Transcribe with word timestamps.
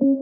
Welcome 0.00 0.12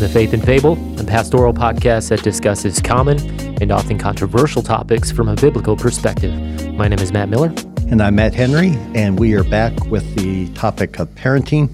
to 0.00 0.08
Faith 0.08 0.32
and 0.32 0.42
Fable, 0.42 0.78
a 0.98 1.04
pastoral 1.04 1.52
podcast 1.52 2.08
that 2.08 2.22
discusses 2.22 2.80
common 2.80 3.45
and 3.60 3.72
often 3.72 3.98
controversial 3.98 4.62
topics 4.62 5.10
from 5.10 5.28
a 5.28 5.34
biblical 5.34 5.76
perspective. 5.76 6.32
My 6.74 6.88
name 6.88 6.98
is 6.98 7.12
Matt 7.12 7.28
Miller. 7.28 7.52
And 7.88 8.02
I'm 8.02 8.16
Matt 8.16 8.34
Henry, 8.34 8.76
and 8.94 9.18
we 9.18 9.34
are 9.34 9.44
back 9.44 9.72
with 9.86 10.16
the 10.16 10.48
topic 10.54 10.98
of 10.98 11.08
parenting. 11.14 11.70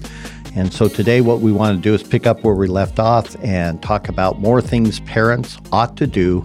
And 0.55 0.71
so 0.71 0.87
today, 0.87 1.21
what 1.21 1.39
we 1.39 1.51
want 1.51 1.75
to 1.75 1.81
do 1.81 1.95
is 1.95 2.03
pick 2.03 2.27
up 2.27 2.43
where 2.43 2.53
we 2.53 2.67
left 2.67 2.99
off 2.99 3.35
and 3.43 3.81
talk 3.81 4.09
about 4.09 4.39
more 4.39 4.61
things 4.61 4.99
parents 5.01 5.57
ought 5.71 5.97
to 5.97 6.05
do 6.05 6.43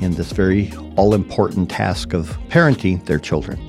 in 0.00 0.14
this 0.14 0.32
very 0.32 0.72
all 0.96 1.12
important 1.12 1.70
task 1.70 2.14
of 2.14 2.38
parenting 2.48 3.04
their 3.04 3.18
children. 3.18 3.60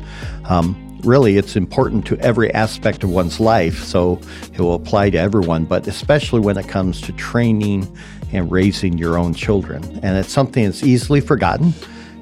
Um, 0.45 0.87
really 1.03 1.37
it's 1.37 1.55
important 1.55 2.05
to 2.07 2.17
every 2.19 2.53
aspect 2.53 3.03
of 3.03 3.09
one's 3.09 3.39
life, 3.39 3.83
so 3.83 4.19
it 4.53 4.59
will 4.59 4.75
apply 4.75 5.09
to 5.09 5.17
everyone, 5.17 5.65
but 5.65 5.87
especially 5.87 6.39
when 6.39 6.57
it 6.57 6.67
comes 6.67 7.01
to 7.01 7.11
training 7.13 7.93
and 8.33 8.51
raising 8.51 8.97
your 8.97 9.17
own 9.17 9.33
children. 9.33 9.83
And 10.03 10.17
it's 10.17 10.31
something 10.31 10.65
that's 10.65 10.83
easily 10.83 11.21
forgotten 11.21 11.73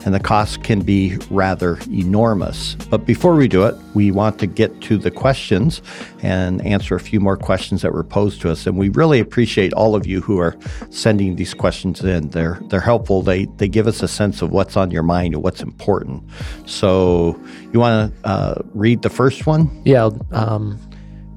and 0.06 0.14
the 0.14 0.20
cost 0.20 0.64
can 0.64 0.82
be 0.82 1.18
rather 1.30 1.78
enormous. 1.90 2.76
But 2.90 3.06
before 3.06 3.36
we 3.36 3.48
do 3.48 3.66
it, 3.66 3.76
we 3.94 4.12
want 4.12 4.40
to 4.40 4.48
get 4.48 4.82
to 4.82 4.98
the 4.98 5.12
questions 5.12 5.82
and 6.22 6.66
answer 6.66 6.96
a 6.96 7.00
few 7.00 7.20
more 7.20 7.36
questions 7.38 7.82
that 7.82 7.94
were 7.94 8.04
posed 8.04 8.42
to 8.42 8.52
us. 8.52 8.66
And 8.66 8.78
we 8.78 8.90
really 8.90 9.20
appreciate 9.20 9.74
all 9.74 9.96
of 9.96 10.08
you 10.08 10.22
who 10.22 10.40
are 10.40 10.56
sending 10.90 11.36
these 11.36 11.54
questions 11.54 12.02
in. 12.02 12.30
They're 12.30 12.60
they're 12.70 12.80
helpful. 12.80 13.22
They 13.22 13.46
they 13.58 13.68
give 13.68 13.88
us 13.88 14.02
a 14.02 14.08
sense 14.08 14.42
of 14.42 14.52
what's 14.52 14.78
on 14.78 14.92
your 14.92 15.04
mind 15.04 15.34
and 15.34 15.44
what's 15.44 15.62
important. 15.62 16.24
So 16.66 17.40
you 17.74 17.80
want 17.80 18.14
to 18.24 18.28
uh, 18.28 18.62
read 18.74 19.02
the 19.02 19.10
first 19.10 19.46
one? 19.46 19.82
Yeah. 19.86 20.10
Um, 20.32 20.80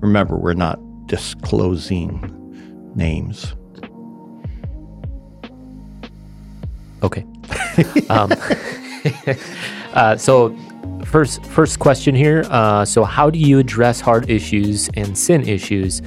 Remember, 0.00 0.36
we're 0.36 0.54
not 0.54 0.80
disclosing 1.06 2.18
names. 2.96 3.54
Okay. 7.02 7.24
um, 8.08 8.32
uh, 9.92 10.16
so, 10.16 10.56
first 11.04 11.44
first 11.46 11.78
question 11.78 12.14
here. 12.14 12.44
Uh, 12.48 12.84
so, 12.84 13.04
how 13.04 13.30
do 13.30 13.38
you 13.38 13.58
address 13.58 14.00
hard 14.00 14.30
issues 14.30 14.88
and 14.94 15.16
sin 15.16 15.46
issues 15.48 16.00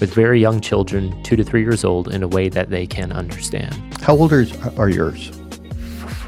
with 0.00 0.12
very 0.12 0.40
young 0.40 0.60
children, 0.60 1.22
two 1.22 1.36
to 1.36 1.44
three 1.44 1.62
years 1.62 1.84
old, 1.84 2.08
in 2.08 2.22
a 2.22 2.28
way 2.28 2.48
that 2.48 2.70
they 2.70 2.86
can 2.86 3.12
understand? 3.12 3.74
How 4.02 4.16
old 4.16 4.32
are, 4.32 4.46
are 4.76 4.88
yours? 4.88 5.28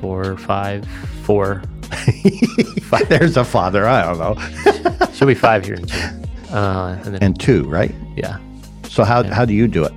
Four, 0.01 0.36
five, 0.36 0.86
four. 1.25 1.62
five. 2.83 3.09
There's 3.09 3.36
a 3.36 3.45
father. 3.45 3.86
I 3.86 4.03
don't 4.03 4.19
know. 4.19 5.07
She'll 5.12 5.29
be 5.29 5.34
five 5.34 5.64
here 5.64 5.75
in 5.75 5.86
June. 5.86 6.29
Uh, 6.51 7.01
and, 7.05 7.14
then, 7.14 7.23
and 7.23 7.41
two, 7.41 7.64
right? 7.64 7.95
Yeah. 8.17 8.39
So 8.89 9.05
how 9.05 9.23
yeah. 9.23 9.34
how 9.34 9.45
do 9.45 9.55
you 9.55 9.67
do 9.67 9.84
it? 9.84 9.92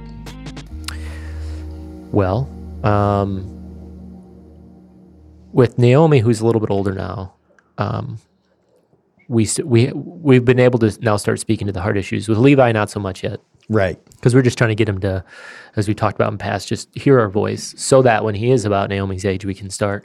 Well, 2.11 2.49
um, 2.83 3.54
with 5.55 5.79
Naomi, 5.79 6.19
who's 6.19 6.41
a 6.41 6.45
little 6.45 6.59
bit 6.59 6.69
older 6.69 6.91
now, 6.91 7.33
um, 7.77 8.17
we 9.29 9.47
we 9.63 9.89
we've 9.93 10.43
been 10.43 10.59
able 10.59 10.77
to 10.79 10.95
now 11.01 11.15
start 11.15 11.39
speaking 11.39 11.65
to 11.65 11.71
the 11.71 11.81
hard 11.81 11.95
issues. 11.95 12.27
With 12.27 12.37
Levi, 12.37 12.73
not 12.73 12.89
so 12.89 12.99
much 12.99 13.23
yet, 13.23 13.39
right? 13.69 13.97
Because 14.15 14.35
we're 14.35 14.41
just 14.41 14.57
trying 14.57 14.71
to 14.71 14.75
get 14.75 14.89
him 14.89 14.99
to, 14.99 15.23
as 15.77 15.88
we 15.88 15.94
talked 15.94 16.15
about 16.15 16.29
in 16.29 16.38
past, 16.38 16.67
just 16.67 16.94
hear 16.94 17.21
our 17.21 17.29
voice, 17.29 17.73
so 17.77 18.01
that 18.01 18.25
when 18.25 18.35
he 18.35 18.51
is 18.51 18.65
about 18.65 18.89
Naomi's 18.89 19.23
age, 19.23 19.45
we 19.45 19.53
can 19.53 19.69
start. 19.69 20.03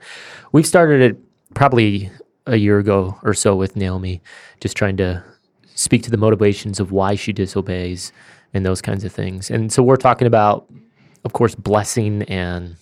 We've 0.53 0.67
started 0.67 1.01
it 1.01 1.19
probably 1.55 2.13
a 2.47 2.57
year 2.57 2.79
ago 2.79 3.19
or 3.25 3.35
so 3.35 3.57
with 3.57 3.75
Naomi, 3.75 4.23
just 4.61 4.77
trying 4.77 4.97
to 4.99 5.25
speak 5.75 6.05
to 6.05 6.13
the 6.13 6.17
motivations 6.17 6.79
of 6.79 6.93
why 6.93 7.17
she 7.17 7.33
disobeys 7.33 8.13
and 8.55 8.65
those 8.65 8.81
kinds 8.81 9.03
of 9.03 9.13
things. 9.13 9.51
And 9.51 9.73
so 9.73 9.83
we're 9.83 9.97
talking 9.97 10.29
about, 10.29 10.71
of 11.25 11.33
course, 11.33 11.57
blessing 11.57 12.23
and 12.23 12.77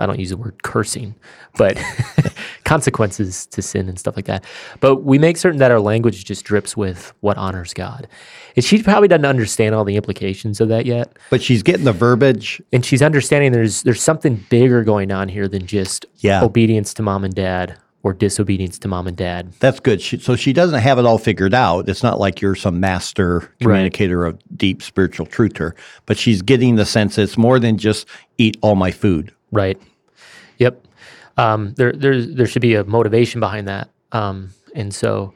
I 0.00 0.06
don't 0.06 0.18
use 0.18 0.30
the 0.30 0.36
word 0.36 0.62
cursing, 0.62 1.14
but 1.56 1.78
consequences 2.64 3.46
to 3.46 3.60
sin 3.60 3.88
and 3.88 3.98
stuff 3.98 4.16
like 4.16 4.24
that. 4.24 4.44
But 4.80 5.04
we 5.04 5.18
make 5.18 5.36
certain 5.36 5.58
that 5.58 5.70
our 5.70 5.80
language 5.80 6.24
just 6.24 6.44
drips 6.44 6.76
with 6.76 7.12
what 7.20 7.36
honors 7.36 7.74
God. 7.74 8.08
And 8.56 8.64
she 8.64 8.82
probably 8.82 9.08
doesn't 9.08 9.26
understand 9.26 9.74
all 9.74 9.84
the 9.84 9.96
implications 9.96 10.60
of 10.60 10.68
that 10.68 10.86
yet. 10.86 11.16
But 11.28 11.42
she's 11.42 11.62
getting 11.62 11.84
the 11.84 11.92
verbiage. 11.92 12.62
And 12.72 12.84
she's 12.84 13.02
understanding 13.02 13.52
there's 13.52 13.82
there's 13.82 14.02
something 14.02 14.44
bigger 14.48 14.82
going 14.82 15.12
on 15.12 15.28
here 15.28 15.48
than 15.48 15.66
just 15.66 16.06
yeah. 16.18 16.42
obedience 16.42 16.94
to 16.94 17.02
mom 17.02 17.24
and 17.24 17.34
dad 17.34 17.76
or 18.02 18.14
disobedience 18.14 18.78
to 18.78 18.88
mom 18.88 19.06
and 19.06 19.16
dad. 19.16 19.52
That's 19.60 19.80
good. 19.80 20.00
She, 20.00 20.18
so 20.18 20.34
she 20.34 20.52
doesn't 20.52 20.80
have 20.80 20.98
it 20.98 21.04
all 21.04 21.18
figured 21.18 21.52
out. 21.52 21.88
It's 21.88 22.02
not 22.02 22.18
like 22.18 22.40
you're 22.40 22.54
some 22.54 22.80
master 22.80 23.52
communicator 23.60 24.20
right. 24.20 24.30
of 24.30 24.38
deep 24.56 24.82
spiritual 24.82 25.26
truth 25.26 25.54
to 25.54 25.64
her, 25.64 25.76
but 26.06 26.16
she's 26.16 26.40
getting 26.40 26.76
the 26.76 26.86
sense 26.86 27.18
it's 27.18 27.36
more 27.36 27.58
than 27.58 27.76
just 27.76 28.08
eat 28.38 28.56
all 28.62 28.74
my 28.74 28.90
food. 28.90 29.34
Right. 29.52 29.78
Yep. 30.60 30.86
Um, 31.36 31.74
there, 31.74 31.92
there, 31.92 32.22
there 32.22 32.46
should 32.46 32.62
be 32.62 32.74
a 32.74 32.84
motivation 32.84 33.40
behind 33.40 33.66
that. 33.66 33.90
Um, 34.12 34.50
and 34.74 34.94
so, 34.94 35.32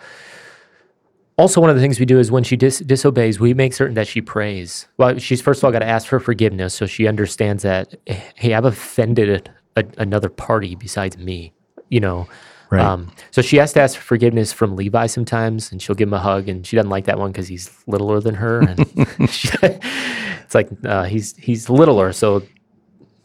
also 1.37 1.61
one 1.61 1.71
of 1.71 1.77
the 1.77 1.83
things 1.83 1.99
we 1.99 2.07
do 2.07 2.19
is 2.21 2.31
when 2.31 2.45
she 2.45 2.57
dis- 2.57 2.81
disobeys, 2.81 3.41
we 3.41 3.55
make 3.55 3.73
certain 3.73 3.95
that 3.95 4.07
she 4.07 4.21
prays. 4.21 4.87
Well, 4.99 5.19
she's 5.19 5.41
first 5.41 5.61
of 5.61 5.65
all 5.65 5.73
got 5.73 5.81
to 5.81 5.89
ask 5.89 6.07
for 6.07 6.21
forgiveness, 6.21 6.75
so 6.75 6.87
she 6.87 7.09
understands 7.09 7.65
that, 7.65 7.95
hey, 8.07 8.55
I've 8.55 8.65
offended 8.67 9.49
a, 9.77 9.81
a, 9.81 9.85
another 9.99 10.29
party 10.29 10.77
besides 10.77 11.19
me. 11.19 11.53
You 11.89 12.01
know. 12.01 12.29
Right. 12.71 12.85
Um, 12.85 13.13
so 13.31 13.41
she 13.41 13.57
has 13.59 13.73
to 13.75 13.81
ask 13.81 13.97
for 13.97 14.03
forgiveness 14.03 14.53
from 14.53 14.75
Levi 14.75 15.07
sometimes, 15.07 15.71
and 15.71 15.81
she'll 15.81 15.95
give 15.95 16.09
him 16.09 16.15
a 16.15 16.19
hug, 16.19 16.49
and 16.49 16.67
she 16.67 16.77
doesn't 16.77 16.91
like 16.91 17.05
that 17.05 17.19
one 17.19 17.31
because 17.31 17.47
he's 17.47 17.71
littler 17.87 18.21
than 18.21 18.35
her, 18.35 18.61
and 18.61 18.79
she, 19.31 19.49
it's 19.63 20.55
like 20.55 20.69
uh, 20.85 21.05
he's 21.05 21.37
he's 21.37 21.71
littler, 21.71 22.13
so 22.13 22.43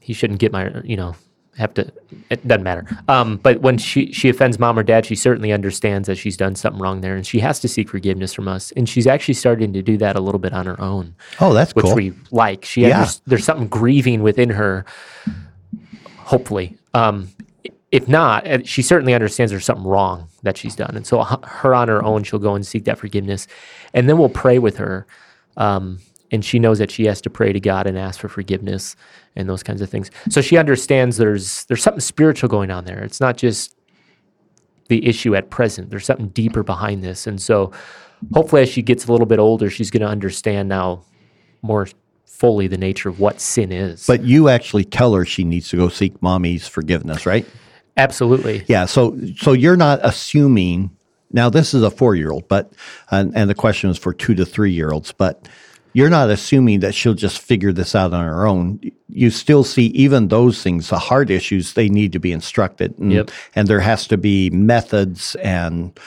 he 0.01 0.13
shouldn't 0.13 0.39
get 0.39 0.51
my 0.51 0.81
you 0.83 0.97
know 0.97 1.15
have 1.59 1.73
to 1.73 1.91
it 2.29 2.47
doesn't 2.47 2.63
matter. 2.63 2.85
Um, 3.07 3.37
but 3.37 3.61
when 3.61 3.77
she 3.77 4.11
she 4.11 4.29
offends 4.29 4.57
mom 4.57 4.79
or 4.79 4.83
dad 4.83 5.05
she 5.05 5.15
certainly 5.15 5.51
understands 5.51 6.07
that 6.07 6.17
she's 6.17 6.37
done 6.37 6.55
something 6.55 6.81
wrong 6.81 7.01
there 7.01 7.15
and 7.15 7.27
she 7.27 7.39
has 7.39 7.59
to 7.59 7.67
seek 7.67 7.89
forgiveness 7.89 8.33
from 8.33 8.47
us. 8.47 8.71
And 8.71 8.87
she's 8.87 9.05
actually 9.05 9.33
starting 9.33 9.73
to 9.73 9.81
do 9.81 9.97
that 9.97 10.15
a 10.15 10.21
little 10.21 10.39
bit 10.39 10.53
on 10.53 10.65
her 10.65 10.79
own. 10.79 11.15
Oh 11.39 11.53
that's 11.53 11.75
which 11.75 11.85
cool. 11.85 11.95
we 11.95 12.13
like. 12.31 12.65
She 12.65 12.81
yeah. 12.81 13.09
there's 13.27 13.43
something 13.43 13.67
grieving 13.67 14.23
within 14.23 14.49
her 14.49 14.85
hopefully. 16.17 16.77
Um, 16.93 17.29
if 17.91 18.07
not 18.07 18.47
uh, 18.47 18.63
she 18.63 18.81
certainly 18.81 19.13
understands 19.13 19.51
there's 19.51 19.65
something 19.65 19.85
wrong 19.87 20.29
that 20.43 20.57
she's 20.57 20.75
done. 20.75 20.95
And 20.95 21.05
so 21.05 21.21
her 21.23 21.75
on 21.75 21.89
her 21.89 22.03
own 22.03 22.23
she'll 22.23 22.39
go 22.39 22.55
and 22.55 22.65
seek 22.65 22.85
that 22.85 22.97
forgiveness. 22.97 23.47
And 23.93 24.07
then 24.07 24.17
we'll 24.17 24.29
pray 24.29 24.59
with 24.59 24.77
her 24.77 25.05
um, 25.57 25.99
and 26.31 26.45
she 26.45 26.59
knows 26.59 26.79
that 26.79 26.91
she 26.91 27.05
has 27.05 27.21
to 27.21 27.29
pray 27.29 27.53
to 27.53 27.59
God 27.59 27.87
and 27.87 27.97
ask 27.97 28.19
for 28.19 28.29
forgiveness 28.29 28.95
and 29.35 29.50
those 29.50 29.63
kinds 29.63 29.81
of 29.81 29.90
things. 29.90 30.12
So 30.29 30.41
she 30.41 30.57
understands 30.57 31.17
there's 31.17 31.66
there's 31.66 31.81
something 31.81 32.01
spiritual 32.01 32.50
going 32.50 32.72
on 32.72 32.85
there. 32.85 33.03
It's 33.03 33.22
not 33.22 33.38
just 33.38 33.75
the 34.88 35.06
issue 35.06 35.35
at 35.35 35.50
present. 35.50 35.90
There's 35.90 36.06
something 36.06 36.29
deeper 36.29 36.63
behind 36.63 37.03
this. 37.03 37.28
And 37.28 37.41
so 37.41 37.72
hopefully 38.34 38.63
as 38.63 38.69
she 38.69 38.81
gets 38.81 39.06
a 39.06 39.12
little 39.12 39.28
bit 39.28 39.39
older, 39.39 39.69
she's 39.69 39.91
going 39.91 40.01
to 40.01 40.07
understand 40.07 40.68
now 40.68 41.03
more 41.62 41.88
fully 42.25 42.68
the 42.68 42.78
nature 42.78 43.09
of 43.09 43.19
what 43.19 43.39
sin 43.39 43.72
is. 43.72 44.07
But 44.07 44.23
you 44.23 44.50
actually 44.50 44.85
tell 44.85 45.13
her 45.13 45.25
she 45.25 45.44
needs 45.44 45.69
to 45.69 45.78
go 45.78 45.89
seek 45.89 46.22
mommy's 46.22 46.68
forgiveness, 46.68 47.25
right? 47.25 47.45
Absolutely. 47.97 48.63
Yeah, 48.68 48.85
so 48.85 49.19
so 49.38 49.51
you're 49.53 49.77
not 49.77 50.00
assuming 50.03 50.92
now 51.31 51.50
this 51.50 51.74
is 51.74 51.83
a 51.83 51.89
4-year-old, 51.89 52.48
but 52.48 52.74
and, 53.12 53.36
and 53.36 53.50
the 53.50 53.56
question 53.56 53.89
is 53.89 53.98
for 53.98 54.13
2 54.13 54.36
to 54.36 54.44
3-year-olds, 54.44 55.12
but 55.12 55.48
you're 55.94 56.09
not 56.09 56.30
assuming 56.30 56.81
that 56.81 56.94
she'll 56.94 57.13
just 57.13 57.39
figure 57.39 57.71
this 57.71 57.95
out 57.95 58.13
on 58.13 58.25
her 58.25 58.45
own. 58.45 58.80
You 59.07 59.30
still 59.30 59.63
see 59.63 59.88
even 59.88 60.27
those 60.27 60.62
things, 60.62 60.89
the 60.89 61.00
hard 61.00 61.31
issues, 61.31 61.74
they 61.74 61.89
need 61.89 62.13
to 62.13 62.19
be 62.19 62.31
instructed. 62.31 62.97
And, 63.00 63.12
yep. 63.12 63.31
and 63.56 63.68
there 63.68 63.80
has 63.80 64.07
to 64.07 64.18
be 64.18 64.50
methods 64.51 65.36
and 65.36 65.97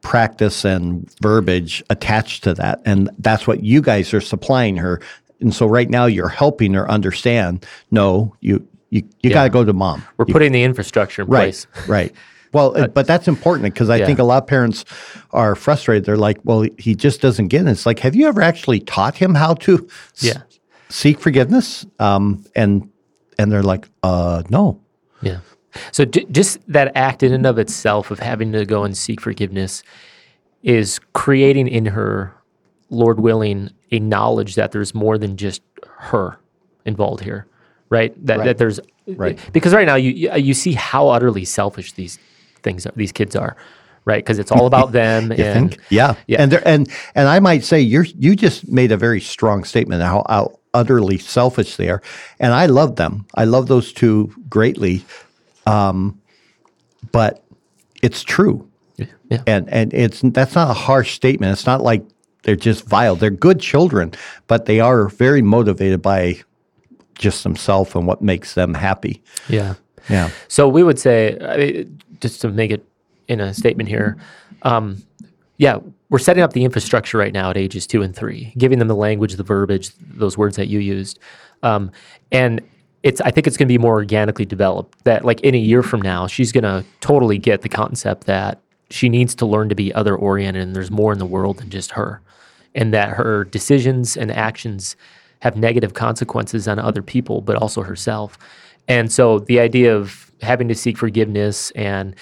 practice 0.00 0.64
and 0.64 1.10
verbiage 1.20 1.82
attached 1.90 2.44
to 2.44 2.54
that. 2.54 2.80
And 2.84 3.10
that's 3.18 3.46
what 3.46 3.64
you 3.64 3.80
guys 3.80 4.12
are 4.14 4.20
supplying 4.20 4.76
her. 4.76 5.00
And 5.40 5.54
so 5.54 5.66
right 5.66 5.90
now 5.90 6.06
you're 6.06 6.28
helping 6.28 6.74
her 6.74 6.88
understand, 6.90 7.66
no, 7.90 8.36
you 8.40 8.66
you, 8.90 9.00
you 9.22 9.30
yeah. 9.30 9.34
got 9.34 9.44
to 9.44 9.48
go 9.48 9.64
to 9.64 9.72
mom. 9.72 10.04
We're 10.18 10.26
you, 10.28 10.34
putting 10.34 10.52
the 10.52 10.62
infrastructure 10.62 11.22
in 11.22 11.28
right, 11.28 11.44
place. 11.44 11.66
Right. 11.88 12.12
Well, 12.52 12.76
uh, 12.76 12.86
but 12.88 13.06
that's 13.06 13.28
important 13.28 13.64
because 13.72 13.88
I 13.90 13.96
yeah. 13.96 14.06
think 14.06 14.18
a 14.18 14.24
lot 14.24 14.42
of 14.42 14.46
parents 14.46 14.84
are 15.32 15.54
frustrated. 15.54 16.04
They're 16.04 16.16
like, 16.16 16.38
"Well, 16.44 16.66
he 16.78 16.94
just 16.94 17.20
doesn't 17.20 17.48
get 17.48 17.62
it." 17.66 17.70
It's 17.70 17.86
like, 17.86 17.98
have 18.00 18.14
you 18.14 18.26
ever 18.28 18.42
actually 18.42 18.80
taught 18.80 19.16
him 19.16 19.34
how 19.34 19.54
to 19.54 19.88
yeah. 20.20 20.32
s- 20.32 20.60
seek 20.90 21.18
forgiveness? 21.20 21.86
Um, 21.98 22.44
and 22.54 22.88
and 23.38 23.50
they're 23.50 23.62
like, 23.62 23.88
"Uh, 24.02 24.42
no." 24.50 24.80
Yeah. 25.22 25.38
So 25.92 26.04
just 26.04 26.58
that 26.70 26.92
act 26.94 27.22
in 27.22 27.32
and 27.32 27.46
of 27.46 27.58
itself 27.58 28.10
of 28.10 28.18
having 28.18 28.52
to 28.52 28.66
go 28.66 28.84
and 28.84 28.94
seek 28.96 29.20
forgiveness 29.22 29.82
is 30.62 31.00
creating 31.14 31.66
in 31.68 31.86
her, 31.86 32.34
Lord 32.90 33.18
willing, 33.20 33.70
a 33.90 33.98
knowledge 33.98 34.54
that 34.56 34.72
there's 34.72 34.94
more 34.94 35.16
than 35.16 35.36
just 35.38 35.62
her 35.98 36.38
involved 36.84 37.24
here, 37.24 37.46
right? 37.88 38.14
That 38.26 38.38
Right. 38.38 38.44
that 38.44 38.58
there's 38.58 38.80
Right. 39.06 39.38
because 39.52 39.72
right 39.74 39.86
now 39.86 39.94
you- 39.96 40.30
you 40.36 40.52
see 40.54 40.72
how 40.74 41.08
utterly 41.08 41.44
selfish 41.46 41.92
these 41.94 42.18
things 42.62 42.86
are, 42.86 42.92
these 42.96 43.12
kids 43.12 43.36
are, 43.36 43.56
right? 44.04 44.24
Because 44.24 44.38
it's 44.38 44.52
all 44.52 44.66
about 44.66 44.92
them 45.00 45.32
You 45.32 45.44
and 45.44 45.70
think? 45.70 45.82
Yeah. 45.90 46.14
Yeah. 46.26 46.42
And 46.42 46.54
and 46.54 46.88
and 47.14 47.28
I 47.28 47.40
might 47.40 47.64
say 47.64 47.80
you're 47.80 48.04
you 48.04 48.36
just 48.36 48.68
made 48.68 48.92
a 48.92 48.96
very 48.96 49.20
strong 49.20 49.64
statement 49.64 50.02
how, 50.02 50.24
how 50.28 50.58
utterly 50.74 51.18
selfish 51.18 51.76
they 51.76 51.88
are, 51.88 52.02
and 52.38 52.52
I 52.52 52.66
love 52.66 52.96
them. 52.96 53.26
I 53.34 53.44
love 53.44 53.66
those 53.68 53.92
two 53.92 54.32
greatly, 54.48 55.04
um, 55.66 56.20
but 57.12 57.44
it's 58.02 58.22
true, 58.22 58.68
yeah. 58.96 59.42
and 59.46 59.68
and 59.68 59.92
it's 59.92 60.20
that's 60.22 60.54
not 60.54 60.70
a 60.70 60.74
harsh 60.74 61.14
statement. 61.14 61.52
It's 61.52 61.66
not 61.66 61.82
like 61.82 62.04
they're 62.42 62.56
just 62.56 62.86
vile. 62.86 63.16
They're 63.16 63.30
good 63.30 63.60
children, 63.60 64.12
but 64.46 64.66
they 64.66 64.80
are 64.80 65.08
very 65.08 65.42
motivated 65.42 66.02
by 66.02 66.40
just 67.14 67.44
themselves 67.44 67.94
and 67.94 68.06
what 68.06 68.22
makes 68.22 68.54
them 68.54 68.74
happy. 68.74 69.22
yeah. 69.48 69.74
Yeah. 70.08 70.30
So 70.48 70.68
we 70.68 70.82
would 70.82 70.98
say, 70.98 71.38
I 71.40 71.56
mean, 71.56 72.00
just 72.22 72.40
to 72.40 72.48
make 72.48 72.70
it 72.70 72.86
in 73.28 73.40
a 73.40 73.52
statement 73.52 73.88
here, 73.88 74.16
um, 74.62 75.02
yeah, 75.58 75.78
we're 76.08 76.18
setting 76.18 76.42
up 76.42 76.54
the 76.54 76.64
infrastructure 76.64 77.18
right 77.18 77.32
now 77.32 77.50
at 77.50 77.56
ages 77.56 77.86
two 77.86 78.02
and 78.02 78.16
three, 78.16 78.52
giving 78.56 78.78
them 78.78 78.88
the 78.88 78.96
language, 78.96 79.34
the 79.34 79.42
verbiage, 79.42 79.90
those 79.98 80.38
words 80.38 80.56
that 80.56 80.68
you 80.68 80.78
used, 80.78 81.18
um, 81.62 81.90
and 82.30 82.60
it's. 83.02 83.20
I 83.20 83.30
think 83.30 83.46
it's 83.46 83.56
going 83.56 83.68
to 83.68 83.72
be 83.72 83.78
more 83.78 83.94
organically 83.94 84.44
developed. 84.44 85.04
That 85.04 85.24
like 85.24 85.40
in 85.40 85.54
a 85.54 85.58
year 85.58 85.82
from 85.82 86.00
now, 86.00 86.26
she's 86.26 86.52
going 86.52 86.64
to 86.64 86.84
totally 87.00 87.38
get 87.38 87.62
the 87.62 87.68
concept 87.68 88.26
that 88.26 88.60
she 88.90 89.08
needs 89.08 89.34
to 89.36 89.46
learn 89.46 89.68
to 89.68 89.74
be 89.74 89.92
other 89.94 90.16
oriented, 90.16 90.62
and 90.62 90.74
there's 90.74 90.90
more 90.90 91.12
in 91.12 91.18
the 91.18 91.26
world 91.26 91.58
than 91.58 91.70
just 91.70 91.92
her, 91.92 92.20
and 92.74 92.92
that 92.94 93.10
her 93.10 93.44
decisions 93.44 94.16
and 94.16 94.30
actions 94.32 94.96
have 95.40 95.56
negative 95.56 95.94
consequences 95.94 96.68
on 96.68 96.78
other 96.78 97.02
people, 97.02 97.40
but 97.40 97.56
also 97.56 97.82
herself. 97.82 98.38
And 98.88 99.12
so 99.12 99.38
the 99.38 99.60
idea 99.60 99.96
of 99.96 100.31
having 100.42 100.68
to 100.68 100.74
seek 100.74 100.98
forgiveness 100.98 101.70
and 101.72 102.14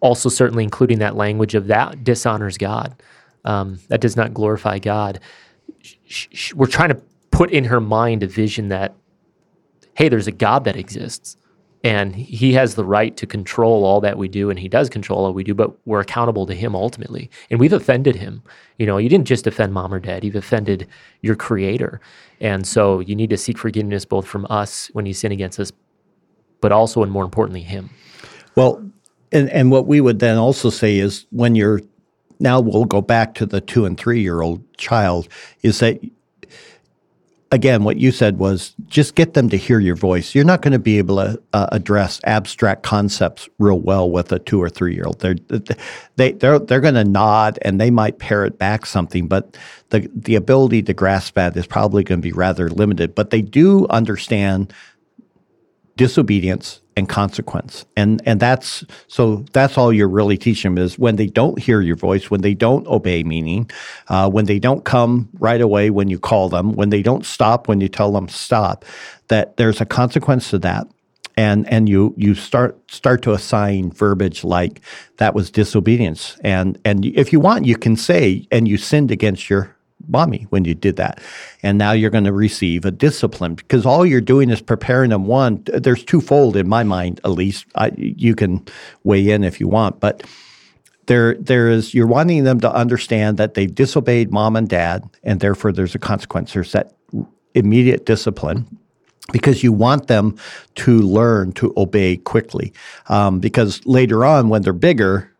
also 0.00 0.28
certainly 0.28 0.64
including 0.64 0.98
that 0.98 1.16
language 1.16 1.54
of 1.54 1.66
that 1.68 2.04
dishonors 2.04 2.58
God, 2.58 3.00
um, 3.44 3.78
that 3.88 4.00
does 4.00 4.16
not 4.16 4.34
glorify 4.34 4.78
God. 4.78 5.20
Sh- 5.80 6.28
sh- 6.32 6.54
we're 6.54 6.66
trying 6.66 6.90
to 6.90 7.00
put 7.30 7.50
in 7.50 7.64
her 7.64 7.80
mind 7.80 8.22
a 8.22 8.26
vision 8.26 8.68
that, 8.68 8.94
hey, 9.94 10.08
there's 10.08 10.26
a 10.26 10.32
God 10.32 10.64
that 10.64 10.76
exists. 10.76 11.36
And 11.82 12.14
he 12.14 12.52
has 12.52 12.74
the 12.74 12.84
right 12.84 13.16
to 13.16 13.26
control 13.26 13.86
all 13.86 14.02
that 14.02 14.18
we 14.18 14.28
do, 14.28 14.50
and 14.50 14.58
he 14.58 14.68
does 14.68 14.90
control 14.90 15.24
all 15.24 15.32
we 15.32 15.44
do, 15.44 15.54
but 15.54 15.74
we're 15.86 16.00
accountable 16.00 16.44
to 16.44 16.54
him 16.54 16.76
ultimately. 16.76 17.30
And 17.50 17.58
we've 17.58 17.72
offended 17.72 18.16
him. 18.16 18.42
You 18.78 18.84
know, 18.84 18.98
you 18.98 19.08
didn't 19.08 19.26
just 19.26 19.46
offend 19.46 19.72
mom 19.72 19.94
or 19.94 19.98
dad, 19.98 20.22
you've 20.22 20.36
offended 20.36 20.86
your 21.22 21.36
creator. 21.36 22.02
And 22.38 22.66
so 22.66 23.00
you 23.00 23.16
need 23.16 23.30
to 23.30 23.38
seek 23.38 23.56
forgiveness 23.56 24.04
both 24.04 24.26
from 24.26 24.46
us 24.50 24.88
when 24.92 25.06
you 25.06 25.14
sin 25.14 25.32
against 25.32 25.58
us, 25.58 25.72
but 26.60 26.72
also 26.72 27.02
and 27.02 27.12
more 27.12 27.24
importantly, 27.24 27.62
him. 27.62 27.90
Well, 28.54 28.84
and, 29.32 29.48
and 29.50 29.70
what 29.70 29.86
we 29.86 30.00
would 30.00 30.18
then 30.18 30.36
also 30.38 30.70
say 30.70 30.98
is 30.98 31.26
when 31.30 31.54
you're 31.54 31.80
now 32.40 32.60
we'll 32.60 32.84
go 32.84 33.00
back 33.00 33.34
to 33.34 33.46
the 33.46 33.60
two 33.60 33.84
and 33.84 33.98
three 33.98 34.20
year 34.20 34.40
old 34.40 34.62
child 34.76 35.28
is 35.62 35.78
that 35.80 36.00
again 37.52 37.84
what 37.84 37.98
you 37.98 38.10
said 38.10 38.38
was 38.38 38.74
just 38.86 39.14
get 39.14 39.34
them 39.34 39.48
to 39.50 39.56
hear 39.56 39.78
your 39.78 39.94
voice. 39.94 40.34
You're 40.34 40.44
not 40.44 40.62
going 40.62 40.72
to 40.72 40.78
be 40.78 40.98
able 40.98 41.16
to 41.16 41.40
uh, 41.52 41.68
address 41.70 42.20
abstract 42.24 42.82
concepts 42.82 43.48
real 43.58 43.78
well 43.78 44.10
with 44.10 44.32
a 44.32 44.38
two 44.38 44.60
or 44.60 44.70
three 44.70 44.94
year 44.94 45.04
old 45.04 45.20
they're 45.20 45.36
they 46.16 46.32
they're 46.32 46.58
they're 46.58 46.80
going 46.80 46.94
to 46.94 47.04
nod 47.04 47.58
and 47.62 47.80
they 47.80 47.90
might 47.90 48.18
parrot 48.18 48.58
back 48.58 48.86
something 48.86 49.28
but 49.28 49.56
the 49.90 50.10
the 50.14 50.34
ability 50.34 50.82
to 50.82 50.94
grasp 50.94 51.34
that 51.34 51.56
is 51.56 51.66
probably 51.66 52.02
going 52.02 52.20
to 52.20 52.22
be 52.22 52.32
rather 52.32 52.68
limited. 52.70 53.14
But 53.14 53.30
they 53.30 53.42
do 53.42 53.86
understand 53.90 54.72
disobedience 56.00 56.80
and 56.96 57.10
consequence. 57.10 57.84
And 57.94 58.22
and 58.24 58.40
that's 58.40 58.82
so 59.06 59.44
that's 59.52 59.76
all 59.76 59.92
you're 59.92 60.08
really 60.08 60.38
teaching 60.38 60.74
them 60.74 60.82
is 60.82 60.98
when 60.98 61.16
they 61.16 61.26
don't 61.26 61.58
hear 61.58 61.82
your 61.82 61.96
voice 61.96 62.30
when 62.30 62.40
they 62.40 62.54
don't 62.54 62.86
obey 62.86 63.22
meaning 63.22 63.70
uh, 64.08 64.30
when 64.30 64.46
they 64.46 64.58
don't 64.58 64.82
come 64.86 65.28
right 65.38 65.60
away 65.60 65.90
when 65.90 66.08
you 66.08 66.18
call 66.18 66.48
them 66.48 66.72
when 66.72 66.88
they 66.88 67.02
don't 67.02 67.26
stop 67.26 67.68
when 67.68 67.82
you 67.82 67.88
tell 67.88 68.12
them 68.12 68.30
stop 68.30 68.86
that 69.28 69.58
there's 69.58 69.82
a 69.82 69.84
consequence 69.84 70.48
to 70.50 70.58
that. 70.60 70.86
And 71.36 71.68
and 71.68 71.86
you 71.86 72.14
you 72.16 72.34
start 72.34 72.78
start 72.90 73.20
to 73.22 73.32
assign 73.32 73.92
verbiage 73.92 74.42
like 74.42 74.80
that 75.18 75.34
was 75.34 75.50
disobedience. 75.50 76.38
And 76.42 76.78
and 76.86 77.04
if 77.04 77.30
you 77.30 77.40
want 77.40 77.66
you 77.66 77.76
can 77.76 77.94
say 77.94 78.46
and 78.50 78.66
you 78.66 78.78
sinned 78.78 79.10
against 79.10 79.50
your 79.50 79.76
mommy 80.10 80.46
when 80.50 80.64
you 80.64 80.74
did 80.74 80.96
that. 80.96 81.20
And 81.62 81.78
now 81.78 81.92
you're 81.92 82.10
going 82.10 82.24
to 82.24 82.32
receive 82.32 82.84
a 82.84 82.90
discipline 82.90 83.54
because 83.54 83.86
all 83.86 84.04
you're 84.04 84.20
doing 84.20 84.50
is 84.50 84.60
preparing 84.60 85.10
them. 85.10 85.26
One, 85.26 85.62
there's 85.66 86.04
twofold 86.04 86.56
in 86.56 86.68
my 86.68 86.82
mind, 86.82 87.20
at 87.24 87.30
least. 87.30 87.66
I, 87.74 87.92
you 87.96 88.34
can 88.34 88.66
weigh 89.04 89.30
in 89.30 89.44
if 89.44 89.60
you 89.60 89.68
want, 89.68 90.00
but 90.00 90.22
there, 91.06 91.34
there 91.34 91.68
is, 91.68 91.94
you're 91.94 92.06
wanting 92.06 92.44
them 92.44 92.60
to 92.60 92.72
understand 92.72 93.36
that 93.38 93.54
they 93.54 93.66
disobeyed 93.66 94.30
mom 94.30 94.56
and 94.56 94.68
dad, 94.68 95.08
and 95.24 95.40
therefore 95.40 95.72
there's 95.72 95.94
a 95.94 95.98
consequence. 95.98 96.52
There's 96.52 96.72
that 96.72 96.92
immediate 97.54 98.06
discipline 98.06 98.78
because 99.32 99.62
you 99.62 99.72
want 99.72 100.06
them 100.06 100.36
to 100.76 101.00
learn 101.00 101.52
to 101.52 101.72
obey 101.76 102.16
quickly. 102.16 102.72
Um, 103.08 103.40
because 103.40 103.84
later 103.86 104.24
on, 104.24 104.48
when 104.48 104.62
they're 104.62 104.72
bigger, 104.72 105.32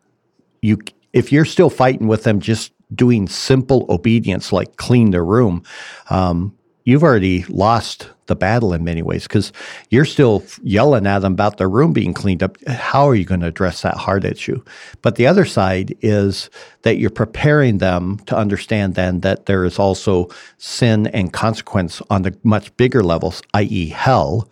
you 0.61 0.77
if 1.13 1.31
you're 1.31 1.45
still 1.45 1.69
fighting 1.69 2.07
with 2.07 2.23
them 2.23 2.39
just 2.39 2.71
doing 2.93 3.27
simple 3.27 3.85
obedience 3.89 4.51
like 4.51 4.77
clean 4.77 5.11
their 5.11 5.25
room, 5.25 5.63
um, 6.09 6.55
you've 6.83 7.03
already 7.03 7.43
lost 7.45 8.09
the 8.27 8.35
battle 8.35 8.73
in 8.73 8.83
many 8.83 9.01
ways 9.01 9.23
because 9.23 9.51
you're 9.89 10.05
still 10.05 10.43
yelling 10.63 11.05
at 11.05 11.19
them 11.19 11.33
about 11.33 11.57
their 11.57 11.69
room 11.69 11.93
being 11.93 12.13
cleaned 12.13 12.41
up. 12.41 12.57
How 12.65 13.07
are 13.07 13.15
you 13.15 13.25
going 13.25 13.41
to 13.41 13.47
address 13.47 13.81
that 13.81 13.95
hard 13.95 14.23
issue? 14.25 14.63
But 15.01 15.15
the 15.15 15.27
other 15.27 15.45
side 15.45 15.95
is 16.01 16.49
that 16.83 16.97
you're 16.97 17.09
preparing 17.09 17.79
them 17.79 18.19
to 18.27 18.35
understand 18.35 18.95
then 18.95 19.19
that 19.19 19.47
there 19.47 19.65
is 19.65 19.77
also 19.77 20.29
sin 20.57 21.07
and 21.07 21.33
consequence 21.33 22.01
on 22.09 22.21
the 22.21 22.35
much 22.43 22.75
bigger 22.77 23.03
levels, 23.03 23.41
i.e., 23.53 23.89
hell. 23.89 24.49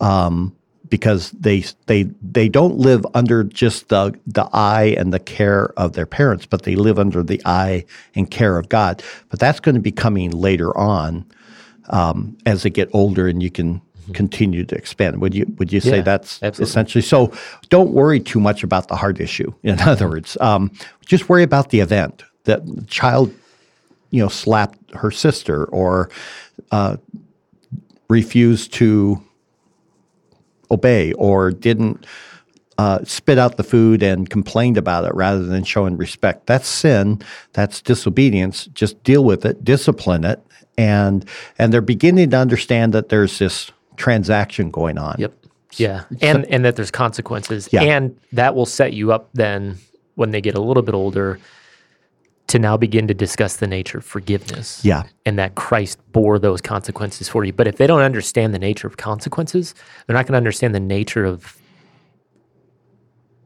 Um, 0.00 0.54
because 0.88 1.30
they 1.32 1.64
they 1.86 2.04
they 2.22 2.48
don't 2.48 2.76
live 2.76 3.06
under 3.14 3.44
just 3.44 3.88
the 3.88 4.18
the 4.26 4.48
eye 4.52 4.94
and 4.98 5.12
the 5.12 5.18
care 5.18 5.68
of 5.78 5.94
their 5.94 6.06
parents, 6.06 6.46
but 6.46 6.62
they 6.62 6.76
live 6.76 6.98
under 6.98 7.22
the 7.22 7.40
eye 7.44 7.84
and 8.14 8.30
care 8.30 8.58
of 8.58 8.68
God. 8.68 9.02
But 9.30 9.40
that's 9.40 9.60
going 9.60 9.74
to 9.74 9.80
be 9.80 9.92
coming 9.92 10.30
later 10.30 10.76
on 10.76 11.24
um, 11.88 12.36
as 12.46 12.62
they 12.62 12.70
get 12.70 12.88
older, 12.92 13.28
and 13.28 13.42
you 13.42 13.50
can 13.50 13.80
continue 14.12 14.64
to 14.66 14.74
expand. 14.76 15.20
Would 15.20 15.34
you 15.34 15.46
would 15.58 15.72
you 15.72 15.80
say 15.80 15.96
Yeah, 15.96 16.02
that's 16.02 16.42
absolutely. 16.42 16.70
essentially 16.70 17.02
so? 17.02 17.32
Don't 17.70 17.92
worry 17.92 18.20
too 18.20 18.40
much 18.40 18.62
about 18.62 18.88
the 18.88 18.96
heart 18.96 19.20
issue. 19.20 19.52
In 19.62 19.80
other 19.80 20.08
words, 20.08 20.36
um, 20.40 20.70
just 21.06 21.28
worry 21.28 21.42
about 21.42 21.70
the 21.70 21.80
event 21.80 22.22
that 22.44 22.66
the 22.66 22.84
child, 22.84 23.32
you 24.10 24.22
know, 24.22 24.28
slapped 24.28 24.78
her 24.94 25.10
sister 25.10 25.64
or 25.66 26.10
uh, 26.70 26.96
refused 28.08 28.72
to 28.74 29.22
obey 30.70 31.12
or 31.14 31.50
didn't 31.50 32.06
uh, 32.78 33.04
spit 33.04 33.38
out 33.38 33.56
the 33.56 33.62
food 33.62 34.02
and 34.02 34.28
complained 34.28 34.76
about 34.76 35.04
it 35.04 35.14
rather 35.14 35.44
than 35.44 35.64
showing 35.64 35.96
respect. 35.96 36.46
That's 36.46 36.66
sin. 36.66 37.20
That's 37.52 37.80
disobedience. 37.80 38.66
Just 38.66 39.02
deal 39.04 39.24
with 39.24 39.44
it, 39.44 39.64
discipline 39.64 40.24
it, 40.24 40.44
and 40.76 41.24
and 41.58 41.72
they're 41.72 41.80
beginning 41.80 42.30
to 42.30 42.36
understand 42.36 42.92
that 42.92 43.08
there's 43.08 43.38
this 43.38 43.70
transaction 43.96 44.70
going 44.70 44.98
on. 44.98 45.16
Yep. 45.18 45.34
Yeah. 45.76 46.04
And 46.20 46.44
and 46.46 46.64
that 46.64 46.76
there's 46.76 46.90
consequences. 46.90 47.68
Yeah. 47.72 47.82
And 47.82 48.18
that 48.32 48.54
will 48.54 48.66
set 48.66 48.92
you 48.92 49.12
up 49.12 49.28
then 49.34 49.78
when 50.14 50.30
they 50.30 50.40
get 50.40 50.54
a 50.54 50.60
little 50.60 50.82
bit 50.82 50.94
older 50.94 51.38
to 52.54 52.58
now 52.60 52.76
begin 52.76 53.08
to 53.08 53.14
discuss 53.14 53.56
the 53.56 53.66
nature 53.66 53.98
of 53.98 54.04
forgiveness. 54.04 54.80
Yeah. 54.84 55.02
And 55.26 55.36
that 55.40 55.56
Christ 55.56 55.98
bore 56.12 56.38
those 56.38 56.60
consequences 56.60 57.28
for 57.28 57.44
you. 57.44 57.52
But 57.52 57.66
if 57.66 57.78
they 57.78 57.88
don't 57.88 58.00
understand 58.00 58.54
the 58.54 58.60
nature 58.60 58.86
of 58.86 58.96
consequences, 58.96 59.74
they're 60.06 60.14
not 60.14 60.26
going 60.26 60.34
to 60.34 60.36
understand 60.36 60.72
the 60.72 60.78
nature 60.78 61.24
of 61.24 61.58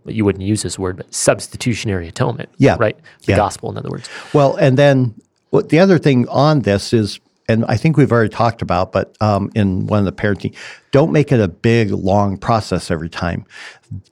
you 0.04 0.26
wouldn't 0.26 0.44
use 0.44 0.60
this 0.60 0.78
word, 0.78 0.98
but 0.98 1.14
substitutionary 1.14 2.06
atonement. 2.06 2.50
Yeah. 2.58 2.76
Right? 2.78 2.98
The 3.24 3.32
Yeah. 3.32 3.36
gospel, 3.36 3.70
in 3.70 3.78
other 3.78 3.88
words. 3.88 4.10
Well, 4.34 4.56
and 4.56 4.76
then 4.76 5.14
what 5.48 5.70
the 5.70 5.78
other 5.78 5.98
thing 5.98 6.28
on 6.28 6.60
this 6.60 6.92
is, 6.92 7.18
and 7.48 7.64
I 7.66 7.78
think 7.78 7.96
we've 7.96 8.12
already 8.12 8.28
talked 8.28 8.60
about, 8.60 8.92
but 8.92 9.16
um, 9.22 9.50
in 9.54 9.86
one 9.86 10.00
of 10.00 10.04
the 10.04 10.12
parenting, 10.12 10.54
don't 10.92 11.12
make 11.12 11.32
it 11.32 11.40
a 11.40 11.48
big, 11.48 11.92
long 11.92 12.36
process 12.36 12.90
every 12.90 13.08
time. 13.08 13.46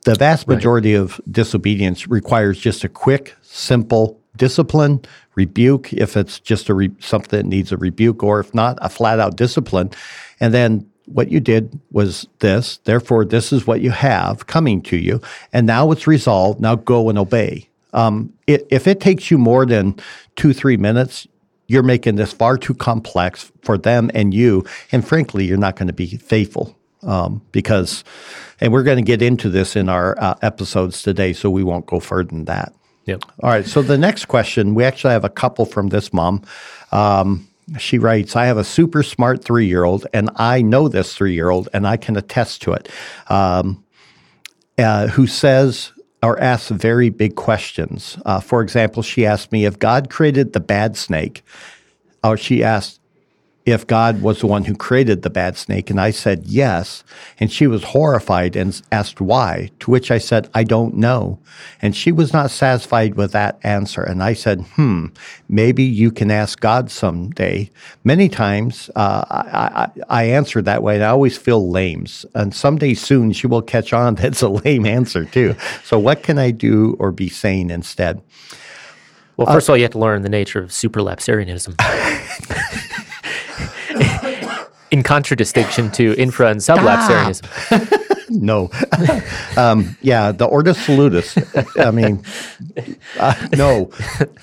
The 0.07 0.15
vast 0.15 0.49
majority 0.49 0.95
of 0.95 1.21
disobedience 1.31 2.09
requires 2.09 2.59
just 2.59 2.83
a 2.83 2.89
quick, 2.89 3.35
simple 3.43 4.23
discipline, 4.37 5.03
rebuke, 5.35 5.93
if 5.93 6.17
it's 6.17 6.41
just 6.41 6.69
a 6.69 6.75
re- 6.75 6.93
something 7.01 7.39
that 7.39 7.47
needs 7.47 7.73
a 7.73 7.77
rebuke, 7.77 8.23
or 8.23 8.41
if 8.41 8.55
not, 8.55 8.79
a 8.81 8.89
flat 8.89 9.21
out 9.21 9.37
discipline. 9.37 9.91
And 10.41 10.53
then 10.53 10.91
what 11.07 11.31
you 11.31 11.41
did 11.41 11.79
was 11.91 12.27
this. 12.41 12.79
Therefore, 12.85 13.25
this 13.25 13.53
is 13.53 13.67
what 13.67 13.81
you 13.81 13.91
have 13.91 14.47
coming 14.47 14.83
to 14.83 14.97
you. 14.97 15.21
And 15.53 15.67
now 15.67 15.91
it's 15.93 16.07
resolved. 16.07 16.61
Now 16.61 16.75
go 16.75 17.09
and 17.09 17.19
obey. 17.19 17.69
Um, 17.93 18.33
it, 18.47 18.67
if 18.71 18.87
it 18.87 19.01
takes 19.01 19.31
you 19.31 19.39
more 19.39 19.65
than 19.65 19.99
two, 20.35 20.53
three 20.53 20.77
minutes, 20.77 21.27
you're 21.69 21.83
making 21.83 22.17
this 22.17 22.33
far 22.33 22.59
too 22.59 22.75
complex 22.75 23.51
for 23.63 23.79
them 23.79 24.11
and 24.15 24.35
you. 24.35 24.65
And 24.93 25.07
frankly, 25.07 25.45
you're 25.47 25.57
not 25.57 25.77
going 25.77 25.89
to 25.89 25.95
be 25.95 26.17
faithful 26.19 26.77
um, 27.03 27.43
because, 27.53 28.05
and 28.61 28.73
we're 28.73 28.83
going 28.83 28.99
to 28.99 29.03
get 29.03 29.23
into 29.23 29.49
this 29.49 29.77
in 29.77 29.89
our 29.89 30.21
uh, 30.21 30.35
episodes 30.43 31.03
today, 31.03 31.33
so 31.33 31.51
we 31.51 31.65
won't 31.65 31.87
go 31.87 32.01
further 32.01 32.29
than 32.29 32.45
that. 32.45 32.73
Yep. 33.07 33.23
All 33.43 33.51
right. 33.51 33.67
So 33.67 33.83
the 33.83 33.97
next 33.97 34.27
question, 34.27 34.75
we 34.75 34.85
actually 34.85 35.13
have 35.13 35.25
a 35.25 35.31
couple 35.31 35.65
from 35.65 35.89
this 35.89 36.13
mom. 36.13 36.43
Um, 36.93 37.49
she 37.79 37.99
writes, 37.99 38.37
I 38.37 38.47
have 38.47 38.59
a 38.59 38.65
super 38.65 39.03
smart 39.03 39.43
three 39.43 39.67
year 39.67 39.85
old, 39.85 40.07
and 40.13 40.31
I 40.37 40.63
know 40.63 40.89
this 40.89 41.15
three 41.15 41.35
year 41.35 41.51
old, 41.51 41.69
and 41.73 41.87
I 41.87 41.97
can 41.97 42.17
attest 42.17 42.63
to 42.63 42.73
it, 42.73 42.89
um, 43.29 43.83
uh, 44.79 45.09
who 45.09 45.27
says 45.27 45.93
or 46.23 46.39
asks 46.41 46.71
very 46.71 47.09
big 47.09 47.37
questions. 47.37 48.19
Uh, 48.25 48.41
for 48.41 48.63
example, 48.63 49.03
she 49.03 49.27
asked 49.27 49.53
me 49.53 49.65
if 49.65 49.79
God 49.79 50.11
created 50.11 50.53
the 50.53 50.61
bad 50.61 50.97
snake, 50.97 51.43
or 52.25 52.37
she 52.37 52.65
asked, 52.65 53.01
if 53.67 53.87
God 53.87 54.23
was 54.23 54.41
the 54.41 54.47
one 54.47 54.65
who 54.65 54.75
created 54.75 55.23
the 55.23 55.31
bad 55.31 55.57
snake? 55.57 55.91
And 55.91 56.01
I 56.01 56.11
said, 56.13 56.47
yes. 56.47 57.05
And 57.39 57.53
she 57.53 57.67
was 57.67 57.83
horrified 57.83 58.57
and 58.57 58.81
asked 58.93 59.21
why, 59.21 59.71
to 59.81 59.91
which 59.91 60.11
I 60.11 60.19
said, 60.19 60.49
I 60.55 60.65
don't 60.65 60.95
know. 60.95 61.41
And 61.83 61.95
she 61.95 62.13
was 62.13 62.33
not 62.33 62.51
satisfied 62.51 63.17
with 63.17 63.33
that 63.33 63.59
answer. 63.63 64.03
And 64.03 64.23
I 64.23 64.33
said, 64.33 64.61
hmm, 64.77 65.07
maybe 65.49 65.83
you 65.83 66.11
can 66.11 66.31
ask 66.31 66.61
God 66.61 66.91
someday. 66.91 67.71
Many 68.05 68.29
times 68.29 68.89
uh, 68.95 69.25
I, 69.29 69.91
I, 70.09 70.21
I 70.21 70.25
answer 70.25 70.63
that 70.63 70.83
way, 70.83 70.95
and 70.95 71.05
I 71.05 71.09
always 71.09 71.37
feel 71.37 71.71
lame. 71.71 72.07
And 72.35 72.55
someday 72.55 72.95
soon 72.95 73.33
she 73.33 73.47
will 73.47 73.63
catch 73.63 73.93
on 73.93 74.15
that's 74.15 74.43
a 74.43 74.49
lame 74.49 74.87
answer 74.87 75.25
too. 75.25 75.57
So 75.83 75.99
what 75.99 76.23
can 76.23 76.39
I 76.39 76.53
do 76.53 76.97
or 76.99 77.11
be 77.11 77.29
saying 77.29 77.71
instead? 77.71 78.21
Well, 79.37 79.47
first 79.47 79.69
uh, 79.69 79.73
of 79.73 79.75
all, 79.75 79.77
you 79.79 79.83
have 79.83 79.93
to 79.93 79.99
learn 79.99 80.23
the 80.23 80.29
nature 80.29 80.61
of 80.61 80.71
supralapsarianism. 80.71 81.75
in 84.91 85.03
contradistinction 85.03 85.91
to 85.93 86.15
infra 86.17 86.49
and 86.49 86.61
sublapsarianism. 86.61 88.31
no. 88.31 88.71
um, 89.57 89.97
yeah, 90.01 90.33
the 90.33 90.47
Ordo 90.47 90.73
Salutis. 90.73 91.37
I 91.79 91.91
mean, 91.91 92.23
uh, 93.19 93.49
no. 93.57 93.87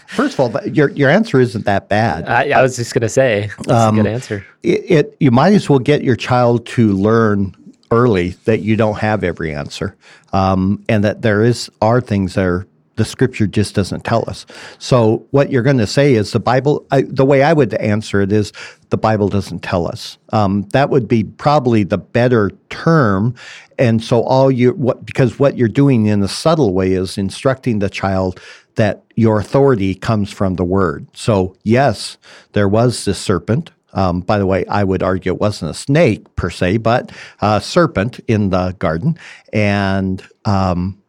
First 0.08 0.40
of 0.40 0.40
all, 0.40 0.68
your, 0.68 0.90
your 0.92 1.10
answer 1.10 1.40
isn't 1.40 1.66
that 1.66 1.90
bad. 1.90 2.28
I, 2.28 2.60
I 2.60 2.62
was 2.62 2.76
just 2.76 2.94
going 2.94 3.02
to 3.02 3.10
say, 3.10 3.50
that's 3.58 3.70
um, 3.70 4.00
a 4.00 4.04
good 4.04 4.12
answer. 4.12 4.46
It, 4.64 4.92
it, 4.92 5.18
you 5.20 5.32
might 5.32 5.54
as 5.54 5.70
well 5.70 5.80
get 5.80 6.04
your 6.04 6.16
child 6.16 6.66
to 6.68 6.94
learn 6.94 7.56
early 7.92 8.30
that 8.46 8.62
you 8.62 8.76
don't 8.76 8.98
have 8.98 9.24
every 9.24 9.54
answer 9.54 9.96
um, 10.34 10.84
and 10.90 11.04
that 11.04 11.22
there 11.22 11.44
is 11.44 11.70
are 11.82 12.02
things 12.02 12.34
that 12.34 12.46
are 12.46 12.68
the 12.96 13.06
scripture 13.06 13.48
just 13.48 13.76
doesn't 13.76 14.04
tell 14.04 14.24
us. 14.28 14.46
So 14.78 15.26
what 15.32 15.52
you're 15.52 15.64
going 15.64 15.78
to 15.80 15.88
say 15.88 16.14
is 16.14 16.32
the 16.32 16.40
Bible. 16.40 16.86
I, 16.92 17.04
the 17.04 17.26
way 17.26 17.44
I 17.44 17.54
would 17.54 17.74
answer 17.76 18.22
it 18.22 18.32
is 18.32 18.54
the 18.90 18.98
Bible 18.98 19.30
doesn't 19.30 19.60
tell 19.64 19.88
us. 19.88 20.18
Um, 20.32 20.64
that 20.74 20.90
would 20.90 21.08
be 21.08 21.24
probably 21.24 21.84
the 21.84 21.98
better 21.98 22.52
term. 22.70 23.36
And 23.80 24.04
so 24.04 24.22
all 24.24 24.52
you 24.52 24.74
what 24.74 25.06
because 25.06 25.40
what 25.40 25.58
you're 25.58 25.68
doing 25.68 26.06
in 26.06 26.22
a 26.22 26.28
subtle 26.28 26.74
way 26.74 26.94
is 26.94 27.18
instructing 27.18 27.80
the 27.80 27.90
child 27.90 28.40
that 28.76 29.04
your 29.16 29.40
authority 29.40 29.96
comes 29.96 30.32
from 30.32 30.56
the 30.56 30.64
Word. 30.64 31.08
So 31.14 31.56
yes, 31.64 32.18
there 32.54 32.68
was 32.68 33.06
this 33.06 33.20
serpent. 33.20 33.72
Um, 33.96 34.22
by 34.22 34.40
the 34.40 34.48
way, 34.48 34.66
I 34.66 34.84
would 34.84 35.04
argue 35.04 35.34
it 35.34 35.40
wasn't 35.40 35.70
a 35.70 35.76
snake 35.76 36.36
per 36.36 36.50
se, 36.50 36.78
but 36.78 37.12
a 37.42 37.62
serpent 37.62 38.20
in 38.28 38.50
the 38.50 38.76
garden, 38.80 39.20
and 39.52 40.24
um, 40.46 41.03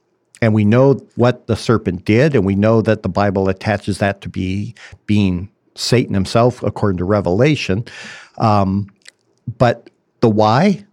and 0.45 0.53
we 0.53 0.67
know 0.67 1.01
what 1.17 1.47
the 1.47 1.57
serpent 1.57 2.05
did, 2.05 2.35
and 2.35 2.45
we 2.45 2.55
know 2.55 2.83
that 2.83 3.03
the 3.03 3.09
Bible 3.09 3.49
attaches 3.49 3.97
that 3.99 4.21
to 4.21 4.29
be 4.29 4.75
being 5.07 5.49
Satan 5.75 6.13
himself, 6.13 6.63
according 6.63 6.99
to 6.99 7.05
Revelation. 7.07 7.87
Um, 8.37 8.91
but 9.57 9.89
the 10.21 10.29
why, 10.29 10.85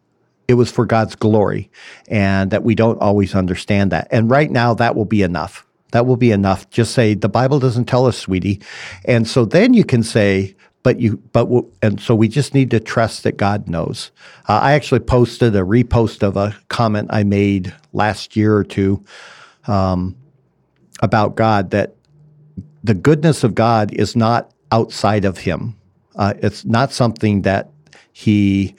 it 0.48 0.54
was 0.54 0.72
for 0.72 0.86
God's 0.86 1.16
glory, 1.16 1.70
and 2.08 2.50
that 2.52 2.64
we 2.64 2.76
don't 2.76 3.02
always 3.02 3.36
understand 3.36 3.92
that. 3.92 4.08
And 4.10 4.30
right 4.30 4.50
now, 4.50 4.74
that 4.76 4.96
will 4.96 5.04
be 5.04 5.22
enough. 5.22 5.66
That 5.92 6.06
will 6.06 6.16
be 6.16 6.32
enough. 6.32 6.70
Just 6.70 6.94
say 6.94 7.14
the 7.14 7.28
Bible 7.28 7.60
doesn't 7.60 7.86
tell 7.86 8.06
us, 8.06 8.18
sweetie, 8.18 8.62
and 9.04 9.28
so 9.28 9.44
then 9.44 9.74
you 9.74 9.84
can 9.84 10.02
say, 10.02 10.56
but 10.82 11.02
you 11.02 11.18
but 11.34 11.50
and 11.82 12.00
so 12.00 12.16
we 12.16 12.30
just 12.30 12.54
need 12.54 12.72
to 12.72 12.80
trust 12.80 13.24
that 13.24 13.36
God 13.36 13.68
knows. 13.68 14.12
Uh, 14.48 14.60
I 14.64 14.72
actually 14.72 15.02
posted 15.02 15.58
a 15.58 15.62
repost 15.62 16.24
of 16.24 16.38
a 16.38 16.56
comment 16.70 17.10
I 17.12 17.24
made 17.24 17.74
last 17.92 18.38
year 18.38 18.56
or 18.56 18.64
two 18.64 19.04
um, 19.68 20.16
about 21.02 21.36
God 21.36 21.72
that 21.72 21.96
the 22.84 22.94
goodness 22.94 23.44
of 23.44 23.56
God 23.56 23.94
is 23.94 24.16
not 24.16 24.52
outside 24.72 25.26
of 25.26 25.38
Him. 25.38 25.76
Uh, 26.16 26.34
it's 26.38 26.66
not 26.66 26.92
something 26.92 27.44
that 27.44 27.70
He 28.12 28.76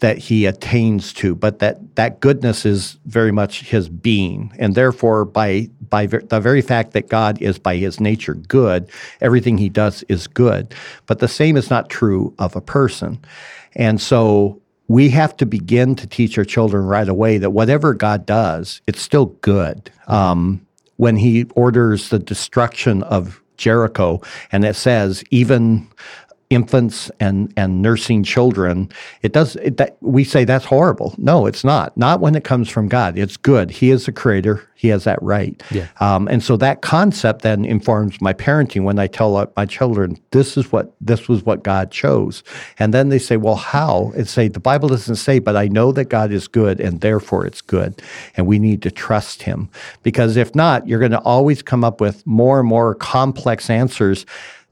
that 0.00 0.16
He 0.16 0.46
attains 0.46 1.12
to, 1.14 1.34
but 1.34 1.58
that 1.58 1.96
that 1.96 2.20
goodness 2.20 2.64
is 2.64 2.98
very 3.06 3.32
much 3.32 3.62
His 3.62 3.88
being, 3.88 4.52
and 4.58 4.74
therefore 4.74 5.24
by 5.24 5.68
by 5.88 6.06
ver- 6.06 6.22
the 6.22 6.40
very 6.40 6.62
fact 6.62 6.92
that 6.92 7.08
God 7.08 7.40
is 7.40 7.58
by 7.58 7.76
His 7.76 8.00
nature 8.00 8.34
good, 8.34 8.90
everything 9.20 9.58
He 9.58 9.68
does 9.68 10.02
is 10.08 10.26
good. 10.26 10.74
But 11.06 11.18
the 11.18 11.28
same 11.28 11.56
is 11.56 11.70
not 11.70 11.90
true 11.90 12.34
of 12.38 12.56
a 12.56 12.60
person, 12.60 13.18
and 13.74 14.00
so 14.00 14.59
we 14.90 15.08
have 15.08 15.36
to 15.36 15.46
begin 15.46 15.94
to 15.94 16.04
teach 16.04 16.36
our 16.36 16.44
children 16.44 16.84
right 16.84 17.08
away 17.08 17.38
that 17.38 17.50
whatever 17.50 17.94
God 17.94 18.26
does, 18.26 18.80
it's 18.88 19.00
still 19.00 19.26
good. 19.26 19.88
Um, 20.08 20.66
when 20.96 21.14
He 21.14 21.44
orders 21.54 22.08
the 22.08 22.18
destruction 22.18 23.04
of 23.04 23.40
Jericho, 23.56 24.20
and 24.50 24.64
it 24.64 24.74
says, 24.74 25.22
even 25.30 25.86
infants 26.50 27.12
and, 27.20 27.52
and 27.56 27.80
nursing 27.80 28.24
children, 28.24 28.90
it 29.22 29.32
does 29.32 29.54
it, 29.56 29.76
that, 29.76 29.96
we 30.00 30.24
say 30.24 30.44
that's 30.44 30.64
horrible. 30.64 31.14
No, 31.16 31.46
it's 31.46 31.62
not. 31.62 31.96
Not 31.96 32.20
when 32.20 32.34
it 32.34 32.42
comes 32.42 32.68
from 32.68 32.88
God. 32.88 33.16
It's 33.16 33.36
good. 33.36 33.70
He 33.70 33.90
is 33.90 34.06
the 34.06 34.12
creator. 34.12 34.68
He 34.74 34.88
has 34.88 35.04
that 35.04 35.22
right. 35.22 35.62
Yeah. 35.70 35.86
Um, 36.00 36.26
and 36.26 36.42
so 36.42 36.56
that 36.56 36.80
concept 36.80 37.42
then 37.42 37.64
informs 37.64 38.20
my 38.20 38.32
parenting 38.32 38.82
when 38.82 38.98
I 38.98 39.06
tell 39.06 39.52
my 39.56 39.66
children 39.66 40.18
this 40.32 40.56
is 40.56 40.72
what 40.72 40.92
this 41.00 41.28
was 41.28 41.44
what 41.44 41.62
God 41.62 41.90
chose, 41.90 42.42
and 42.78 42.92
then 42.92 43.10
they 43.10 43.18
say, 43.18 43.36
well, 43.36 43.56
how? 43.56 44.12
And 44.16 44.26
say 44.26 44.48
the 44.48 44.58
Bible 44.58 44.88
doesn't 44.88 45.16
say, 45.16 45.38
but 45.38 45.54
I 45.54 45.68
know 45.68 45.92
that 45.92 46.06
God 46.06 46.32
is 46.32 46.48
good, 46.48 46.80
and 46.80 47.00
therefore 47.00 47.46
it's 47.46 47.60
good, 47.60 48.02
and 48.36 48.46
we 48.46 48.58
need 48.58 48.82
to 48.82 48.90
trust 48.90 49.42
Him 49.42 49.68
because 50.02 50.36
if 50.36 50.54
not, 50.54 50.88
you're 50.88 50.98
going 50.98 51.10
to 51.12 51.20
always 51.20 51.62
come 51.62 51.84
up 51.84 52.00
with 52.00 52.26
more 52.26 52.58
and 52.58 52.68
more 52.68 52.94
complex 52.94 53.68
answers 53.68 54.24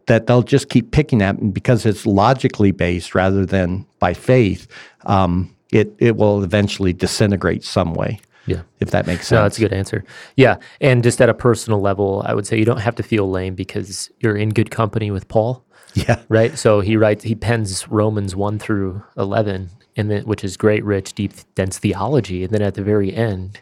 that 0.08 0.26
they'll 0.26 0.42
just 0.42 0.68
keep 0.68 0.90
picking 0.90 1.22
at, 1.22 1.36
and 1.36 1.54
because 1.54 1.86
it's 1.86 2.04
logically 2.04 2.72
based 2.72 3.14
rather 3.14 3.46
than 3.46 3.86
by 4.00 4.12
faith, 4.12 4.66
um, 5.06 5.54
it 5.72 5.94
it 5.98 6.16
will 6.16 6.42
eventually 6.42 6.92
disintegrate 6.92 7.62
some 7.62 7.94
way. 7.94 8.20
Yeah, 8.46 8.62
if 8.80 8.90
that 8.90 9.06
makes 9.06 9.28
sense. 9.28 9.36
No, 9.36 9.42
that's 9.42 9.58
a 9.58 9.60
good 9.60 9.72
answer. 9.72 10.04
Yeah, 10.36 10.56
and 10.80 11.02
just 11.02 11.20
at 11.20 11.28
a 11.28 11.34
personal 11.34 11.80
level, 11.80 12.22
I 12.26 12.34
would 12.34 12.46
say 12.46 12.58
you 12.58 12.64
don't 12.64 12.80
have 12.80 12.96
to 12.96 13.02
feel 13.02 13.30
lame 13.30 13.54
because 13.54 14.10
you're 14.20 14.36
in 14.36 14.48
good 14.50 14.70
company 14.70 15.10
with 15.10 15.28
Paul. 15.28 15.64
Yeah. 15.94 16.22
Right. 16.28 16.56
So 16.56 16.80
he 16.80 16.96
writes, 16.96 17.24
he 17.24 17.34
pens 17.34 17.88
Romans 17.88 18.36
one 18.36 18.58
through 18.58 19.02
eleven, 19.16 19.70
and 19.96 20.10
then 20.10 20.22
which 20.24 20.44
is 20.44 20.56
great, 20.56 20.84
rich, 20.84 21.14
deep, 21.14 21.32
dense 21.54 21.78
theology, 21.78 22.44
and 22.44 22.52
then 22.52 22.62
at 22.62 22.74
the 22.74 22.82
very 22.82 23.12
end, 23.12 23.58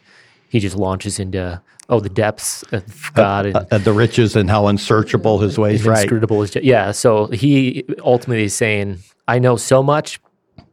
he 0.48 0.58
just 0.58 0.76
launches 0.76 1.18
into 1.18 1.62
oh 1.88 2.00
the 2.00 2.08
depths 2.08 2.62
of 2.72 3.12
God 3.14 3.46
and 3.46 3.56
uh, 3.56 3.64
uh, 3.70 3.78
the 3.78 3.92
riches 3.92 4.36
and 4.36 4.50
how 4.50 4.66
unsearchable 4.66 5.38
his 5.38 5.58
ways. 5.58 5.84
Right. 5.84 6.02
Inscrutable 6.02 6.42
is 6.42 6.54
yeah. 6.56 6.92
So 6.92 7.26
he 7.26 7.84
ultimately 8.00 8.44
is 8.44 8.54
saying, 8.54 8.98
I 9.28 9.38
know 9.38 9.56
so 9.56 9.82
much, 9.82 10.20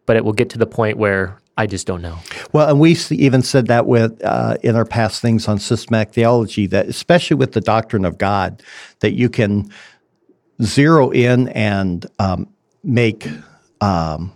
but 0.05 0.15
it 0.15 0.25
will 0.25 0.33
get 0.33 0.49
to 0.51 0.57
the 0.57 0.65
point 0.65 0.97
where 0.97 1.39
I 1.57 1.67
just 1.67 1.85
don't 1.85 2.01
know. 2.01 2.17
Well, 2.51 2.69
and 2.69 2.79
we 2.79 2.97
even 3.11 3.43
said 3.43 3.67
that 3.67 3.85
with 3.85 4.23
uh, 4.23 4.57
in 4.63 4.75
our 4.75 4.85
past 4.85 5.21
things 5.21 5.47
on 5.47 5.59
systematic 5.59 6.13
theology 6.13 6.67
that 6.67 6.87
especially 6.87 7.35
with 7.35 7.51
the 7.51 7.61
doctrine 7.61 8.05
of 8.05 8.17
God, 8.17 8.63
that 8.99 9.13
you 9.13 9.29
can 9.29 9.71
zero 10.61 11.11
in 11.11 11.49
and 11.49 12.05
um, 12.19 12.47
make. 12.83 13.27
Um, 13.81 14.33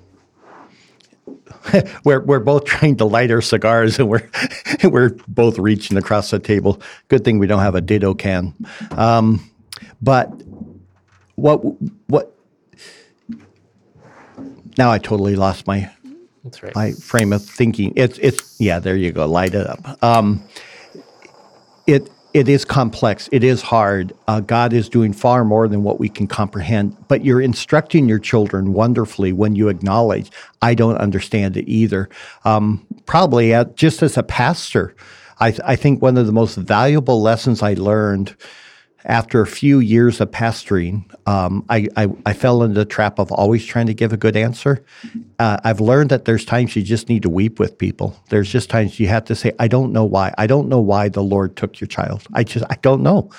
we're 2.03 2.21
we're 2.21 2.39
both 2.39 2.65
trying 2.65 2.97
to 2.97 3.05
light 3.05 3.31
our 3.31 3.41
cigars 3.41 3.99
and 3.99 4.09
we're 4.09 4.29
we're 4.83 5.17
both 5.27 5.57
reaching 5.57 5.97
across 5.97 6.31
the 6.31 6.39
table. 6.39 6.81
Good 7.07 7.23
thing 7.23 7.39
we 7.39 7.47
don't 7.47 7.61
have 7.61 7.75
a 7.75 7.81
ditto 7.81 8.13
can. 8.13 8.53
Um, 8.91 9.49
but 10.01 10.31
what 11.35 11.57
what 12.07 12.33
now 14.77 14.91
I 14.91 14.99
totally 14.99 15.35
lost 15.35 15.67
my 15.67 15.89
right. 16.61 16.75
my 16.75 16.91
frame 16.93 17.33
of 17.33 17.43
thinking. 17.43 17.93
It's 17.95 18.17
it's 18.19 18.59
yeah, 18.59 18.79
there 18.79 18.95
you 18.95 19.11
go. 19.11 19.25
Light 19.25 19.53
it 19.53 19.67
up. 19.67 20.03
Um, 20.03 20.43
it 21.85 22.09
it 22.37 22.47
is 22.47 22.63
complex. 22.63 23.27
It 23.31 23.43
is 23.43 23.63
hard. 23.63 24.13
Uh, 24.27 24.41
God 24.41 24.71
is 24.71 24.89
doing 24.89 25.11
far 25.11 25.43
more 25.43 25.67
than 25.67 25.81
what 25.81 25.99
we 25.99 26.07
can 26.07 26.27
comprehend. 26.27 26.95
But 27.07 27.25
you're 27.25 27.41
instructing 27.41 28.07
your 28.07 28.19
children 28.19 28.73
wonderfully 28.73 29.33
when 29.33 29.55
you 29.55 29.69
acknowledge, 29.69 30.29
I 30.61 30.75
don't 30.75 30.97
understand 30.97 31.57
it 31.57 31.67
either. 31.67 32.09
Um, 32.45 32.85
probably 33.07 33.55
at, 33.55 33.75
just 33.75 34.03
as 34.03 34.17
a 34.17 34.23
pastor, 34.23 34.95
I, 35.39 35.49
th- 35.49 35.61
I 35.65 35.75
think 35.75 35.99
one 35.99 36.15
of 36.15 36.27
the 36.27 36.31
most 36.31 36.57
valuable 36.57 37.23
lessons 37.23 37.63
I 37.63 37.73
learned 37.73 38.35
after 39.07 39.41
a 39.41 39.47
few 39.47 39.79
years 39.79 40.19
of 40.19 40.29
pastoring, 40.31 41.05
um, 41.27 41.65
I, 41.69 41.87
I, 41.95 42.09
I, 42.25 42.33
fell 42.33 42.61
into 42.61 42.75
the 42.75 42.85
trap 42.85 43.19
of 43.19 43.31
always 43.31 43.65
trying 43.65 43.87
to 43.87 43.93
give 43.93 44.11
a 44.11 44.17
good 44.17 44.35
answer. 44.35 44.83
Uh, 45.39 45.57
I've 45.63 45.79
learned 45.79 46.09
that 46.09 46.25
there's 46.25 46.43
times 46.43 46.75
you 46.75 46.83
just 46.83 47.07
need 47.07 47.23
to 47.23 47.29
weep 47.29 47.57
with 47.57 47.77
people. 47.77 48.21
There's 48.29 48.51
just 48.51 48.69
times 48.69 48.99
you 48.99 49.07
have 49.07 49.23
to 49.25 49.35
say, 49.35 49.53
I 49.59 49.69
don't 49.69 49.93
know 49.93 50.03
why. 50.03 50.33
I 50.37 50.45
don't 50.45 50.67
know 50.67 50.81
why 50.81 51.07
the 51.07 51.23
Lord 51.23 51.55
took 51.55 51.79
your 51.79 51.87
child. 51.87 52.27
I 52.33 52.43
just, 52.43 52.65
I 52.69 52.75
don't 52.81 53.01
know. 53.01 53.29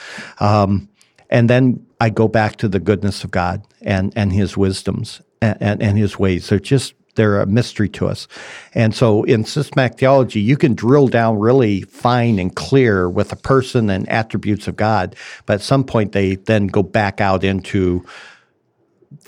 Um, 0.40 0.88
and 1.28 1.50
then 1.50 1.86
I 2.00 2.08
go 2.08 2.28
back 2.28 2.56
to 2.56 2.68
the 2.68 2.80
goodness 2.80 3.22
of 3.22 3.30
God 3.30 3.62
and, 3.82 4.12
and 4.16 4.32
his 4.32 4.56
wisdoms 4.56 5.20
and, 5.42 5.58
and, 5.60 5.82
and 5.82 5.98
his 5.98 6.18
ways. 6.18 6.48
They're 6.48 6.58
just 6.58 6.94
they're 7.18 7.40
a 7.40 7.46
mystery 7.46 7.90
to 7.90 8.06
us. 8.06 8.26
And 8.72 8.94
so 8.94 9.24
in 9.24 9.44
systematic 9.44 9.98
theology, 9.98 10.40
you 10.40 10.56
can 10.56 10.74
drill 10.74 11.08
down 11.08 11.38
really 11.38 11.82
fine 11.82 12.38
and 12.38 12.54
clear 12.54 13.10
with 13.10 13.30
a 13.32 13.36
person 13.36 13.90
and 13.90 14.08
attributes 14.08 14.66
of 14.66 14.76
God, 14.76 15.14
but 15.44 15.54
at 15.54 15.60
some 15.60 15.84
point 15.84 16.12
they 16.12 16.36
then 16.36 16.68
go 16.68 16.82
back 16.82 17.20
out 17.20 17.44
into 17.44 18.06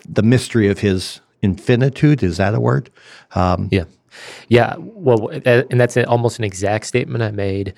the 0.08 0.22
mystery 0.22 0.68
of 0.68 0.78
his 0.78 1.20
infinitude. 1.42 2.22
Is 2.22 2.38
that 2.38 2.54
a 2.54 2.60
word? 2.60 2.90
Um, 3.34 3.68
yeah. 3.70 3.84
Yeah. 4.48 4.76
Well, 4.78 5.28
and 5.44 5.80
that's 5.80 5.96
almost 5.96 6.38
an 6.38 6.44
exact 6.44 6.86
statement 6.86 7.22
I 7.22 7.30
made 7.30 7.74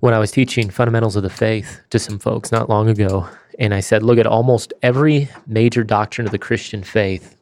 when 0.00 0.14
I 0.14 0.18
was 0.18 0.30
teaching 0.30 0.70
fundamentals 0.70 1.16
of 1.16 1.22
the 1.22 1.30
faith 1.30 1.80
to 1.90 1.98
some 1.98 2.18
folks 2.18 2.52
not 2.52 2.68
long 2.68 2.88
ago. 2.88 3.28
And 3.58 3.74
I 3.74 3.80
said, 3.80 4.04
look 4.04 4.18
at 4.18 4.26
almost 4.26 4.72
every 4.82 5.28
major 5.46 5.82
doctrine 5.82 6.26
of 6.26 6.30
the 6.30 6.38
Christian 6.38 6.84
faith 6.84 7.34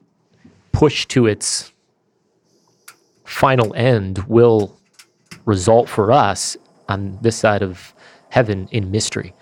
push 0.76 1.06
to 1.06 1.26
its 1.26 1.72
final 3.24 3.74
end 3.74 4.18
will 4.28 4.78
result 5.46 5.88
for 5.88 6.12
us 6.12 6.54
on 6.90 7.18
this 7.22 7.34
side 7.34 7.62
of 7.62 7.94
heaven 8.28 8.68
in 8.72 8.90
mystery. 8.90 9.32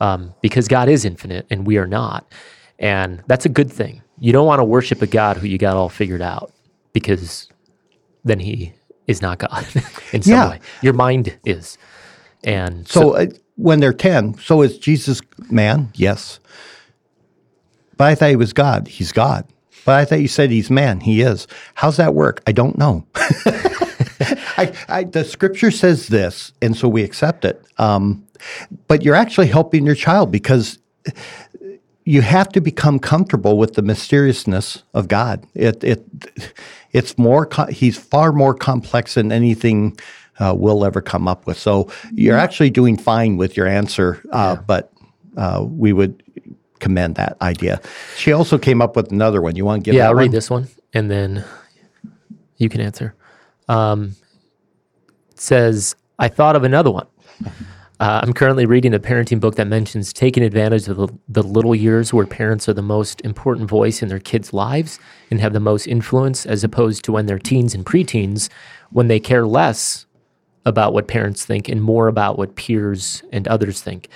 Um, 0.00 0.34
because 0.40 0.66
God 0.66 0.88
is 0.88 1.04
infinite 1.04 1.46
and 1.50 1.66
we 1.66 1.76
are 1.76 1.86
not. 1.86 2.32
And 2.78 3.22
that's 3.26 3.44
a 3.44 3.50
good 3.50 3.70
thing. 3.70 4.00
You 4.18 4.32
don't 4.32 4.46
want 4.46 4.60
to 4.60 4.64
worship 4.64 5.02
a 5.02 5.06
God 5.06 5.36
who 5.36 5.46
you 5.46 5.58
got 5.58 5.76
all 5.76 5.90
figured 5.90 6.22
out 6.22 6.50
because 6.94 7.50
then 8.24 8.40
he 8.40 8.72
is 9.06 9.20
not 9.20 9.40
God 9.40 9.66
in 10.14 10.22
some 10.22 10.32
yeah. 10.32 10.48
way. 10.48 10.60
Your 10.80 10.94
mind 10.94 11.38
is. 11.44 11.76
And 12.42 12.88
so, 12.88 13.00
so 13.00 13.16
uh, 13.16 13.26
when 13.56 13.80
they're 13.80 13.92
10, 13.92 14.38
so 14.38 14.62
is 14.62 14.78
Jesus 14.78 15.20
man? 15.50 15.90
Yes. 15.94 16.40
But 17.98 18.06
I 18.08 18.14
thought 18.14 18.30
he 18.30 18.36
was 18.36 18.54
God. 18.54 18.88
He's 18.88 19.12
God. 19.12 19.46
But 19.84 19.96
I 19.96 20.04
thought 20.04 20.20
you 20.20 20.28
said 20.28 20.50
he's 20.50 20.70
man. 20.70 21.00
He 21.00 21.20
is. 21.20 21.46
How's 21.74 21.96
that 21.96 22.14
work? 22.14 22.42
I 22.46 22.52
don't 22.52 22.78
know. 22.78 23.06
I, 24.56 24.72
I, 24.88 25.04
the 25.04 25.24
scripture 25.24 25.70
says 25.70 26.08
this, 26.08 26.52
and 26.62 26.76
so 26.76 26.88
we 26.88 27.02
accept 27.02 27.44
it. 27.44 27.64
Um, 27.78 28.26
but 28.88 29.02
you're 29.02 29.14
actually 29.14 29.48
helping 29.48 29.84
your 29.84 29.94
child 29.94 30.30
because 30.30 30.78
you 32.04 32.22
have 32.22 32.48
to 32.50 32.60
become 32.60 32.98
comfortable 32.98 33.58
with 33.58 33.74
the 33.74 33.82
mysteriousness 33.82 34.82
of 34.92 35.08
God. 35.08 35.46
It, 35.54 35.82
it, 35.82 36.04
it's 36.92 37.18
more. 37.18 37.48
He's 37.70 37.98
far 37.98 38.32
more 38.32 38.54
complex 38.54 39.14
than 39.14 39.32
anything 39.32 39.98
uh, 40.38 40.54
we'll 40.56 40.84
ever 40.84 41.00
come 41.00 41.28
up 41.28 41.46
with. 41.46 41.58
So 41.58 41.90
you're 42.12 42.38
actually 42.38 42.70
doing 42.70 42.96
fine 42.96 43.36
with 43.36 43.56
your 43.56 43.66
answer, 43.66 44.22
uh, 44.32 44.56
yeah. 44.56 44.62
but 44.66 44.92
uh, 45.36 45.64
we 45.68 45.92
would 45.92 46.22
commend 46.84 47.14
that 47.14 47.36
idea. 47.40 47.80
She 48.16 48.32
also 48.32 48.58
came 48.58 48.82
up 48.82 48.94
with 48.94 49.10
another 49.10 49.40
one. 49.40 49.56
You 49.56 49.64
want 49.64 49.82
to 49.82 49.88
give? 49.88 49.94
Yeah, 49.96 50.08
I'll 50.08 50.14
read 50.14 50.32
this 50.32 50.50
one, 50.50 50.68
and 50.92 51.10
then 51.10 51.42
you 52.58 52.68
can 52.68 52.82
answer. 52.82 53.14
Um, 53.68 54.16
says, 55.34 55.96
"I 56.18 56.28
thought 56.28 56.56
of 56.56 56.62
another 56.62 56.90
one." 56.90 57.06
Uh, 58.00 58.20
I'm 58.22 58.32
currently 58.32 58.66
reading 58.66 58.92
a 58.92 58.98
parenting 58.98 59.40
book 59.40 59.54
that 59.54 59.66
mentions 59.66 60.12
taking 60.12 60.42
advantage 60.42 60.88
of 60.88 60.96
the, 60.96 61.08
the, 61.28 61.44
little 61.44 61.76
years 61.76 62.12
where 62.12 62.26
parents 62.26 62.68
are 62.68 62.72
the 62.72 62.82
most 62.82 63.20
important 63.20 63.70
voice 63.70 64.02
in 64.02 64.08
their 64.08 64.18
kids' 64.18 64.52
lives 64.52 64.98
and 65.30 65.40
have 65.40 65.52
the 65.52 65.60
most 65.60 65.86
influence, 65.86 66.44
as 66.44 66.64
opposed 66.64 67.04
to 67.04 67.12
when 67.12 67.26
they're 67.26 67.38
teens 67.38 67.72
and 67.72 67.86
preteens, 67.86 68.48
when 68.90 69.06
they 69.06 69.20
care 69.20 69.46
less 69.46 70.06
about 70.66 70.92
what 70.92 71.06
parents 71.06 71.46
think 71.46 71.68
and 71.68 71.82
more 71.82 72.08
about 72.08 72.36
what 72.36 72.56
peers 72.56 73.22
and 73.32 73.46
others 73.46 73.80
think. 73.80 74.08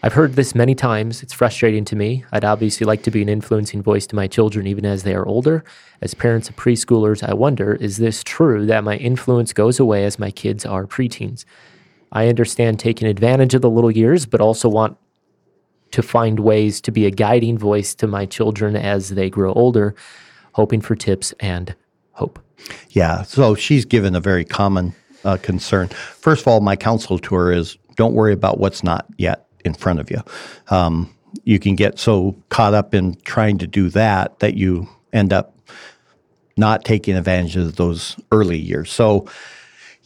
I've 0.00 0.12
heard 0.12 0.34
this 0.34 0.54
many 0.54 0.76
times. 0.76 1.24
It's 1.24 1.32
frustrating 1.32 1.84
to 1.86 1.96
me. 1.96 2.24
I'd 2.30 2.44
obviously 2.44 2.86
like 2.86 3.02
to 3.02 3.10
be 3.10 3.20
an 3.20 3.28
influencing 3.28 3.82
voice 3.82 4.06
to 4.08 4.16
my 4.16 4.28
children 4.28 4.68
even 4.68 4.86
as 4.86 5.02
they 5.02 5.12
are 5.12 5.26
older. 5.26 5.64
As 6.00 6.14
parents 6.14 6.48
of 6.48 6.54
preschoolers, 6.54 7.28
I 7.28 7.34
wonder 7.34 7.74
is 7.74 7.96
this 7.96 8.22
true 8.22 8.64
that 8.66 8.84
my 8.84 8.96
influence 8.96 9.52
goes 9.52 9.80
away 9.80 10.04
as 10.04 10.18
my 10.18 10.30
kids 10.30 10.64
are 10.64 10.86
preteens? 10.86 11.44
I 12.12 12.28
understand 12.28 12.78
taking 12.78 13.08
advantage 13.08 13.54
of 13.54 13.62
the 13.62 13.70
little 13.70 13.90
years, 13.90 14.24
but 14.24 14.40
also 14.40 14.68
want 14.68 14.96
to 15.90 16.02
find 16.02 16.40
ways 16.40 16.80
to 16.82 16.92
be 16.92 17.04
a 17.04 17.10
guiding 17.10 17.58
voice 17.58 17.92
to 17.96 18.06
my 18.06 18.24
children 18.24 18.76
as 18.76 19.10
they 19.10 19.28
grow 19.28 19.52
older, 19.54 19.96
hoping 20.52 20.80
for 20.80 20.94
tips 20.94 21.34
and 21.40 21.74
hope. 22.12 22.38
Yeah, 22.90 23.22
so 23.22 23.56
she's 23.56 23.84
given 23.84 24.14
a 24.14 24.20
very 24.20 24.44
common 24.44 24.94
uh, 25.24 25.38
concern. 25.38 25.88
First 25.88 26.42
of 26.42 26.48
all, 26.48 26.60
my 26.60 26.76
counsel 26.76 27.18
to 27.18 27.34
her 27.34 27.50
is 27.50 27.76
don't 27.96 28.14
worry 28.14 28.32
about 28.32 28.58
what's 28.58 28.84
not 28.84 29.06
yet 29.16 29.47
in 29.68 29.74
front 29.74 30.00
of 30.00 30.10
you. 30.10 30.20
Um, 30.68 31.14
you 31.44 31.60
can 31.60 31.76
get 31.76 31.98
so 31.98 32.34
caught 32.48 32.74
up 32.74 32.94
in 32.94 33.14
trying 33.22 33.58
to 33.58 33.66
do 33.66 33.90
that 33.90 34.40
that 34.40 34.54
you 34.54 34.88
end 35.12 35.32
up 35.32 35.54
not 36.56 36.84
taking 36.84 37.16
advantage 37.16 37.56
of 37.56 37.76
those 37.76 38.16
early 38.32 38.58
years. 38.58 38.90
So, 38.90 39.26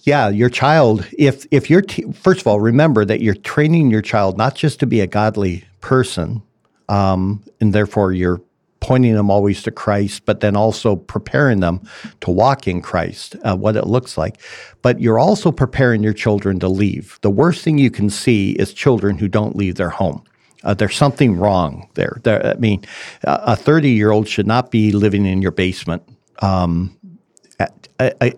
yeah, 0.04 0.28
your 0.28 0.50
child, 0.50 1.06
if 1.16 1.46
if 1.50 1.70
you're 1.70 1.82
t- 1.82 2.10
first 2.12 2.40
of 2.40 2.46
all, 2.46 2.60
remember 2.60 3.04
that 3.04 3.22
you're 3.22 3.34
training 3.34 3.90
your 3.90 4.02
child 4.02 4.36
not 4.36 4.54
just 4.54 4.80
to 4.80 4.86
be 4.86 5.00
a 5.00 5.06
godly 5.06 5.64
person, 5.80 6.42
um, 6.88 7.42
and 7.60 7.72
therefore 7.72 8.12
you're 8.12 8.40
pointing 8.82 9.14
them 9.14 9.30
always 9.30 9.62
to 9.62 9.70
Christ, 9.70 10.24
but 10.26 10.40
then 10.40 10.56
also 10.56 10.96
preparing 10.96 11.60
them 11.60 11.80
to 12.20 12.32
walk 12.32 12.66
in 12.66 12.82
Christ, 12.82 13.36
uh, 13.44 13.56
what 13.56 13.76
it 13.76 13.86
looks 13.86 14.18
like. 14.18 14.40
But 14.82 15.00
you're 15.00 15.20
also 15.20 15.52
preparing 15.52 16.02
your 16.02 16.12
children 16.12 16.58
to 16.58 16.68
leave. 16.68 17.16
The 17.22 17.30
worst 17.30 17.62
thing 17.62 17.78
you 17.78 17.92
can 17.92 18.10
see 18.10 18.50
is 18.52 18.74
children 18.74 19.18
who 19.18 19.28
don't 19.28 19.54
leave 19.54 19.76
their 19.76 19.90
home. 19.90 20.24
Uh, 20.64 20.74
there's 20.74 20.96
something 20.96 21.36
wrong 21.36 21.88
there. 21.94 22.20
there 22.24 22.44
I 22.44 22.54
mean, 22.54 22.84
a 23.22 23.54
30 23.54 23.90
year 23.90 24.10
old 24.10 24.26
should 24.26 24.48
not 24.48 24.72
be 24.72 24.90
living 24.90 25.26
in 25.26 25.42
your 25.42 25.52
basement. 25.52 26.02
Um, 26.40 26.98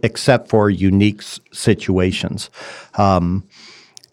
except 0.02 0.50
for 0.50 0.68
unique 0.68 1.22
situations. 1.52 2.50
Um, 2.98 3.44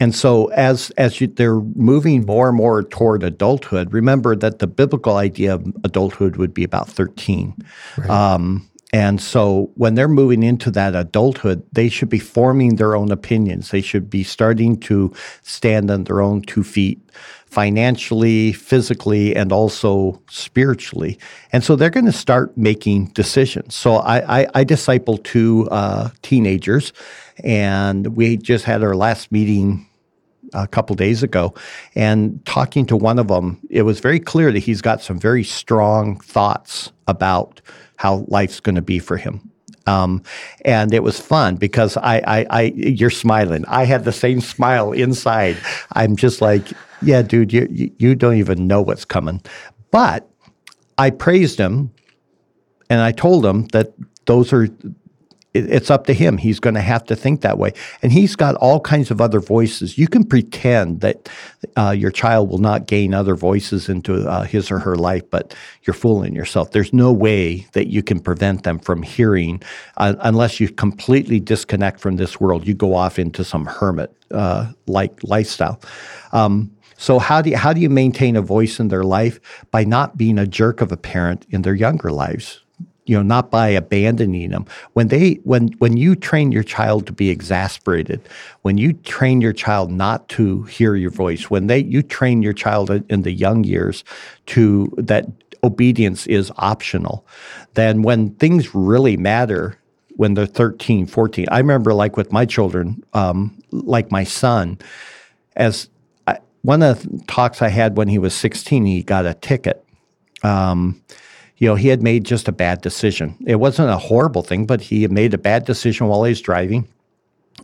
and 0.02 0.14
so, 0.14 0.46
as 0.46 0.90
as 0.96 1.20
you, 1.20 1.28
they're 1.28 1.60
moving 1.76 2.26
more 2.26 2.48
and 2.48 2.56
more 2.56 2.82
toward 2.82 3.22
adulthood, 3.22 3.92
remember 3.92 4.34
that 4.34 4.58
the 4.58 4.66
biblical 4.66 5.16
idea 5.16 5.54
of 5.54 5.62
adulthood 5.84 6.36
would 6.36 6.52
be 6.52 6.64
about 6.64 6.88
thirteen. 6.88 7.54
Right. 7.96 8.10
Um, 8.10 8.68
and 8.92 9.20
so, 9.20 9.70
when 9.76 9.94
they're 9.94 10.08
moving 10.08 10.42
into 10.42 10.70
that 10.72 10.94
adulthood, 10.94 11.62
they 11.72 11.88
should 11.88 12.08
be 12.08 12.18
forming 12.18 12.76
their 12.76 12.96
own 12.96 13.12
opinions. 13.12 13.70
They 13.70 13.80
should 13.80 14.10
be 14.10 14.24
starting 14.24 14.80
to 14.80 15.12
stand 15.42 15.90
on 15.90 16.04
their 16.04 16.20
own 16.20 16.42
two 16.42 16.64
feet, 16.64 16.98
financially, 17.46 18.52
physically, 18.52 19.36
and 19.36 19.52
also 19.52 20.20
spiritually. 20.28 21.16
And 21.52 21.62
so, 21.64 21.76
they're 21.76 21.90
going 21.90 22.12
to 22.12 22.18
start 22.26 22.56
making 22.56 23.12
decisions. 23.14 23.74
So, 23.74 23.96
I, 23.96 24.40
I, 24.40 24.46
I 24.54 24.64
disciple 24.64 25.18
two 25.18 25.68
uh, 25.70 26.10
teenagers, 26.22 26.92
and 27.44 28.16
we 28.16 28.36
just 28.36 28.64
had 28.64 28.82
our 28.82 28.96
last 28.96 29.30
meeting 29.30 29.86
a 30.52 30.66
couple 30.66 30.94
days 30.96 31.22
ago, 31.22 31.54
and 31.94 32.44
talking 32.44 32.86
to 32.86 32.96
one 32.96 33.18
of 33.18 33.28
them, 33.28 33.58
it 33.70 33.82
was 33.82 34.00
very 34.00 34.20
clear 34.20 34.52
that 34.52 34.58
he's 34.60 34.82
got 34.82 35.02
some 35.02 35.18
very 35.18 35.44
strong 35.44 36.18
thoughts 36.20 36.92
about 37.06 37.60
how 37.96 38.24
life's 38.28 38.60
going 38.60 38.74
to 38.74 38.82
be 38.82 38.98
for 38.98 39.16
him. 39.16 39.48
Um, 39.86 40.22
and 40.64 40.94
it 40.94 41.02
was 41.02 41.18
fun 41.18 41.56
because 41.56 41.96
I, 41.96 42.18
I, 42.26 42.46
I, 42.50 42.62
you're 42.76 43.10
smiling. 43.10 43.64
I 43.66 43.84
had 43.84 44.04
the 44.04 44.12
same 44.12 44.40
smile 44.40 44.92
inside. 44.92 45.56
I'm 45.94 46.14
just 46.14 46.40
like, 46.40 46.62
yeah, 47.02 47.22
dude, 47.22 47.52
you, 47.52 47.90
you 47.98 48.14
don't 48.14 48.36
even 48.36 48.66
know 48.66 48.80
what's 48.80 49.04
coming. 49.04 49.42
But 49.90 50.28
I 50.98 51.10
praised 51.10 51.58
him, 51.58 51.90
and 52.88 53.00
I 53.00 53.12
told 53.12 53.44
him 53.44 53.66
that 53.68 53.92
those 54.26 54.52
are 54.52 54.68
it's 55.54 55.90
up 55.90 56.06
to 56.06 56.14
him. 56.14 56.38
He's 56.38 56.60
going 56.60 56.74
to 56.74 56.80
have 56.80 57.04
to 57.04 57.16
think 57.16 57.42
that 57.42 57.58
way. 57.58 57.72
And 58.02 58.10
he's 58.10 58.36
got 58.36 58.54
all 58.56 58.80
kinds 58.80 59.10
of 59.10 59.20
other 59.20 59.40
voices. 59.40 59.98
You 59.98 60.08
can 60.08 60.24
pretend 60.24 61.00
that 61.00 61.28
uh, 61.76 61.90
your 61.90 62.10
child 62.10 62.48
will 62.48 62.58
not 62.58 62.86
gain 62.86 63.12
other 63.12 63.34
voices 63.34 63.88
into 63.88 64.26
uh, 64.28 64.44
his 64.44 64.70
or 64.70 64.78
her 64.78 64.96
life, 64.96 65.28
but 65.30 65.54
you're 65.82 65.94
fooling 65.94 66.34
yourself. 66.34 66.70
There's 66.70 66.92
no 66.92 67.12
way 67.12 67.66
that 67.72 67.88
you 67.88 68.02
can 68.02 68.18
prevent 68.18 68.62
them 68.62 68.78
from 68.78 69.02
hearing 69.02 69.62
uh, 69.98 70.14
unless 70.20 70.58
you 70.58 70.68
completely 70.70 71.38
disconnect 71.38 72.00
from 72.00 72.16
this 72.16 72.40
world. 72.40 72.66
You 72.66 72.74
go 72.74 72.94
off 72.94 73.18
into 73.18 73.44
some 73.44 73.66
hermit 73.66 74.14
uh, 74.30 74.72
like 74.86 75.22
lifestyle. 75.22 75.80
Um, 76.32 76.74
so 76.96 77.18
how 77.18 77.42
do 77.42 77.50
you, 77.50 77.56
how 77.56 77.72
do 77.72 77.80
you 77.80 77.90
maintain 77.90 78.36
a 78.36 78.42
voice 78.42 78.78
in 78.78 78.88
their 78.88 79.02
life 79.02 79.40
by 79.70 79.84
not 79.84 80.16
being 80.16 80.38
a 80.38 80.46
jerk 80.46 80.80
of 80.80 80.92
a 80.92 80.96
parent 80.96 81.44
in 81.50 81.62
their 81.62 81.74
younger 81.74 82.12
lives? 82.12 82.60
You 83.04 83.16
know 83.16 83.22
not 83.22 83.50
by 83.50 83.68
abandoning 83.68 84.50
them. 84.50 84.66
When 84.92 85.08
they 85.08 85.34
when 85.44 85.68
when 85.78 85.96
you 85.96 86.14
train 86.14 86.52
your 86.52 86.62
child 86.62 87.06
to 87.06 87.12
be 87.12 87.30
exasperated 87.30 88.20
when 88.62 88.78
you 88.78 88.92
train 88.94 89.40
your 89.40 89.52
child 89.52 89.90
not 89.90 90.28
to 90.30 90.62
hear 90.64 90.94
your 90.94 91.10
voice 91.10 91.50
when 91.50 91.66
they 91.66 91.78
you 91.80 92.02
train 92.02 92.42
your 92.42 92.52
child 92.52 92.90
in 93.08 93.22
the 93.22 93.32
young 93.32 93.64
years 93.64 94.04
to 94.46 94.92
that 94.96 95.26
obedience 95.64 96.26
is 96.26 96.50
optional 96.56 97.26
then 97.74 98.02
when 98.02 98.30
things 98.36 98.74
really 98.74 99.16
matter 99.16 99.78
when 100.16 100.34
they're 100.34 100.46
13 100.46 101.06
14 101.06 101.46
i 101.50 101.58
remember 101.58 101.94
like 101.94 102.16
with 102.16 102.32
my 102.32 102.44
children 102.44 103.02
um, 103.12 103.56
like 103.70 104.10
my 104.10 104.24
son 104.24 104.78
as 105.54 105.88
I, 106.26 106.38
one 106.62 106.82
of 106.82 107.02
the 107.02 107.24
talks 107.26 107.62
i 107.62 107.68
had 107.68 107.96
when 107.96 108.08
he 108.08 108.18
was 108.18 108.34
16 108.34 108.84
he 108.86 109.02
got 109.02 109.26
a 109.26 109.34
ticket 109.34 109.84
um, 110.42 111.00
you 111.62 111.68
know, 111.68 111.76
he 111.76 111.86
had 111.86 112.02
made 112.02 112.24
just 112.24 112.48
a 112.48 112.52
bad 112.52 112.80
decision. 112.80 113.36
It 113.46 113.54
wasn't 113.54 113.88
a 113.88 113.96
horrible 113.96 114.42
thing, 114.42 114.66
but 114.66 114.80
he 114.80 115.02
had 115.02 115.12
made 115.12 115.32
a 115.32 115.38
bad 115.38 115.64
decision 115.64 116.08
while 116.08 116.24
he 116.24 116.30
was 116.30 116.40
driving. 116.40 116.88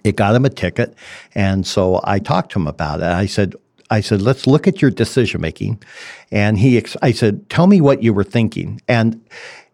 It 0.04 0.14
got 0.14 0.36
him 0.36 0.44
a 0.44 0.50
ticket. 0.50 0.94
And 1.34 1.66
so 1.66 2.00
I 2.04 2.20
talked 2.20 2.52
to 2.52 2.60
him 2.60 2.68
about 2.68 3.00
it. 3.00 3.06
I 3.06 3.26
said, 3.26 3.56
I 3.90 4.00
said, 4.00 4.22
let's 4.22 4.46
look 4.46 4.68
at 4.68 4.80
your 4.80 4.92
decision 4.92 5.40
making. 5.40 5.82
And 6.30 6.60
he, 6.60 6.80
I 7.02 7.10
said, 7.10 7.50
tell 7.50 7.66
me 7.66 7.80
what 7.80 8.00
you 8.00 8.14
were 8.14 8.22
thinking. 8.22 8.80
And 8.86 9.20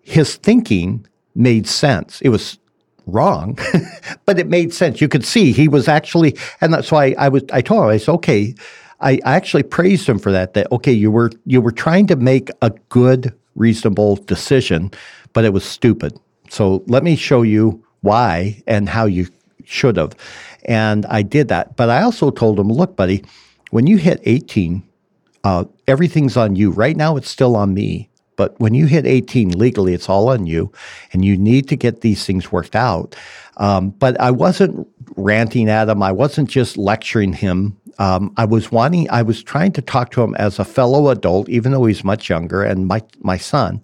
his 0.00 0.36
thinking 0.36 1.06
made 1.34 1.66
sense. 1.66 2.22
It 2.22 2.30
was 2.30 2.56
wrong, 3.06 3.58
but 4.24 4.38
it 4.38 4.48
made 4.48 4.72
sense. 4.72 5.02
You 5.02 5.08
could 5.08 5.26
see 5.26 5.52
he 5.52 5.68
was 5.68 5.86
actually, 5.86 6.34
and 6.62 6.72
that's 6.72 6.90
why 6.90 7.14
I 7.18 7.28
was, 7.28 7.42
I 7.52 7.60
told 7.60 7.82
him, 7.82 7.90
I 7.90 7.98
said, 7.98 8.12
okay, 8.12 8.54
I, 9.00 9.20
I 9.22 9.34
actually 9.34 9.64
praised 9.64 10.08
him 10.08 10.18
for 10.18 10.32
that, 10.32 10.54
that, 10.54 10.72
okay, 10.72 10.92
you 10.92 11.10
were, 11.10 11.30
you 11.44 11.60
were 11.60 11.72
trying 11.72 12.06
to 12.06 12.16
make 12.16 12.48
a 12.62 12.70
good 12.88 13.34
reasonable 13.54 14.16
decision, 14.16 14.90
but 15.32 15.44
it 15.44 15.52
was 15.52 15.64
stupid. 15.64 16.18
So 16.48 16.82
let 16.86 17.02
me 17.02 17.16
show 17.16 17.42
you 17.42 17.84
why 18.02 18.62
and 18.66 18.88
how 18.88 19.06
you 19.06 19.28
should 19.64 19.96
have. 19.96 20.14
And 20.66 21.06
I 21.06 21.22
did 21.22 21.48
that. 21.48 21.76
But 21.76 21.90
I 21.90 22.02
also 22.02 22.30
told 22.30 22.58
him, 22.58 22.68
look, 22.68 22.96
buddy, 22.96 23.24
when 23.70 23.86
you 23.86 23.96
hit 23.96 24.20
18, 24.24 24.82
uh, 25.44 25.64
everything's 25.86 26.36
on 26.36 26.56
you. 26.56 26.70
Right 26.70 26.96
now, 26.96 27.16
it's 27.16 27.28
still 27.28 27.56
on 27.56 27.74
me. 27.74 28.08
But 28.36 28.58
when 28.60 28.74
you 28.74 28.86
hit 28.86 29.06
18 29.06 29.50
legally, 29.50 29.94
it's 29.94 30.08
all 30.08 30.28
on 30.28 30.46
you, 30.46 30.72
and 31.12 31.24
you 31.24 31.36
need 31.36 31.68
to 31.68 31.76
get 31.76 32.00
these 32.00 32.24
things 32.24 32.50
worked 32.50 32.76
out. 32.76 33.16
Um, 33.56 33.90
but 33.90 34.20
I 34.20 34.30
wasn't 34.30 34.88
ranting 35.16 35.68
at 35.68 35.88
him. 35.88 36.02
I 36.02 36.12
wasn't 36.12 36.50
just 36.50 36.76
lecturing 36.76 37.32
him 37.32 37.76
um, 37.98 38.32
I 38.36 38.44
was 38.44 38.72
wanting, 38.72 39.08
I 39.10 39.22
was 39.22 39.42
trying 39.42 39.72
to 39.72 39.82
talk 39.82 40.10
to 40.12 40.22
him 40.22 40.34
as 40.36 40.58
a 40.58 40.64
fellow 40.64 41.08
adult, 41.08 41.48
even 41.48 41.72
though 41.72 41.84
he's 41.84 42.04
much 42.04 42.28
younger, 42.28 42.62
and 42.62 42.86
my 42.86 43.02
my 43.20 43.36
son, 43.36 43.80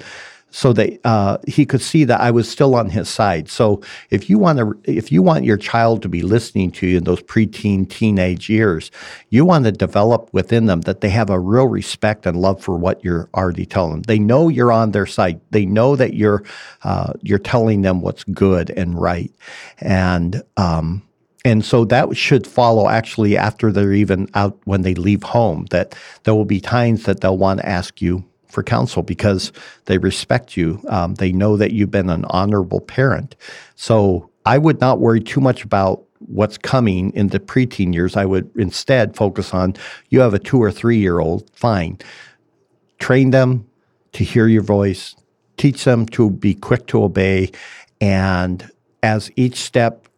so 0.50 0.72
that 0.72 1.00
uh, 1.04 1.38
he 1.46 1.64
could 1.64 1.80
see 1.80 2.04
that 2.04 2.20
I 2.20 2.30
was 2.30 2.50
still 2.50 2.74
on 2.74 2.90
his 2.90 3.08
side. 3.08 3.48
So 3.48 3.82
if 4.10 4.28
you 4.28 4.38
want 4.38 4.58
to, 4.58 4.78
if 4.84 5.12
you 5.12 5.22
want 5.22 5.44
your 5.44 5.56
child 5.56 6.02
to 6.02 6.08
be 6.08 6.22
listening 6.22 6.70
to 6.72 6.86
you 6.86 6.98
in 6.98 7.04
those 7.04 7.22
preteen, 7.22 7.88
teenage 7.88 8.48
years, 8.48 8.90
you 9.30 9.44
want 9.44 9.64
to 9.64 9.72
develop 9.72 10.28
within 10.32 10.66
them 10.66 10.82
that 10.82 11.00
they 11.00 11.10
have 11.10 11.30
a 11.30 11.38
real 11.38 11.66
respect 11.66 12.26
and 12.26 12.40
love 12.40 12.62
for 12.62 12.76
what 12.76 13.02
you're 13.04 13.28
already 13.34 13.66
telling 13.66 13.92
them. 13.92 14.02
They 14.02 14.18
know 14.18 14.48
you're 14.48 14.72
on 14.72 14.90
their 14.90 15.06
side. 15.06 15.40
They 15.50 15.66
know 15.66 15.96
that 15.96 16.14
you're 16.14 16.42
uh, 16.82 17.12
you're 17.22 17.38
telling 17.38 17.82
them 17.82 18.00
what's 18.00 18.24
good 18.24 18.70
and 18.70 19.00
right, 19.00 19.32
and 19.80 20.42
um, 20.56 21.02
and 21.44 21.64
so 21.64 21.84
that 21.86 22.16
should 22.16 22.46
follow 22.46 22.88
actually 22.88 23.36
after 23.36 23.72
they're 23.72 23.92
even 23.92 24.28
out 24.34 24.58
when 24.64 24.82
they 24.82 24.94
leave 24.94 25.22
home, 25.22 25.66
that 25.70 25.94
there 26.24 26.34
will 26.34 26.44
be 26.44 26.60
times 26.60 27.04
that 27.04 27.20
they'll 27.20 27.38
want 27.38 27.60
to 27.60 27.68
ask 27.68 28.02
you 28.02 28.24
for 28.50 28.62
counsel 28.62 29.02
because 29.02 29.52
they 29.86 29.98
respect 29.98 30.56
you. 30.56 30.82
Um, 30.88 31.14
they 31.14 31.32
know 31.32 31.56
that 31.56 31.72
you've 31.72 31.90
been 31.90 32.10
an 32.10 32.24
honorable 32.26 32.80
parent. 32.80 33.36
So 33.76 34.30
I 34.46 34.58
would 34.58 34.80
not 34.80 35.00
worry 35.00 35.20
too 35.20 35.40
much 35.40 35.64
about 35.64 36.04
what's 36.18 36.58
coming 36.58 37.12
in 37.14 37.28
the 37.28 37.40
preteen 37.40 37.94
years. 37.94 38.16
I 38.16 38.24
would 38.24 38.50
instead 38.56 39.16
focus 39.16 39.54
on 39.54 39.74
you 40.10 40.20
have 40.20 40.34
a 40.34 40.38
two 40.38 40.62
or 40.62 40.70
three 40.70 40.98
year 40.98 41.18
old, 41.18 41.50
fine. 41.54 41.98
Train 42.98 43.30
them 43.30 43.66
to 44.12 44.24
hear 44.24 44.46
your 44.46 44.62
voice, 44.62 45.14
teach 45.56 45.84
them 45.84 46.06
to 46.06 46.30
be 46.30 46.54
quick 46.54 46.86
to 46.88 47.02
obey. 47.02 47.50
And 48.00 48.70
as 49.02 49.30
each 49.36 49.56
step 49.56 50.08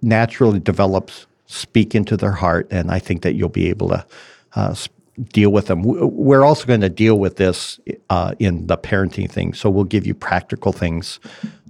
naturally 0.00 0.58
develops 0.58 1.26
speak 1.46 1.94
into 1.94 2.16
their 2.16 2.32
heart, 2.32 2.66
and 2.70 2.90
I 2.90 2.98
think 2.98 3.22
that 3.22 3.34
you'll 3.34 3.50
be 3.50 3.68
able 3.68 3.88
to 3.88 4.06
uh, 4.54 4.74
deal 5.32 5.50
with 5.50 5.66
them. 5.66 5.82
We're 5.82 6.44
also 6.44 6.66
going 6.66 6.80
to 6.80 6.88
deal 6.88 7.18
with 7.18 7.36
this 7.36 7.78
uh, 8.10 8.34
in 8.38 8.66
the 8.66 8.78
parenting 8.78 9.30
thing, 9.30 9.52
so 9.54 9.68
we'll 9.68 9.84
give 9.84 10.06
you 10.06 10.14
practical 10.14 10.72
things 10.72 11.20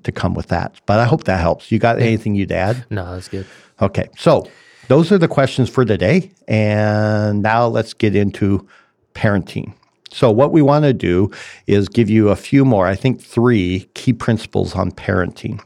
to 0.04 0.12
come 0.12 0.34
with 0.34 0.48
that. 0.48 0.80
But 0.86 1.00
I 1.00 1.04
hope 1.04 1.24
that 1.24 1.40
helps. 1.40 1.72
You 1.72 1.78
got 1.78 1.98
anything 1.98 2.34
you'd 2.34 2.52
add? 2.52 2.84
No, 2.90 3.12
that's 3.14 3.28
good. 3.28 3.46
Okay, 3.80 4.08
so 4.16 4.48
those 4.88 5.10
are 5.10 5.18
the 5.18 5.28
questions 5.28 5.68
for 5.68 5.84
today, 5.84 6.30
and 6.46 7.42
now 7.42 7.66
let's 7.66 7.94
get 7.94 8.14
into 8.14 8.66
parenting. 9.14 9.74
So, 10.12 10.30
what 10.30 10.52
we 10.52 10.60
want 10.60 10.84
to 10.84 10.92
do 10.92 11.30
is 11.66 11.88
give 11.88 12.10
you 12.10 12.28
a 12.28 12.36
few 12.36 12.64
more, 12.64 12.86
I 12.86 12.94
think 12.94 13.20
three 13.20 13.88
key 13.94 14.12
principles 14.12 14.74
on 14.74 14.92
parenting. 14.92 15.60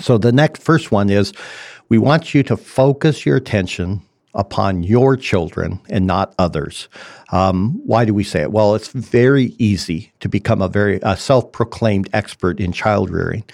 So, 0.00 0.16
the 0.18 0.32
next 0.32 0.62
first 0.62 0.90
one 0.90 1.10
is 1.10 1.32
we 1.88 1.98
want 1.98 2.34
you 2.34 2.42
to 2.44 2.56
focus 2.56 3.26
your 3.26 3.36
attention 3.36 4.00
upon 4.34 4.82
your 4.82 5.16
children 5.16 5.80
and 5.88 6.06
not 6.06 6.34
others. 6.38 6.88
Um, 7.32 7.80
why 7.84 8.04
do 8.04 8.14
we 8.14 8.24
say 8.24 8.42
it? 8.42 8.52
Well, 8.52 8.74
it's 8.74 8.88
very 8.88 9.54
easy 9.58 10.12
to 10.20 10.28
become 10.28 10.62
a 10.62 10.68
very 10.68 11.00
a 11.02 11.16
self-proclaimed 11.16 12.08
expert 12.12 12.60
in 12.60 12.72
child 12.72 13.10
rearing, 13.10 13.44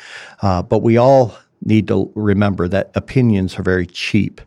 uh, 0.43 0.63
but 0.63 0.83
we 0.83 0.97
all 0.97 1.37
need 1.63 1.89
to 1.89 2.11
remember 2.15 2.69
that 2.69 2.91
opinions 2.95 3.59
are 3.59 3.63
very 3.63 3.87
cheap. 3.87 4.41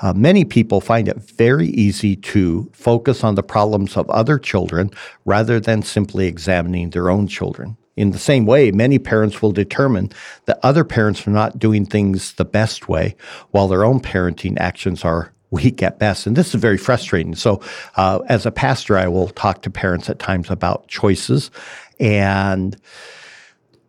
Uh, 0.00 0.12
many 0.12 0.44
people 0.44 0.80
find 0.80 1.08
it 1.08 1.16
very 1.16 1.68
easy 1.68 2.14
to 2.14 2.70
focus 2.72 3.24
on 3.24 3.34
the 3.34 3.42
problems 3.42 3.96
of 3.96 4.08
other 4.10 4.38
children 4.38 4.90
rather 5.24 5.58
than 5.58 5.82
simply 5.82 6.26
examining 6.26 6.90
their 6.90 7.10
own 7.10 7.26
children. 7.26 7.76
In 7.96 8.12
the 8.12 8.18
same 8.18 8.46
way, 8.46 8.70
many 8.70 9.00
parents 9.00 9.42
will 9.42 9.50
determine 9.50 10.12
that 10.44 10.60
other 10.62 10.84
parents 10.84 11.26
are 11.26 11.32
not 11.32 11.58
doing 11.58 11.84
things 11.84 12.34
the 12.34 12.44
best 12.44 12.88
way, 12.88 13.16
while 13.50 13.66
their 13.66 13.84
own 13.84 13.98
parenting 13.98 14.56
actions 14.60 15.04
are 15.04 15.32
weak 15.50 15.82
at 15.82 15.98
best. 15.98 16.26
And 16.26 16.36
this 16.36 16.54
is 16.54 16.60
very 16.60 16.76
frustrating. 16.76 17.34
So, 17.34 17.60
uh, 17.96 18.20
as 18.28 18.46
a 18.46 18.50
pastor, 18.50 18.98
I 18.98 19.08
will 19.08 19.28
talk 19.30 19.62
to 19.62 19.70
parents 19.70 20.08
at 20.10 20.18
times 20.18 20.50
about 20.50 20.88
choices, 20.88 21.50
and 21.98 22.76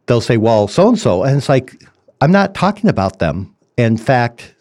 they'll 0.06 0.22
say, 0.22 0.38
Well, 0.38 0.68
so 0.68 0.90
and 0.90 1.00
so. 1.00 1.24
And 1.24 1.38
it's 1.38 1.50
like, 1.50 1.84
I'm 2.22 2.32
not 2.32 2.54
talking 2.54 2.90
about 2.90 3.20
them. 3.20 3.56
In 3.78 3.98
fact, 3.98 4.56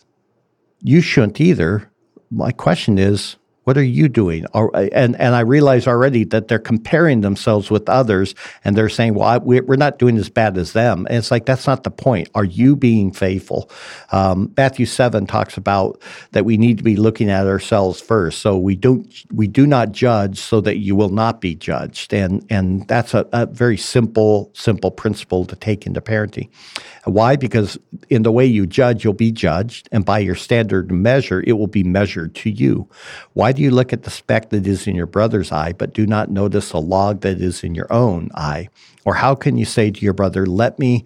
you 0.82 1.00
shouldn't 1.00 1.40
either. 1.40 1.90
My 2.30 2.52
question 2.52 2.98
is, 2.98 3.36
what 3.68 3.76
are 3.76 3.82
you 3.82 4.08
doing? 4.08 4.46
Or, 4.54 4.74
and, 4.74 5.14
and 5.20 5.34
I 5.34 5.40
realize 5.40 5.86
already 5.86 6.24
that 6.24 6.48
they're 6.48 6.58
comparing 6.58 7.20
themselves 7.20 7.70
with 7.70 7.86
others 7.86 8.34
and 8.64 8.74
they're 8.74 8.88
saying, 8.88 9.12
well, 9.12 9.28
I, 9.28 9.36
we're 9.36 9.76
not 9.76 9.98
doing 9.98 10.16
as 10.16 10.30
bad 10.30 10.56
as 10.56 10.72
them. 10.72 11.06
And 11.10 11.18
it's 11.18 11.30
like, 11.30 11.44
that's 11.44 11.66
not 11.66 11.84
the 11.84 11.90
point. 11.90 12.30
Are 12.34 12.46
you 12.46 12.76
being 12.76 13.12
faithful? 13.12 13.70
Um, 14.10 14.54
Matthew 14.56 14.86
7 14.86 15.26
talks 15.26 15.58
about 15.58 16.00
that 16.32 16.46
we 16.46 16.56
need 16.56 16.78
to 16.78 16.82
be 16.82 16.96
looking 16.96 17.28
at 17.28 17.46
ourselves 17.46 18.00
first. 18.00 18.38
So 18.38 18.56
we 18.56 18.74
don't, 18.74 19.06
we 19.30 19.46
do 19.46 19.66
not 19.66 19.92
judge 19.92 20.40
so 20.40 20.62
that 20.62 20.78
you 20.78 20.96
will 20.96 21.10
not 21.10 21.42
be 21.42 21.54
judged. 21.54 22.14
And, 22.14 22.46
and 22.48 22.88
that's 22.88 23.12
a, 23.12 23.26
a 23.34 23.44
very 23.44 23.76
simple, 23.76 24.50
simple 24.54 24.90
principle 24.90 25.44
to 25.44 25.54
take 25.54 25.86
into 25.86 26.00
parenting. 26.00 26.48
Why? 27.04 27.36
Because 27.36 27.78
in 28.08 28.22
the 28.22 28.32
way 28.32 28.46
you 28.46 28.66
judge, 28.66 29.04
you'll 29.04 29.12
be 29.12 29.32
judged. 29.32 29.90
And 29.92 30.06
by 30.06 30.20
your 30.20 30.34
standard 30.34 30.90
measure, 30.90 31.44
it 31.46 31.52
will 31.52 31.66
be 31.66 31.84
measured 31.84 32.34
to 32.36 32.50
you. 32.50 32.88
Why 33.34 33.52
do 33.58 33.64
you 33.64 33.70
look 33.72 33.92
at 33.92 34.04
the 34.04 34.10
speck 34.10 34.50
that 34.50 34.66
is 34.66 34.86
in 34.86 34.94
your 34.94 35.06
brother's 35.06 35.50
eye, 35.50 35.72
but 35.72 35.92
do 35.92 36.06
not 36.06 36.30
notice 36.30 36.72
a 36.72 36.78
log 36.78 37.22
that 37.22 37.40
is 37.40 37.64
in 37.64 37.74
your 37.74 37.92
own 37.92 38.30
eye? 38.34 38.68
Or 39.04 39.14
how 39.14 39.34
can 39.34 39.58
you 39.58 39.64
say 39.64 39.90
to 39.90 40.00
your 40.00 40.14
brother, 40.14 40.46
Let 40.46 40.78
me 40.78 41.04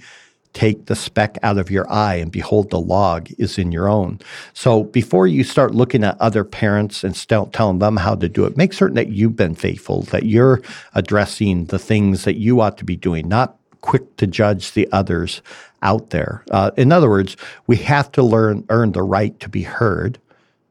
take 0.53 0.85
the 0.85 0.95
speck 0.95 1.39
out 1.43 1.57
of 1.57 1.71
your 1.71 1.91
eye, 1.91 2.17
and 2.17 2.31
behold, 2.31 2.69
the 2.69 2.79
log 2.79 3.31
is 3.39 3.57
in 3.57 3.73
your 3.73 3.89
own? 3.89 4.21
So 4.53 4.85
before 4.85 5.27
you 5.27 5.45
start 5.45 5.75
looking 5.75 6.05
at 6.05 6.21
other 6.21 6.45
parents 6.45 7.03
and 7.03 7.17
st- 7.17 7.55
telling 7.55 7.79
them 7.79 7.97
how 7.97 8.17
to 8.17 8.29
do 8.29 8.45
it, 8.45 8.59
make 8.59 8.75
certain 8.75 8.97
that 8.97 9.09
you've 9.09 9.37
been 9.37 9.55
faithful, 9.55 10.03
that 10.03 10.27
you're 10.27 10.61
addressing 10.95 11.65
the 11.67 11.79
things 11.79 12.25
that 12.25 12.37
you 12.37 12.61
ought 12.61 12.77
to 12.77 12.85
be 12.85 12.97
doing, 12.97 13.29
not 13.29 13.57
quick 13.81 14.15
to 14.19 14.27
judge 14.27 14.73
the 14.73 14.87
others 14.93 15.41
out 15.81 16.11
there. 16.11 16.45
Uh, 16.51 16.71
in 16.77 16.93
other 16.93 17.09
words, 17.09 17.35
we 17.67 17.77
have 17.77 18.13
to 18.13 18.23
learn 18.23 18.67
earn 18.69 18.93
the 18.93 19.03
right 19.03 19.41
to 19.41 19.49
be 19.49 19.63
heard 19.63 20.19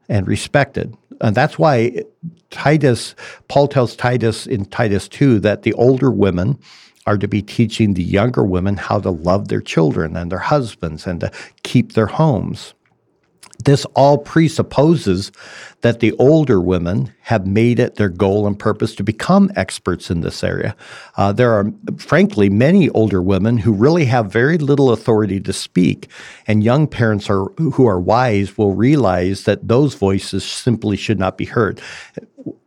and 0.08 0.26
respected. 0.26 0.96
And 1.20 1.34
that's 1.34 1.58
why 1.58 2.02
Titus, 2.50 3.14
Paul 3.48 3.68
tells 3.68 3.96
Titus 3.96 4.46
in 4.46 4.64
Titus 4.66 5.08
2 5.08 5.40
that 5.40 5.62
the 5.62 5.72
older 5.74 6.10
women 6.10 6.58
are 7.06 7.18
to 7.18 7.28
be 7.28 7.42
teaching 7.42 7.94
the 7.94 8.02
younger 8.02 8.44
women 8.44 8.76
how 8.76 9.00
to 9.00 9.10
love 9.10 9.48
their 9.48 9.60
children 9.60 10.16
and 10.16 10.30
their 10.30 10.38
husbands 10.38 11.06
and 11.06 11.20
to 11.20 11.30
keep 11.62 11.92
their 11.92 12.06
homes. 12.06 12.74
This 13.64 13.84
all 13.94 14.18
presupposes 14.18 15.30
that 15.82 16.00
the 16.00 16.12
older 16.12 16.60
women 16.60 17.12
have 17.22 17.46
made 17.46 17.78
it 17.78 17.96
their 17.96 18.08
goal 18.08 18.46
and 18.46 18.58
purpose 18.58 18.94
to 18.94 19.04
become 19.04 19.50
experts 19.56 20.10
in 20.10 20.20
this 20.20 20.42
area. 20.42 20.74
Uh, 21.16 21.32
there 21.32 21.52
are, 21.52 21.66
frankly, 21.98 22.48
many 22.48 22.88
older 22.90 23.20
women 23.22 23.58
who 23.58 23.72
really 23.72 24.04
have 24.06 24.32
very 24.32 24.58
little 24.58 24.90
authority 24.90 25.40
to 25.40 25.52
speak, 25.52 26.08
and 26.46 26.64
young 26.64 26.86
parents 26.86 27.28
are, 27.28 27.44
who 27.56 27.86
are 27.86 28.00
wise 28.00 28.56
will 28.56 28.74
realize 28.74 29.44
that 29.44 29.68
those 29.68 29.94
voices 29.94 30.44
simply 30.44 30.96
should 30.96 31.18
not 31.18 31.36
be 31.36 31.44
heard. 31.44 31.80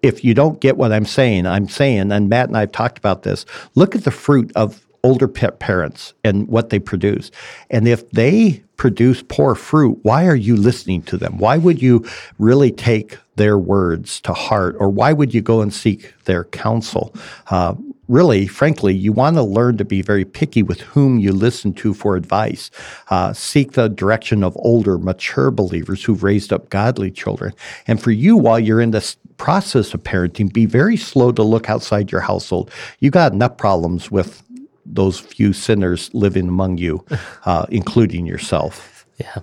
If 0.01 0.23
you 0.23 0.34
don't 0.34 0.62
get 0.62 0.77
what 0.77 0.93
I'm 0.93 1.05
saying, 1.05 1.47
I'm 1.47 1.67
saying, 1.67 2.12
and 2.12 2.29
Matt 2.29 2.47
and 2.47 2.58
I 2.58 2.62
have 2.62 2.71
talked 2.71 2.97
about 2.97 3.23
this, 3.23 3.45
look 3.75 3.95
at 3.95 4.03
the 4.03 4.12
fruit 4.12 4.51
of 4.55 4.85
older 5.06 5.28
parents 5.28 6.15
and 6.24 6.48
what 6.48 6.72
they 6.72 6.80
produce. 6.80 7.30
And 7.70 7.88
if 7.88 8.10
they 8.10 8.63
produce 8.76 9.22
poor 9.22 9.54
fruit, 9.54 10.00
why 10.02 10.26
are 10.26 10.36
you 10.36 10.56
listening 10.56 11.04
to 11.04 11.15
them? 11.15 11.38
Why 11.38 11.58
would 11.58 11.80
you 11.80 12.04
really 12.39 12.72
take 12.72 13.20
their 13.36 13.56
words 13.56 14.20
to 14.22 14.34
heart? 14.34 14.76
Or 14.80 14.89
why 14.89 15.13
would 15.13 15.32
you 15.32 15.44
go 15.44 15.62
and 15.62 15.72
seek 15.72 16.15
their 16.24 16.46
counsel? 16.46 17.13
Uh, 17.52 17.76
really, 18.08 18.48
frankly, 18.48 18.96
you 18.96 19.12
want 19.12 19.36
to 19.36 19.44
learn 19.44 19.78
to 19.78 19.86
be 19.86 20.02
very 20.02 20.26
picky 20.26 20.63
with 20.63 20.82
whom 20.82 21.20
you 21.20 21.32
listen 21.32 21.72
to 21.74 21.94
for 21.94 22.15
advice. 22.15 22.72
Uh, 23.12 23.32
seek 23.32 23.74
the 23.74 23.88
direction 23.88 24.44
of 24.44 24.58
older, 24.58 24.98
mature 24.98 25.52
believers 25.52 26.04
who've 26.04 26.24
raised 26.24 26.52
up 26.52 26.70
godly 26.72 27.12
children. 27.12 27.54
And 27.86 28.02
for 28.02 28.12
you, 28.12 28.38
while 28.38 28.60
you're 28.60 28.82
in 28.82 28.89
this 28.89 29.18
process 29.38 29.94
of 29.94 30.02
parenting, 30.02 30.52
be 30.52 30.65
very 30.65 30.98
slow 30.98 31.32
to 31.32 31.44
look 31.44 31.70
outside 31.70 32.12
your 32.12 32.22
household. 32.22 32.72
You 33.00 33.12
got 33.12 33.34
enough 33.34 33.58
problems 33.58 34.10
with 34.10 34.41
those 34.86 35.19
few 35.19 35.54
sinners 35.54 36.13
living 36.13 36.48
among 36.48 36.78
you, 36.78 37.06
uh, 37.45 37.65
including 37.69 38.26
yourself. 38.26 39.06
Yeah. 39.17 39.39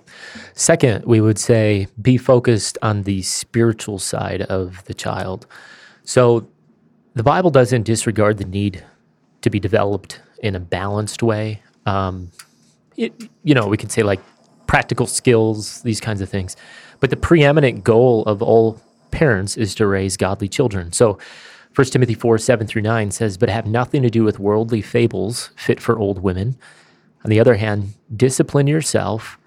Second, 0.55 1.07
we 1.07 1.21
would 1.21 1.39
say 1.39 1.89
be 2.01 2.19
focused 2.19 2.77
on 2.83 3.05
the 3.05 3.23
spiritual 3.23 3.99
side 3.99 4.43
of 4.43 4.85
the 4.85 4.95
child. 4.95 5.47
So 6.05 6.47
the 7.15 7.23
Bible 7.23 7.51
doesn't 7.51 7.85
disregard 7.85 8.39
the 8.39 8.45
need 8.45 8.85
to 9.41 9.51
be 9.51 9.59
developed 9.59 10.21
in 10.43 10.55
a 10.55 10.61
balanced 10.61 11.23
way. 11.23 11.63
Um, 11.87 12.31
it, 12.97 13.15
you 13.45 13.55
know, 13.55 13.67
we 13.67 13.77
can 13.77 13.89
say 13.89 14.03
like 14.03 14.21
practical 14.67 15.07
skills, 15.07 15.83
these 15.83 16.01
kinds 16.01 16.21
of 16.21 16.29
things. 16.29 16.57
But 17.01 17.11
the 17.11 17.17
preeminent 17.17 17.83
goal 17.83 18.25
of 18.25 18.43
all 18.43 18.81
parents 19.11 19.57
is 19.57 19.75
to 19.77 19.87
raise 19.87 20.17
godly 20.17 20.49
children. 20.49 20.93
So 20.93 21.19
1 21.75 21.87
Timothy 21.87 22.15
4 22.15 22.39
7 22.39 22.67
through 22.67 22.83
9 22.83 23.11
says, 23.11 23.39
But 23.39 23.49
have 23.49 23.67
nothing 23.67 24.03
to 24.03 24.11
do 24.11 24.25
with 24.25 24.39
worldly 24.39 24.83
fables 24.83 25.51
fit 25.57 25.81
for 25.81 25.99
old 25.99 26.23
women. 26.23 26.57
On 27.25 27.31
the 27.31 27.41
other 27.41 27.55
hand, 27.55 27.95
discipline 28.15 28.67
yourself 28.67 29.39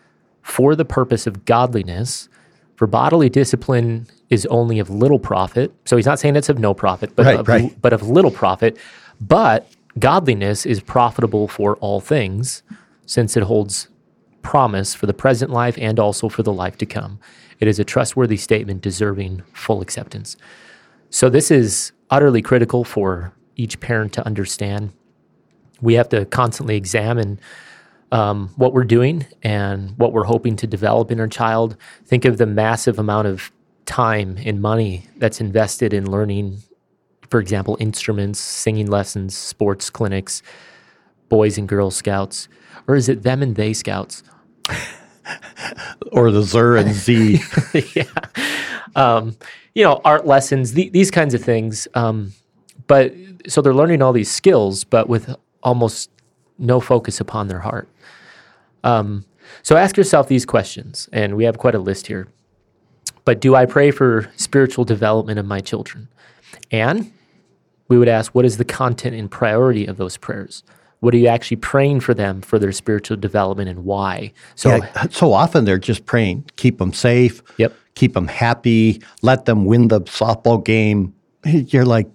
for 0.41 0.75
the 0.75 0.85
purpose 0.85 1.27
of 1.27 1.45
godliness. 1.45 2.29
For 2.75 2.87
bodily 2.87 3.29
discipline 3.29 4.07
is 4.29 4.45
only 4.47 4.79
of 4.79 4.89
little 4.89 5.19
profit. 5.19 5.73
So 5.85 5.97
he's 5.97 6.05
not 6.05 6.19
saying 6.19 6.35
it's 6.35 6.49
of 6.49 6.59
no 6.59 6.73
profit, 6.73 7.15
but, 7.15 7.25
right, 7.25 7.39
of, 7.39 7.47
right. 7.47 7.81
but 7.81 7.93
of 7.93 8.07
little 8.07 8.31
profit. 8.31 8.77
But 9.21 9.69
godliness 9.99 10.65
is 10.65 10.81
profitable 10.81 11.47
for 11.47 11.75
all 11.77 12.01
things, 12.01 12.63
since 13.05 13.37
it 13.37 13.43
holds 13.43 13.87
promise 14.41 14.93
for 14.93 15.05
the 15.05 15.13
present 15.13 15.51
life 15.51 15.77
and 15.79 15.99
also 15.99 16.29
for 16.29 16.43
the 16.43 16.53
life 16.53 16.77
to 16.77 16.85
come. 16.85 17.19
It 17.59 17.67
is 17.67 17.79
a 17.79 17.83
trustworthy 17.83 18.37
statement 18.37 18.81
deserving 18.81 19.43
full 19.53 19.81
acceptance. 19.81 20.35
So 21.09 21.29
this 21.29 21.49
is 21.49 21.93
utterly 22.09 22.41
critical 22.41 22.83
for 22.83 23.33
each 23.55 23.79
parent 23.79 24.13
to 24.13 24.25
understand. 24.25 24.93
We 25.81 25.95
have 25.95 26.09
to 26.09 26.25
constantly 26.25 26.75
examine 26.77 27.39
um, 28.11 28.49
what 28.55 28.73
we're 28.73 28.83
doing 28.83 29.25
and 29.43 29.97
what 29.97 30.13
we're 30.13 30.23
hoping 30.25 30.55
to 30.57 30.67
develop 30.67 31.11
in 31.11 31.19
our 31.19 31.27
child. 31.27 31.75
Think 32.05 32.25
of 32.25 32.37
the 32.37 32.45
massive 32.45 32.99
amount 32.99 33.27
of 33.27 33.51
time 33.85 34.37
and 34.45 34.61
money 34.61 35.05
that's 35.17 35.41
invested 35.41 35.93
in 35.93 36.09
learning, 36.09 36.59
for 37.29 37.39
example, 37.39 37.77
instruments, 37.79 38.39
singing 38.39 38.87
lessons, 38.87 39.35
sports 39.35 39.89
clinics, 39.89 40.41
boys 41.29 41.57
and 41.57 41.67
girls 41.67 41.95
scouts, 41.95 42.47
or 42.87 42.95
is 42.95 43.09
it 43.09 43.23
them 43.23 43.41
and 43.41 43.55
they 43.55 43.73
scouts? 43.73 44.23
or 46.11 46.31
the 46.31 46.43
Zer 46.43 46.77
and 46.77 46.93
Z. 46.93 47.41
yeah. 47.95 48.03
Um, 48.95 49.35
you 49.73 49.83
know, 49.83 50.01
art 50.05 50.25
lessons, 50.25 50.73
the, 50.73 50.89
these 50.89 51.11
kinds 51.11 51.33
of 51.33 51.43
things. 51.43 51.87
Um, 51.93 52.31
but 52.87 53.13
so 53.47 53.61
they're 53.61 53.73
learning 53.73 54.01
all 54.01 54.13
these 54.13 54.31
skills, 54.31 54.83
but 54.83 55.09
with 55.09 55.35
almost 55.63 56.09
no 56.57 56.79
focus 56.79 57.19
upon 57.19 57.47
their 57.47 57.59
heart. 57.59 57.89
Um, 58.83 59.25
so 59.63 59.75
ask 59.75 59.97
yourself 59.97 60.27
these 60.27 60.45
questions, 60.45 61.09
and 61.11 61.35
we 61.35 61.43
have 61.43 61.57
quite 61.57 61.75
a 61.75 61.79
list 61.79 62.07
here. 62.07 62.27
But 63.25 63.41
do 63.41 63.55
I 63.55 63.65
pray 63.65 63.91
for 63.91 64.31
spiritual 64.35 64.85
development 64.85 65.39
of 65.39 65.45
my 65.45 65.59
children? 65.59 66.07
And 66.71 67.11
we 67.87 67.97
would 67.97 68.07
ask, 68.07 68.33
what 68.33 68.45
is 68.45 68.57
the 68.57 68.65
content 68.65 69.15
and 69.15 69.29
priority 69.29 69.85
of 69.85 69.97
those 69.97 70.17
prayers? 70.17 70.63
What 70.99 71.13
are 71.13 71.17
you 71.17 71.27
actually 71.27 71.57
praying 71.57 71.99
for 71.99 72.13
them 72.13 72.41
for 72.41 72.57
their 72.57 72.71
spiritual 72.71 73.17
development 73.17 73.69
and 73.69 73.83
why? 73.83 74.31
So, 74.55 74.75
yeah, 74.75 75.07
so 75.09 75.33
often 75.33 75.65
they're 75.65 75.77
just 75.77 76.05
praying, 76.05 76.45
keep 76.55 76.77
them 76.77 76.93
safe. 76.93 77.41
Yep 77.57 77.73
keep 77.95 78.13
them 78.13 78.27
happy, 78.27 79.01
let 79.21 79.45
them 79.45 79.65
win 79.65 79.87
the 79.87 80.01
softball 80.01 80.63
game. 80.63 81.13
You're 81.45 81.85
like, 81.85 82.07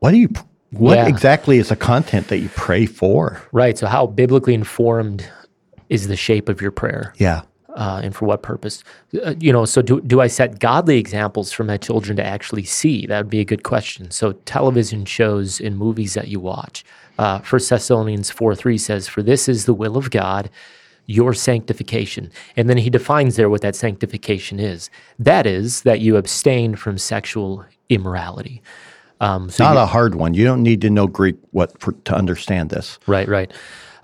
what 0.00 0.10
do 0.10 0.18
you? 0.18 0.28
What 0.70 0.98
yeah. 0.98 1.06
exactly 1.06 1.58
is 1.58 1.68
the 1.68 1.76
content 1.76 2.28
that 2.28 2.38
you 2.38 2.48
pray 2.50 2.86
for? 2.86 3.40
Right. 3.52 3.78
So, 3.78 3.86
how 3.86 4.06
biblically 4.06 4.54
informed 4.54 5.28
is 5.88 6.08
the 6.08 6.16
shape 6.16 6.48
of 6.48 6.60
your 6.60 6.70
prayer? 6.72 7.14
Yeah. 7.16 7.42
Uh, 7.74 8.00
and 8.02 8.16
for 8.16 8.24
what 8.24 8.42
purpose? 8.42 8.82
Uh, 9.22 9.34
you 9.38 9.52
know, 9.52 9.66
so 9.66 9.82
do, 9.82 10.00
do 10.00 10.22
I 10.22 10.28
set 10.28 10.60
godly 10.60 10.98
examples 10.98 11.52
for 11.52 11.62
my 11.62 11.76
children 11.76 12.16
to 12.16 12.24
actually 12.24 12.64
see? 12.64 13.06
That 13.06 13.18
would 13.18 13.30
be 13.30 13.40
a 13.40 13.44
good 13.44 13.64
question. 13.64 14.10
So, 14.10 14.32
television 14.32 15.04
shows 15.04 15.60
and 15.60 15.76
movies 15.76 16.14
that 16.14 16.28
you 16.28 16.40
watch. 16.40 16.84
Uh, 17.18 17.38
Thessalonians 17.38 18.30
4 18.30 18.54
3 18.54 18.78
says, 18.78 19.08
For 19.08 19.22
this 19.22 19.48
is 19.48 19.66
the 19.66 19.74
will 19.74 19.96
of 19.96 20.10
God 20.10 20.50
your 21.06 21.34
sanctification. 21.34 22.30
And 22.56 22.68
then 22.68 22.76
he 22.76 22.90
defines 22.90 23.36
there 23.36 23.48
what 23.48 23.62
that 23.62 23.76
sanctification 23.76 24.58
is. 24.58 24.90
That 25.18 25.46
is 25.46 25.82
that 25.82 26.00
you 26.00 26.16
abstain 26.16 26.76
from 26.76 26.98
sexual 26.98 27.64
immorality. 27.88 28.62
Um, 29.20 29.48
so 29.48 29.64
Not 29.64 29.74
you, 29.74 29.78
a 29.80 29.86
hard 29.86 30.16
one. 30.16 30.34
You 30.34 30.44
don't 30.44 30.62
need 30.62 30.80
to 30.82 30.90
know 30.90 31.06
Greek 31.06 31.36
what 31.52 31.80
for, 31.80 31.92
to 31.92 32.14
understand 32.14 32.70
this. 32.70 32.98
Right, 33.06 33.28
right. 33.28 33.52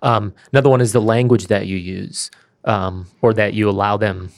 Um, 0.02 0.32
another 0.52 0.70
one 0.70 0.80
is 0.80 0.92
the 0.92 1.00
language 1.00 1.48
that 1.48 1.66
you 1.66 1.76
use, 1.76 2.30
um, 2.64 3.06
or 3.20 3.34
that 3.34 3.54
you 3.54 3.68
allow 3.68 3.96
them, 3.96 4.30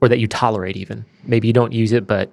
or 0.00 0.08
that 0.08 0.18
you 0.18 0.26
tolerate. 0.26 0.76
Even 0.76 1.04
maybe 1.24 1.48
you 1.48 1.52
don't 1.52 1.72
use 1.72 1.92
it, 1.92 2.06
but 2.06 2.32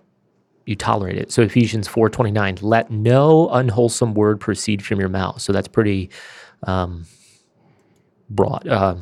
you 0.66 0.76
tolerate 0.76 1.18
it. 1.18 1.32
So 1.32 1.42
Ephesians 1.42 1.88
four 1.88 2.10
twenty 2.10 2.32
nine, 2.32 2.58
let 2.62 2.90
no 2.90 3.50
unwholesome 3.50 4.14
word 4.14 4.40
proceed 4.40 4.86
from 4.86 5.00
your 5.00 5.10
mouth. 5.10 5.42
So 5.42 5.52
that's 5.52 5.68
pretty 5.68 6.10
um, 6.64 7.06
broad. 8.30 8.68
Uh, 8.68 8.96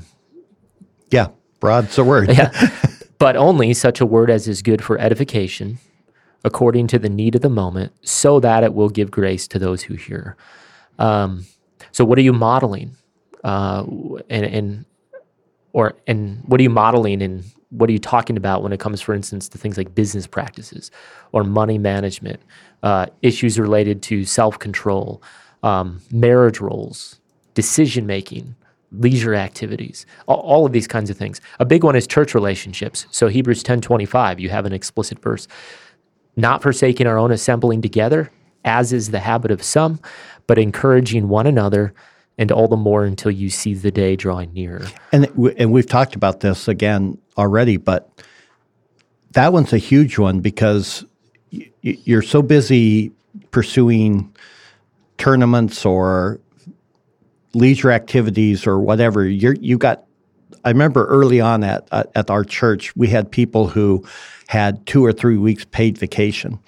yeah, 1.10 1.28
broad's 1.60 1.98
a 1.98 2.04
word. 2.04 2.30
yeah. 2.30 2.52
But 3.20 3.36
only 3.36 3.74
such 3.74 4.00
a 4.00 4.06
word 4.06 4.30
as 4.30 4.48
is 4.48 4.62
good 4.62 4.84
for 4.84 5.00
edification, 5.00 5.80
according 6.44 6.88
to 6.88 7.00
the 7.00 7.10
need 7.10 7.36
of 7.36 7.42
the 7.42 7.50
moment, 7.50 7.94
so 8.04 8.40
that 8.40 8.64
it 8.64 8.74
will 8.74 8.90
give 8.90 9.10
grace 9.10 9.48
to 9.48 9.60
those 9.60 9.84
who 9.84 9.96
hear. 9.96 10.38
Um, 11.00 11.46
so, 11.92 12.06
what 12.06 12.18
are 12.20 12.22
you 12.22 12.34
modeling? 12.34 12.96
Uh, 13.44 13.86
and, 14.30 14.46
and 14.46 14.86
or 15.74 15.96
and 16.06 16.44
what 16.46 16.60
are 16.60 16.64
you 16.64 16.70
modeling 16.70 17.22
and 17.22 17.44
what 17.70 17.90
are 17.90 17.94
you 17.94 18.00
talking 18.00 18.38
about 18.38 18.64
when 18.64 18.72
it 18.72 18.80
comes, 18.80 19.02
for 19.02 19.14
instance, 19.14 19.50
to 19.50 19.58
things 19.58 19.78
like 19.78 19.94
business 19.94 20.26
practices 20.26 20.90
or 21.34 21.44
money 21.44 21.78
management, 21.78 22.40
uh, 22.84 23.08
issues 23.22 23.60
related 23.60 24.02
to 24.04 24.26
self 24.26 24.58
control, 24.60 25.22
um, 25.64 26.02
marriage 26.12 26.60
roles, 26.60 27.20
decision 27.54 28.06
making, 28.06 28.56
leisure 28.92 29.36
activities, 29.36 30.06
all, 30.28 30.66
of 30.66 30.72
these 30.72 30.88
kinds 30.88 31.10
of 31.10 31.18
things. 31.18 31.42
A 31.60 31.66
big 31.66 31.84
one 31.84 31.96
is 31.96 32.08
church 32.08 32.34
relationships. 32.34 33.06
So 33.12 33.28
Hebrews 33.28 33.64
10:25, 33.64 34.40
you 34.40 34.50
have 34.50 34.66
an 34.66 34.74
explicit 34.74 35.20
verse, 35.20 35.48
not 36.36 36.62
forsaking 36.62 37.08
our 37.08 37.18
own 37.18 37.32
assembling 37.32 37.82
together, 37.82 38.32
as 38.64 38.94
is 38.94 39.12
the 39.12 39.20
habit 39.20 39.52
of 39.52 39.62
some, 39.62 40.00
but 40.48 40.58
encouraging 40.58 41.28
one 41.28 41.48
another 41.48 41.94
and 42.38 42.52
all 42.52 42.68
the 42.68 42.78
more 42.78 43.04
until 43.04 43.32
you 43.32 43.50
see 43.50 43.74
the 43.74 43.92
day 43.92 44.16
drawing 44.16 44.54
nearer. 44.54 44.86
And 45.12 45.28
and 45.58 45.72
we've 45.72 45.88
talked 45.88 46.16
about 46.16 46.40
this 46.40 46.68
again 46.68 47.18
already, 47.38 47.78
but 47.78 48.10
that 49.32 49.54
one's 49.54 49.74
a 49.74 49.78
huge 49.78 50.18
one 50.18 50.40
because 50.40 51.06
you're 51.82 52.22
so 52.22 52.42
busy 52.42 53.12
pursuing 53.52 54.34
tournaments 55.18 55.86
or 55.86 56.40
leisure 57.54 57.92
activities 57.92 58.68
or 58.68 58.80
whatever, 58.80 59.28
you're, 59.28 59.56
you 59.56 59.78
got. 59.78 60.04
I 60.64 60.70
remember 60.70 61.06
early 61.06 61.40
on 61.42 61.64
at 61.64 61.88
at 61.92 62.30
our 62.30 62.44
church, 62.44 62.96
we 62.96 63.08
had 63.08 63.32
people 63.32 63.68
who 63.68 64.06
had 64.48 64.86
two 64.86 65.06
or 65.06 65.14
three 65.14 65.38
weeks 65.38 65.66
paid 65.66 65.98
vacation, 65.98 66.60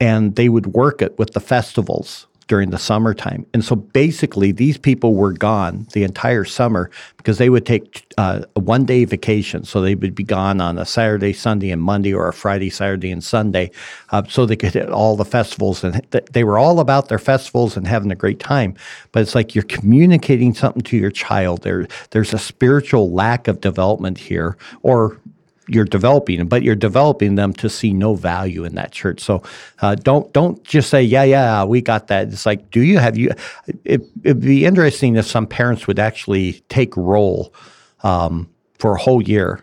and 0.00 0.34
they 0.36 0.48
would 0.48 0.68
work 0.68 1.02
it 1.02 1.18
with 1.18 1.32
the 1.32 1.40
festivals 1.40 2.26
during 2.52 2.68
the 2.68 2.78
summertime. 2.78 3.46
And 3.54 3.64
so 3.64 3.74
basically, 3.74 4.52
these 4.52 4.76
people 4.76 5.14
were 5.14 5.32
gone 5.32 5.86
the 5.94 6.04
entire 6.04 6.44
summer 6.44 6.90
because 7.16 7.38
they 7.38 7.48
would 7.48 7.64
take 7.64 8.04
uh, 8.18 8.42
a 8.54 8.60
one 8.60 8.84
day 8.84 9.06
vacation. 9.06 9.64
So 9.64 9.80
they 9.80 9.94
would 9.94 10.14
be 10.14 10.22
gone 10.22 10.60
on 10.60 10.76
a 10.76 10.84
Saturday, 10.84 11.32
Sunday, 11.32 11.70
and 11.70 11.80
Monday, 11.80 12.12
or 12.12 12.28
a 12.28 12.32
Friday, 12.34 12.68
Saturday, 12.68 13.10
and 13.10 13.24
Sunday, 13.24 13.70
uh, 14.10 14.24
so 14.28 14.44
they 14.44 14.56
could 14.56 14.74
hit 14.74 14.90
all 14.90 15.16
the 15.16 15.24
festivals. 15.24 15.82
And 15.82 16.06
th- 16.10 16.26
they 16.32 16.44
were 16.44 16.58
all 16.58 16.78
about 16.78 17.08
their 17.08 17.18
festivals 17.18 17.74
and 17.74 17.86
having 17.86 18.12
a 18.12 18.14
great 18.14 18.38
time. 18.38 18.74
But 19.12 19.22
it's 19.22 19.34
like 19.34 19.54
you're 19.54 19.64
communicating 19.64 20.52
something 20.52 20.82
to 20.82 20.98
your 20.98 21.10
child. 21.10 21.62
There, 21.62 21.88
there's 22.10 22.34
a 22.34 22.38
spiritual 22.38 23.12
lack 23.12 23.48
of 23.48 23.62
development 23.62 24.18
here, 24.18 24.58
or 24.82 25.18
you're 25.68 25.84
developing, 25.84 26.46
but 26.46 26.62
you're 26.62 26.74
developing 26.74 27.36
them 27.36 27.52
to 27.54 27.68
see 27.68 27.92
no 27.92 28.14
value 28.14 28.64
in 28.64 28.74
that 28.74 28.92
church. 28.92 29.20
So 29.20 29.42
uh, 29.80 29.94
don't 29.94 30.32
don't 30.32 30.62
just 30.64 30.90
say 30.90 31.02
yeah 31.02 31.24
yeah 31.24 31.64
we 31.64 31.80
got 31.80 32.08
that. 32.08 32.28
It's 32.28 32.46
like 32.46 32.70
do 32.70 32.80
you 32.80 32.98
have 32.98 33.16
you? 33.16 33.30
It, 33.84 34.02
would 34.24 34.40
be 34.40 34.64
interesting 34.64 35.16
if 35.16 35.26
some 35.26 35.46
parents 35.46 35.86
would 35.86 35.98
actually 35.98 36.64
take 36.68 36.96
roll 36.96 37.54
um, 38.02 38.48
for 38.78 38.94
a 38.94 38.98
whole 38.98 39.22
year 39.22 39.62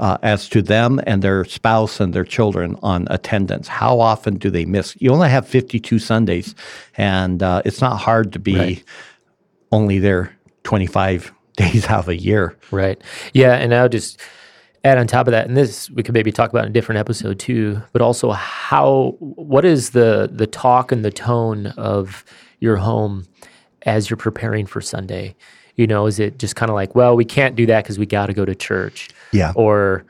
uh, 0.00 0.16
as 0.22 0.48
to 0.48 0.62
them 0.62 0.98
and 1.06 1.22
their 1.22 1.44
spouse 1.44 2.00
and 2.00 2.14
their 2.14 2.24
children 2.24 2.76
on 2.82 3.06
attendance. 3.10 3.68
How 3.68 4.00
often 4.00 4.38
do 4.38 4.50
they 4.50 4.64
miss? 4.64 4.96
You 4.98 5.10
only 5.12 5.28
have 5.28 5.46
52 5.46 5.98
Sundays, 5.98 6.54
and 6.96 7.42
uh, 7.42 7.60
it's 7.66 7.82
not 7.82 7.98
hard 7.98 8.32
to 8.32 8.38
be 8.38 8.56
right. 8.56 8.84
only 9.70 9.98
there 9.98 10.34
25 10.64 11.32
days 11.56 11.86
out 11.86 12.00
of 12.00 12.08
a 12.08 12.16
year. 12.16 12.56
Right. 12.70 13.00
Yeah, 13.34 13.54
and 13.54 13.74
I'll 13.74 13.90
just 13.90 14.18
add 14.84 14.98
on 14.98 15.06
top 15.06 15.26
of 15.26 15.32
that, 15.32 15.46
and 15.46 15.56
this 15.56 15.90
we 15.90 16.02
could 16.02 16.14
maybe 16.14 16.32
talk 16.32 16.50
about 16.50 16.64
in 16.64 16.70
a 16.70 16.72
different 16.72 16.98
episode 16.98 17.38
too, 17.38 17.82
but 17.92 18.02
also 18.02 18.30
how 18.30 19.16
what 19.18 19.64
is 19.64 19.90
the 19.90 20.30
the 20.32 20.46
talk 20.46 20.92
and 20.92 21.04
the 21.04 21.10
tone 21.10 21.66
of 21.76 22.24
your 22.60 22.76
home 22.76 23.26
as 23.82 24.08
you're 24.08 24.16
preparing 24.16 24.66
for 24.66 24.80
Sunday? 24.80 25.34
You 25.76 25.86
know, 25.86 26.06
is 26.06 26.18
it 26.18 26.38
just 26.38 26.56
kind 26.56 26.70
of 26.70 26.74
like, 26.74 26.94
well, 26.94 27.16
we 27.16 27.24
can't 27.24 27.56
do 27.56 27.66
that 27.66 27.84
because 27.84 27.98
we 27.98 28.06
got 28.06 28.26
to 28.26 28.34
go 28.34 28.44
to 28.44 28.54
church, 28.54 29.08
yeah, 29.32 29.52
or 29.54 30.04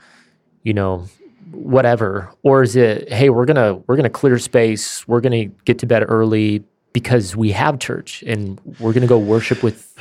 you 0.62 0.74
know, 0.74 1.06
whatever, 1.50 2.30
or 2.42 2.62
is 2.62 2.76
it, 2.76 3.12
hey, 3.12 3.30
we're 3.30 3.46
gonna 3.46 3.74
we're 3.86 3.96
gonna 3.96 4.10
clear 4.10 4.38
space, 4.38 5.06
we're 5.08 5.20
gonna 5.20 5.46
get 5.46 5.78
to 5.80 5.86
bed 5.86 6.04
early 6.08 6.64
because 6.92 7.36
we 7.36 7.52
have 7.52 7.78
church 7.78 8.22
and 8.26 8.60
we're 8.80 8.92
gonna 8.92 9.06
go 9.06 9.18
worship 9.18 9.62
with 9.62 9.94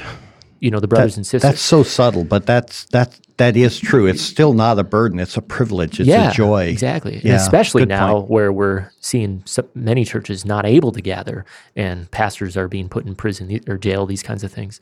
you 0.60 0.72
know 0.72 0.80
the 0.80 0.88
brothers 0.88 1.14
that, 1.14 1.20
and 1.20 1.28
sisters. 1.28 1.50
That's 1.50 1.62
so 1.62 1.84
subtle, 1.84 2.24
but 2.24 2.46
that's 2.46 2.86
that 2.86 3.20
that 3.38 3.56
is 3.56 3.80
true. 3.80 4.06
It's 4.06 4.22
still 4.22 4.54
not 4.54 4.78
a 4.80 4.84
burden. 4.84 5.20
It's 5.20 5.38
a 5.38 5.42
privilege. 5.42 6.00
It's 6.00 6.10
yeah, 6.10 6.30
a 6.30 6.34
joy. 6.34 6.66
Exactly. 6.66 7.22
Yeah, 7.24 7.36
especially 7.36 7.86
now 7.86 8.20
point. 8.20 8.30
where 8.30 8.52
we're 8.52 8.92
seeing 9.00 9.44
so 9.46 9.68
many 9.74 10.04
churches 10.04 10.46
not 10.46 10.66
able 10.66 10.92
to 10.92 11.02
gather, 11.02 11.46
and 11.76 12.10
pastors 12.12 12.58
are 12.58 12.68
being 12.68 12.90
put 12.90 13.06
in 13.06 13.16
prison 13.16 13.60
or 13.68 13.78
jail. 13.78 14.06
These 14.06 14.24
kinds 14.24 14.44
of 14.44 14.52
things. 14.52 14.82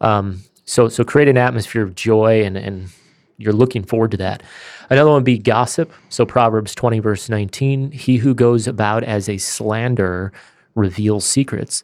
Um, 0.00 0.40
so 0.64 0.88
so 0.88 1.04
create 1.04 1.28
an 1.28 1.38
atmosphere 1.38 1.82
of 1.82 1.94
joy, 1.94 2.44
and 2.44 2.56
and 2.56 2.88
you're 3.38 3.52
looking 3.52 3.84
forward 3.84 4.10
to 4.12 4.16
that. 4.18 4.42
Another 4.90 5.10
one 5.10 5.18
would 5.18 5.24
be 5.24 5.38
gossip. 5.38 5.92
So 6.08 6.26
Proverbs 6.26 6.74
20 6.74 6.98
verse 6.98 7.28
19: 7.28 7.92
He 7.92 8.16
who 8.16 8.34
goes 8.34 8.66
about 8.66 9.04
as 9.04 9.28
a 9.28 9.38
slanderer 9.38 10.32
reveals 10.74 11.24
secrets. 11.24 11.82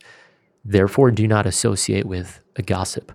Therefore, 0.64 1.10
do 1.10 1.26
not 1.26 1.46
associate 1.46 2.06
with 2.06 2.40
a 2.56 2.62
gossip. 2.62 3.12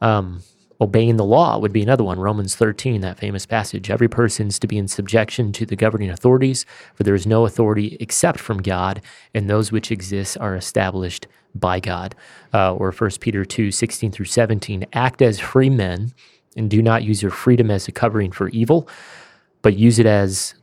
Um, 0.00 0.42
obeying 0.80 1.16
the 1.16 1.24
law 1.24 1.58
would 1.58 1.72
be 1.72 1.82
another 1.82 2.02
one. 2.02 2.18
Romans 2.18 2.56
13, 2.56 3.00
that 3.02 3.18
famous 3.18 3.46
passage. 3.46 3.90
Every 3.90 4.08
person 4.08 4.48
is 4.48 4.58
to 4.60 4.66
be 4.66 4.78
in 4.78 4.88
subjection 4.88 5.52
to 5.52 5.66
the 5.66 5.76
governing 5.76 6.10
authorities, 6.10 6.64
for 6.94 7.04
there 7.04 7.14
is 7.14 7.26
no 7.26 7.44
authority 7.44 7.96
except 8.00 8.40
from 8.40 8.62
God, 8.62 9.02
and 9.34 9.48
those 9.48 9.70
which 9.70 9.92
exist 9.92 10.38
are 10.40 10.56
established 10.56 11.26
by 11.54 11.80
God. 11.80 12.14
Uh, 12.54 12.74
or 12.74 12.90
1 12.92 13.10
Peter 13.20 13.44
2, 13.44 13.70
16 13.70 14.10
through 14.10 14.26
17. 14.26 14.86
Act 14.92 15.20
as 15.22 15.38
free 15.38 15.70
men, 15.70 16.12
and 16.56 16.70
do 16.70 16.82
not 16.82 17.04
use 17.04 17.22
your 17.22 17.30
freedom 17.30 17.70
as 17.70 17.86
a 17.86 17.92
covering 17.92 18.32
for 18.32 18.48
evil, 18.48 18.88
but 19.62 19.76
use 19.76 19.98
it 19.98 20.06
as 20.06 20.54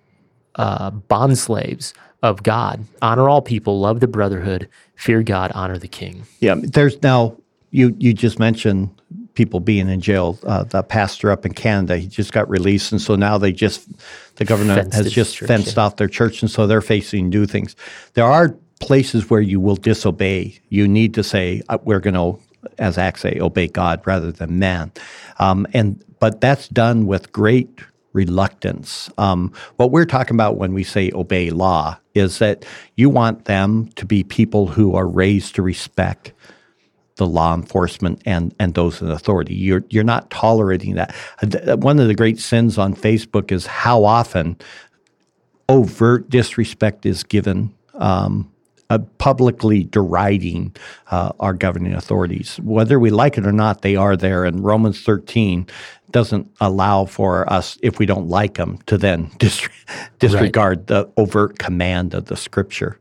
uh, 0.55 0.89
bond 0.89 1.37
slaves 1.37 1.93
of 2.23 2.43
God. 2.43 2.84
Honor 3.01 3.30
all 3.30 3.41
people, 3.41 3.80
love 3.80 3.99
the 3.99 4.08
brotherhood, 4.08 4.67
fear 4.95 5.23
God, 5.23 5.51
honor 5.53 5.77
the 5.77 5.88
king. 5.88 6.23
Yeah, 6.39 6.56
there's 6.58 7.01
now 7.01 7.38
you 7.71 7.95
you 7.99 8.13
just 8.13 8.39
mentioned 8.39 8.89
people 9.34 9.60
being 9.60 9.88
in 9.88 10.01
jail. 10.01 10.38
Uh, 10.43 10.63
the 10.63 10.84
pastor 10.84 11.32
up 11.32 11.45
in 11.45 11.53
Canada, 11.53 11.97
he 11.97 12.08
just 12.08 12.34
got 12.34 12.49
released, 12.49 12.91
and 12.91 13.01
so 13.01 13.15
now 13.15 13.38
they 13.38 13.51
just 13.51 13.88
the 14.36 14.45
government 14.45 14.80
fenced 14.80 14.95
has 14.95 15.12
just 15.13 15.36
church, 15.36 15.47
fenced 15.47 15.77
yeah. 15.77 15.84
off 15.84 15.95
their 15.97 16.08
church, 16.08 16.41
and 16.41 16.49
so 16.49 16.67
they're 16.67 16.82
facing 16.82 17.30
new 17.30 17.45
things. 17.45 17.75
There 18.13 18.25
are 18.25 18.56
places 18.80 19.30
where 19.30 19.41
you 19.41 19.60
will 19.60 19.75
disobey. 19.75 20.60
You 20.69 20.88
need 20.88 21.13
to 21.13 21.23
say 21.23 21.62
uh, 21.69 21.77
we're 21.84 21.99
going 21.99 22.15
to, 22.15 22.39
as 22.77 22.97
Acts 22.97 23.21
say, 23.21 23.38
obey 23.39 23.67
God 23.67 24.01
rather 24.06 24.32
than 24.32 24.60
man, 24.60 24.91
um, 25.39 25.67
and 25.73 26.03
but 26.19 26.41
that's 26.41 26.67
done 26.67 27.06
with 27.06 27.32
great 27.32 27.69
reluctance. 28.17 29.10
Um, 29.19 29.53
what 29.75 29.91
we're 29.91 30.06
talking 30.06 30.36
about 30.36 30.58
when 30.58 30.73
we 30.73 30.84
say 30.84 31.12
obey 31.13 31.51
law 31.51 31.99
is 32.15 32.39
that 32.39 32.65
you 32.95 33.10
want 33.12 33.45
them 33.45 33.89
to 33.95 34.06
be 34.06 34.23
people 34.23 34.65
who 34.65 34.95
are 34.95 35.08
raised 35.08 35.53
to 35.56 35.62
respect 35.62 36.34
the 37.17 37.27
law 37.27 37.53
enforcement 37.53 38.21
and 38.25 38.53
and 38.60 38.73
those 38.73 39.01
in 39.01 39.10
authority. 39.10 39.53
You're 39.53 39.84
you're 39.89 40.03
not 40.03 40.30
tolerating 40.32 40.95
that. 40.95 41.13
One 41.80 41.99
of 41.99 42.08
the 42.08 42.15
great 42.15 42.39
sins 42.39 42.77
on 42.77 42.95
Facebook 42.95 43.51
is 43.51 43.67
how 43.67 44.03
often 44.03 44.58
overt 45.69 46.30
disrespect 46.30 47.06
is 47.06 47.23
given. 47.23 47.73
Um, 47.93 48.51
uh, 48.89 48.99
publicly 49.17 49.84
deriding 49.84 50.73
uh, 51.12 51.32
our 51.41 51.53
governing 51.53 51.93
authorities. 51.93 52.58
Whether 52.63 52.99
we 53.01 53.10
like 53.10 53.38
it 53.38 53.45
or 53.45 53.51
not, 53.51 53.82
they 53.82 53.97
are 53.97 54.15
there. 54.15 54.45
And 54.45 54.63
Romans 54.63 55.01
13 55.01 55.67
doesn't 56.12 56.50
allow 56.62 57.06
for 57.06 57.52
us, 57.52 57.78
if 57.82 58.00
we 58.00 58.06
don't 58.06 58.28
like 58.28 58.56
them, 58.56 58.80
to 58.86 58.98
then 58.98 59.32
dis- 59.38 59.70
disregard 60.20 60.80
right. 60.80 60.88
the 60.88 61.12
overt 61.17 61.60
command 61.60 62.13
of 62.13 62.26
the 62.26 62.36
scripture. 62.36 63.00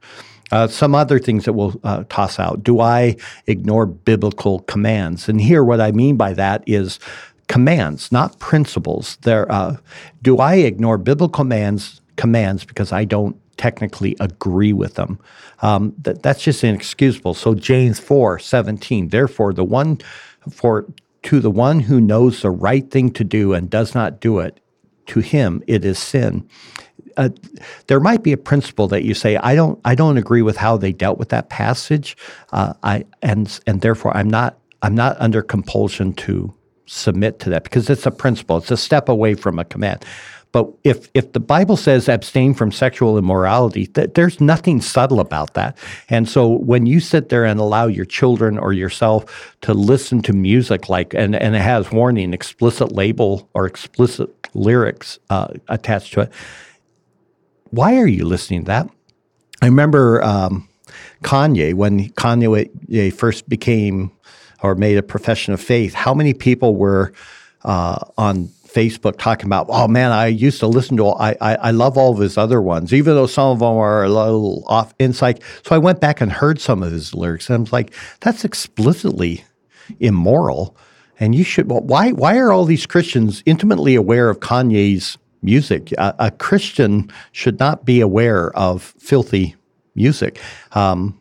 Uh, 0.52 0.68
some 0.68 0.94
other 0.94 1.18
things 1.18 1.44
that 1.44 1.54
we'll 1.54 1.74
uh, 1.82 2.04
toss 2.08 2.38
out. 2.38 2.62
Do 2.62 2.80
I 2.80 3.16
ignore 3.48 3.84
biblical 3.84 4.60
commands? 4.60 5.28
And 5.28 5.40
here, 5.40 5.64
what 5.64 5.80
I 5.80 5.90
mean 5.90 6.16
by 6.16 6.34
that 6.34 6.62
is 6.66 7.00
commands, 7.48 8.12
not 8.12 8.38
principles. 8.38 9.16
There, 9.22 9.50
uh, 9.50 9.76
do 10.22 10.38
I 10.38 10.56
ignore 10.56 10.98
biblical 10.98 11.28
commands? 11.28 12.00
Commands 12.16 12.64
because 12.64 12.92
I 12.92 13.04
don't 13.04 13.36
technically 13.56 14.16
agree 14.20 14.72
with 14.72 14.94
them. 14.94 15.18
Um, 15.62 15.94
that, 16.02 16.22
that's 16.22 16.42
just 16.42 16.62
inexcusable. 16.62 17.34
So 17.34 17.54
James 17.54 17.98
four 17.98 18.38
seventeen. 18.38 19.08
Therefore, 19.08 19.52
the 19.52 19.64
one 19.64 19.98
for 20.50 20.86
to 21.26 21.40
the 21.40 21.50
one 21.50 21.80
who 21.80 22.00
knows 22.00 22.42
the 22.42 22.50
right 22.50 22.90
thing 22.90 23.10
to 23.12 23.24
do 23.24 23.52
and 23.52 23.70
does 23.70 23.94
not 23.94 24.20
do 24.20 24.40
it, 24.40 24.60
to 25.06 25.20
him 25.20 25.62
it 25.66 25.84
is 25.84 25.98
sin 25.98 26.48
uh, 27.16 27.30
there 27.86 28.00
might 28.00 28.22
be 28.22 28.32
a 28.32 28.36
principle 28.36 28.88
that 28.88 29.04
you 29.04 29.14
say, 29.14 29.36
I 29.36 29.54
don't, 29.54 29.80
I 29.84 29.94
don't 29.94 30.18
agree 30.18 30.42
with 30.42 30.56
how 30.56 30.76
they 30.76 30.92
dealt 30.92 31.18
with 31.18 31.30
that 31.30 31.48
passage, 31.48 32.16
uh, 32.52 32.74
I 32.82 33.04
and 33.22 33.58
and 33.66 33.80
therefore 33.80 34.16
I'm 34.16 34.28
not, 34.28 34.58
I'm 34.82 34.94
not 34.94 35.16
under 35.18 35.42
compulsion 35.42 36.12
to 36.14 36.54
submit 36.86 37.40
to 37.40 37.50
that 37.50 37.64
because 37.64 37.90
it's 37.90 38.06
a 38.06 38.10
principle. 38.10 38.58
It's 38.58 38.70
a 38.70 38.76
step 38.76 39.08
away 39.08 39.34
from 39.34 39.58
a 39.58 39.64
command. 39.64 40.04
But 40.56 40.72
if 40.84 41.10
if 41.12 41.34
the 41.34 41.40
Bible 41.40 41.76
says 41.76 42.08
abstain 42.08 42.54
from 42.54 42.72
sexual 42.72 43.18
immorality, 43.18 43.88
th- 43.88 44.14
there's 44.14 44.40
nothing 44.40 44.80
subtle 44.80 45.20
about 45.20 45.52
that. 45.52 45.76
And 46.08 46.26
so 46.26 46.48
when 46.48 46.86
you 46.86 46.98
sit 46.98 47.28
there 47.28 47.44
and 47.44 47.60
allow 47.60 47.88
your 47.88 48.06
children 48.06 48.56
or 48.56 48.72
yourself 48.72 49.54
to 49.60 49.74
listen 49.74 50.22
to 50.22 50.32
music 50.32 50.88
like 50.88 51.12
and 51.12 51.36
and 51.36 51.54
it 51.54 51.60
has 51.60 51.92
warning, 51.92 52.32
explicit 52.32 52.90
label 52.90 53.50
or 53.52 53.66
explicit 53.66 54.30
lyrics 54.54 55.18
uh, 55.28 55.48
attached 55.68 56.14
to 56.14 56.22
it, 56.22 56.32
why 57.68 57.98
are 57.98 58.06
you 58.06 58.24
listening 58.24 58.62
to 58.62 58.68
that? 58.68 58.88
I 59.60 59.66
remember 59.66 60.24
um, 60.24 60.66
Kanye, 61.22 61.74
when 61.74 62.08
Kanye 62.12 63.12
first 63.12 63.46
became 63.46 64.10
or 64.62 64.74
made 64.74 64.96
a 64.96 65.02
profession 65.02 65.52
of 65.52 65.60
faith, 65.60 65.92
how 65.92 66.14
many 66.14 66.32
people 66.32 66.76
were 66.76 67.12
uh, 67.66 67.98
on 68.16 68.48
Facebook 68.66 69.18
talking 69.18 69.46
about, 69.46 69.66
oh 69.68 69.88
man, 69.88 70.12
I 70.12 70.26
used 70.26 70.60
to 70.60 70.66
listen 70.66 70.96
to, 70.98 71.08
I, 71.08 71.36
I, 71.40 71.54
I 71.56 71.70
love 71.70 71.96
all 71.96 72.12
of 72.12 72.18
his 72.18 72.36
other 72.36 72.60
ones, 72.60 72.92
even 72.92 73.14
though 73.14 73.26
some 73.26 73.50
of 73.50 73.58
them 73.60 73.68
are 73.68 74.04
a 74.04 74.08
little 74.08 74.64
off 74.66 74.94
insight. 74.98 75.42
So 75.64 75.74
I 75.74 75.78
went 75.78 76.00
back 76.00 76.20
and 76.20 76.32
heard 76.32 76.60
some 76.60 76.82
of 76.82 76.92
his 76.92 77.14
lyrics, 77.14 77.48
and 77.48 77.56
I 77.56 77.60
was 77.60 77.72
like, 77.72 77.92
that's 78.20 78.44
explicitly 78.44 79.44
immoral. 80.00 80.76
And 81.18 81.34
you 81.34 81.44
should, 81.44 81.70
well, 81.70 81.80
why, 81.80 82.12
why 82.12 82.36
are 82.38 82.52
all 82.52 82.64
these 82.64 82.86
Christians 82.86 83.42
intimately 83.46 83.94
aware 83.94 84.28
of 84.28 84.40
Kanye's 84.40 85.16
music. 85.46 85.92
A, 85.92 86.14
a, 86.18 86.30
Christian 86.30 87.10
should 87.32 87.58
not 87.58 87.84
be 87.84 88.00
aware 88.00 88.54
of 88.56 88.94
filthy 88.98 89.54
music. 89.94 90.38
Um, 90.72 91.18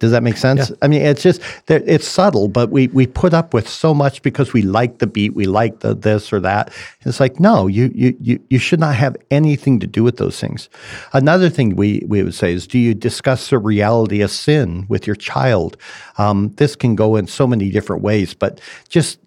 Does 0.00 0.10
that 0.12 0.22
make 0.22 0.38
sense? 0.38 0.70
Yeah. 0.70 0.76
I 0.82 0.88
mean, 0.88 1.02
it's 1.02 1.22
just 1.22 1.42
it's 1.68 2.08
subtle, 2.08 2.48
but 2.48 2.70
we 2.70 2.88
we 2.88 3.06
put 3.06 3.32
up 3.34 3.54
with 3.54 3.68
so 3.68 3.94
much 3.94 4.22
because 4.22 4.52
we 4.52 4.62
like 4.62 4.98
the 4.98 5.06
beat, 5.06 5.34
we 5.34 5.44
like 5.44 5.80
the 5.80 5.94
this 5.94 6.32
or 6.32 6.40
that. 6.40 6.72
It's 7.02 7.20
like 7.20 7.38
no, 7.38 7.66
you 7.66 7.92
you 7.94 8.16
you 8.18 8.40
you 8.48 8.58
should 8.58 8.80
not 8.80 8.94
have 8.96 9.16
anything 9.30 9.78
to 9.80 9.86
do 9.86 10.02
with 10.02 10.16
those 10.16 10.40
things. 10.40 10.70
Another 11.12 11.50
thing 11.50 11.76
we 11.76 12.02
we 12.08 12.22
would 12.22 12.34
say 12.34 12.52
is, 12.52 12.66
do 12.66 12.78
you 12.78 12.94
discuss 12.94 13.50
the 13.50 13.58
reality 13.58 14.22
of 14.22 14.30
sin 14.30 14.86
with 14.88 15.06
your 15.06 15.16
child? 15.16 15.76
Um, 16.16 16.48
this 16.56 16.74
can 16.74 16.96
go 16.96 17.16
in 17.16 17.26
so 17.26 17.46
many 17.46 17.70
different 17.70 18.02
ways, 18.02 18.32
but 18.32 18.58
just 18.88 19.18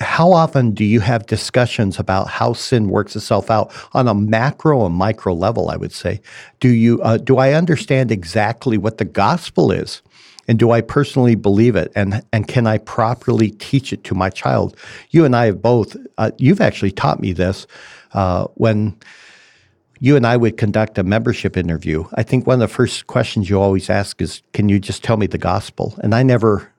how 0.00 0.30
often 0.32 0.72
do 0.72 0.84
you 0.84 1.00
have 1.00 1.26
discussions 1.26 1.98
about 1.98 2.28
how 2.28 2.52
sin 2.52 2.88
works 2.88 3.16
itself 3.16 3.50
out 3.50 3.72
on 3.92 4.06
a 4.06 4.14
macro 4.14 4.86
and 4.86 4.94
micro 4.94 5.34
level? 5.34 5.70
I 5.70 5.76
would 5.76 5.92
say, 5.92 6.20
do 6.60 6.68
you 6.68 7.00
uh, 7.02 7.16
do 7.16 7.38
I 7.38 7.52
understand 7.52 8.10
exactly 8.10 8.76
what 8.76 8.98
the 8.98 9.04
gospel 9.04 9.72
is? 9.72 10.02
And 10.48 10.58
do 10.58 10.70
I 10.70 10.80
personally 10.80 11.34
believe 11.34 11.76
it? 11.76 11.92
And 11.94 12.22
and 12.32 12.48
can 12.48 12.66
I 12.66 12.78
properly 12.78 13.50
teach 13.50 13.92
it 13.92 14.02
to 14.04 14.14
my 14.14 14.30
child? 14.30 14.76
You 15.10 15.24
and 15.24 15.36
I 15.36 15.46
have 15.46 15.62
both. 15.62 15.96
Uh, 16.16 16.30
you've 16.38 16.60
actually 16.60 16.90
taught 16.90 17.20
me 17.20 17.32
this 17.32 17.66
uh, 18.12 18.46
when 18.54 18.96
you 20.00 20.16
and 20.16 20.26
I 20.26 20.36
would 20.36 20.56
conduct 20.56 20.96
a 20.98 21.02
membership 21.02 21.56
interview. 21.56 22.04
I 22.14 22.22
think 22.22 22.46
one 22.46 22.54
of 22.54 22.60
the 22.60 22.74
first 22.74 23.06
questions 23.06 23.50
you 23.50 23.60
always 23.60 23.90
ask 23.90 24.22
is, 24.22 24.42
"Can 24.54 24.68
you 24.68 24.80
just 24.80 25.04
tell 25.04 25.18
me 25.18 25.26
the 25.26 25.38
gospel?" 25.38 25.94
And 26.02 26.14
I 26.14 26.22
never 26.22 26.72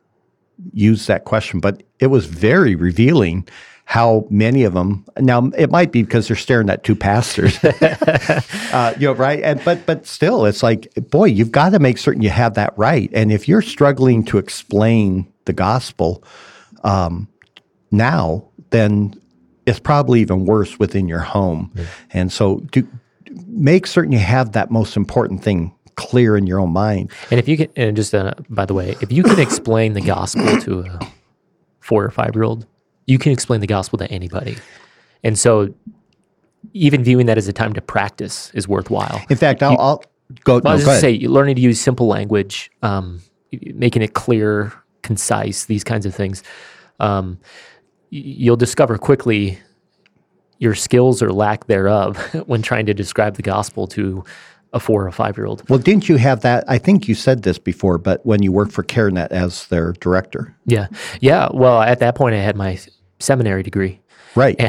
used 0.73 1.07
that 1.07 1.25
question, 1.25 1.59
but 1.59 1.83
it 1.99 2.07
was 2.07 2.25
very 2.25 2.75
revealing 2.75 3.47
how 3.89 4.27
many 4.29 4.65
of 4.65 4.75
them 4.75 5.03
now 5.17 5.49
it 5.57 5.71
might 5.71 5.91
be 5.91 6.03
because 6.03 6.27
they're 6.27 6.37
staring 6.37 6.69
at 6.69 6.83
two 6.83 6.95
pastors. 6.95 7.57
Uh, 8.71 8.93
you 8.99 9.07
know 9.07 9.13
right? 9.13 9.41
And 9.41 9.59
but 9.65 9.83
but 9.87 10.05
still 10.05 10.45
it's 10.45 10.61
like 10.61 10.93
boy 11.09 11.25
you've 11.25 11.51
got 11.51 11.71
to 11.71 11.79
make 11.79 11.97
certain 11.97 12.21
you 12.21 12.29
have 12.29 12.53
that 12.53 12.71
right. 12.77 13.09
And 13.15 13.31
if 13.31 13.47
you're 13.47 13.63
struggling 13.63 14.23
to 14.25 14.37
explain 14.37 15.27
the 15.45 15.53
gospel 15.53 16.23
um, 16.83 17.27
now 17.89 18.47
then 18.69 19.19
it's 19.65 19.79
probably 19.79 20.21
even 20.21 20.45
worse 20.45 20.77
within 20.77 21.07
your 21.07 21.21
home. 21.21 21.73
And 22.11 22.31
so 22.31 22.59
do 22.71 22.87
make 23.47 23.87
certain 23.87 24.11
you 24.11 24.19
have 24.19 24.51
that 24.51 24.69
most 24.69 24.95
important 24.95 25.43
thing 25.43 25.73
clear 25.95 26.37
in 26.37 26.45
your 26.45 26.59
own 26.59 26.71
mind. 26.71 27.11
And 27.31 27.39
if 27.39 27.47
you 27.47 27.57
can, 27.57 27.69
and 27.75 27.95
just 27.95 28.13
uh, 28.13 28.35
by 28.51 28.65
the 28.65 28.75
way, 28.75 28.95
if 29.01 29.11
you 29.11 29.23
can 29.23 29.39
explain 29.47 29.93
the 29.93 30.01
gospel 30.01 30.61
to 30.61 30.81
a 30.81 30.99
four 31.79 32.05
or 32.05 32.11
five 32.11 32.35
year 32.35 32.43
old, 32.43 32.67
you 33.09 33.17
can 33.17 33.31
explain 33.31 33.59
the 33.59 33.67
gospel 33.67 33.97
to 33.97 34.09
anybody. 34.11 34.57
And 35.23 35.37
so, 35.37 35.73
even 36.73 37.03
viewing 37.03 37.25
that 37.25 37.37
as 37.37 37.47
a 37.47 37.53
time 37.53 37.73
to 37.73 37.81
practice 37.81 38.51
is 38.53 38.67
worthwhile. 38.67 39.21
in 39.29 39.37
fact 39.37 39.63
i'll, 39.63 39.79
I'll 39.79 40.03
go, 40.43 40.55
Well, 40.59 40.67
I 40.67 40.69
no, 40.71 40.75
was 40.75 40.85
go 40.85 40.91
just 40.91 41.01
say, 41.01 41.17
learning 41.27 41.55
to 41.55 41.61
use 41.61 41.79
simple 41.81 42.07
language, 42.07 42.69
um, 42.83 43.21
making 43.51 44.01
it 44.01 44.13
clear, 44.13 44.71
concise, 45.01 45.65
these 45.65 45.83
kinds 45.83 46.05
of 46.05 46.13
things. 46.13 46.43
Um, 46.99 47.39
you'll 48.11 48.57
discover 48.57 48.97
quickly 48.97 49.57
your 50.59 50.75
skills 50.75 51.21
or 51.23 51.31
lack 51.31 51.67
thereof 51.67 52.17
when 52.47 52.61
trying 52.61 52.85
to 52.87 52.93
describe 52.93 53.35
the 53.35 53.41
gospel 53.41 53.87
to 53.87 54.23
a 54.73 54.79
four 54.79 55.07
or 55.07 55.11
five 55.11 55.37
year 55.37 55.47
old. 55.47 55.67
Well, 55.69 55.79
didn't 55.79 56.09
you 56.09 56.17
have 56.17 56.41
that? 56.41 56.63
I 56.67 56.77
think 56.77 57.07
you 57.07 57.15
said 57.15 57.41
this 57.43 57.57
before, 57.57 57.97
but 57.97 58.23
when 58.25 58.43
you 58.43 58.51
worked 58.51 58.71
for 58.73 58.83
CareNet 58.83 59.29
as 59.31 59.65
their 59.67 59.93
director, 59.93 60.55
Yeah. 60.65 60.87
Yeah. 61.21 61.49
Well, 61.53 61.81
at 61.81 61.99
that 61.99 62.13
point, 62.15 62.35
I 62.35 62.39
had 62.39 62.55
my 62.55 62.77
seminary 63.19 63.63
degree. 63.63 63.99
right? 64.35 64.59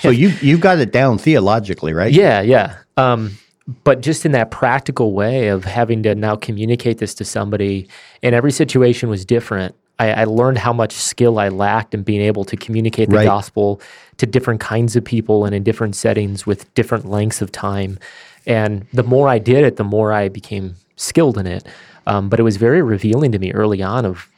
so 0.00 0.10
you 0.10 0.28
you've 0.40 0.60
got 0.60 0.78
it 0.78 0.92
down 0.92 1.18
theologically, 1.18 1.92
right? 1.92 2.12
Yeah. 2.12 2.40
Yeah. 2.40 2.76
Um, 2.96 3.38
but 3.84 4.00
just 4.00 4.26
in 4.26 4.32
that 4.32 4.50
practical 4.50 5.12
way 5.12 5.48
of 5.48 5.64
having 5.64 6.02
to 6.02 6.14
now 6.14 6.34
communicate 6.36 6.98
this 6.98 7.14
to 7.14 7.24
somebody, 7.24 7.86
and 8.22 8.34
every 8.34 8.50
situation 8.50 9.08
was 9.08 9.24
different. 9.24 9.74
I, 10.00 10.12
I 10.22 10.24
learned 10.24 10.58
how 10.58 10.72
much 10.72 10.92
skill 10.92 11.38
I 11.38 11.50
lacked 11.50 11.94
in 11.94 12.02
being 12.02 12.22
able 12.22 12.44
to 12.46 12.56
communicate 12.56 13.10
the 13.10 13.16
Right. 13.16 13.26
gospel 13.26 13.80
to 14.16 14.26
different 14.26 14.60
kinds 14.60 14.96
of 14.96 15.04
people 15.04 15.44
and 15.44 15.54
in 15.54 15.62
different 15.62 15.94
settings 15.94 16.46
with 16.46 16.72
different 16.74 17.08
lengths 17.08 17.42
of 17.42 17.52
time. 17.52 17.98
And 18.46 18.86
the 18.94 19.02
more 19.04 19.28
I 19.28 19.38
did 19.38 19.62
it, 19.64 19.76
the 19.76 19.84
more 19.84 20.12
I 20.12 20.28
became 20.30 20.74
skilled 20.96 21.36
in 21.38 21.46
it. 21.46 21.66
Um, 22.06 22.28
but 22.30 22.40
it 22.40 22.42
was 22.42 22.56
very 22.56 22.80
revealing 22.82 23.30
to 23.32 23.38
me 23.38 23.52
early 23.52 23.82
on 23.82 24.04
of 24.06 24.28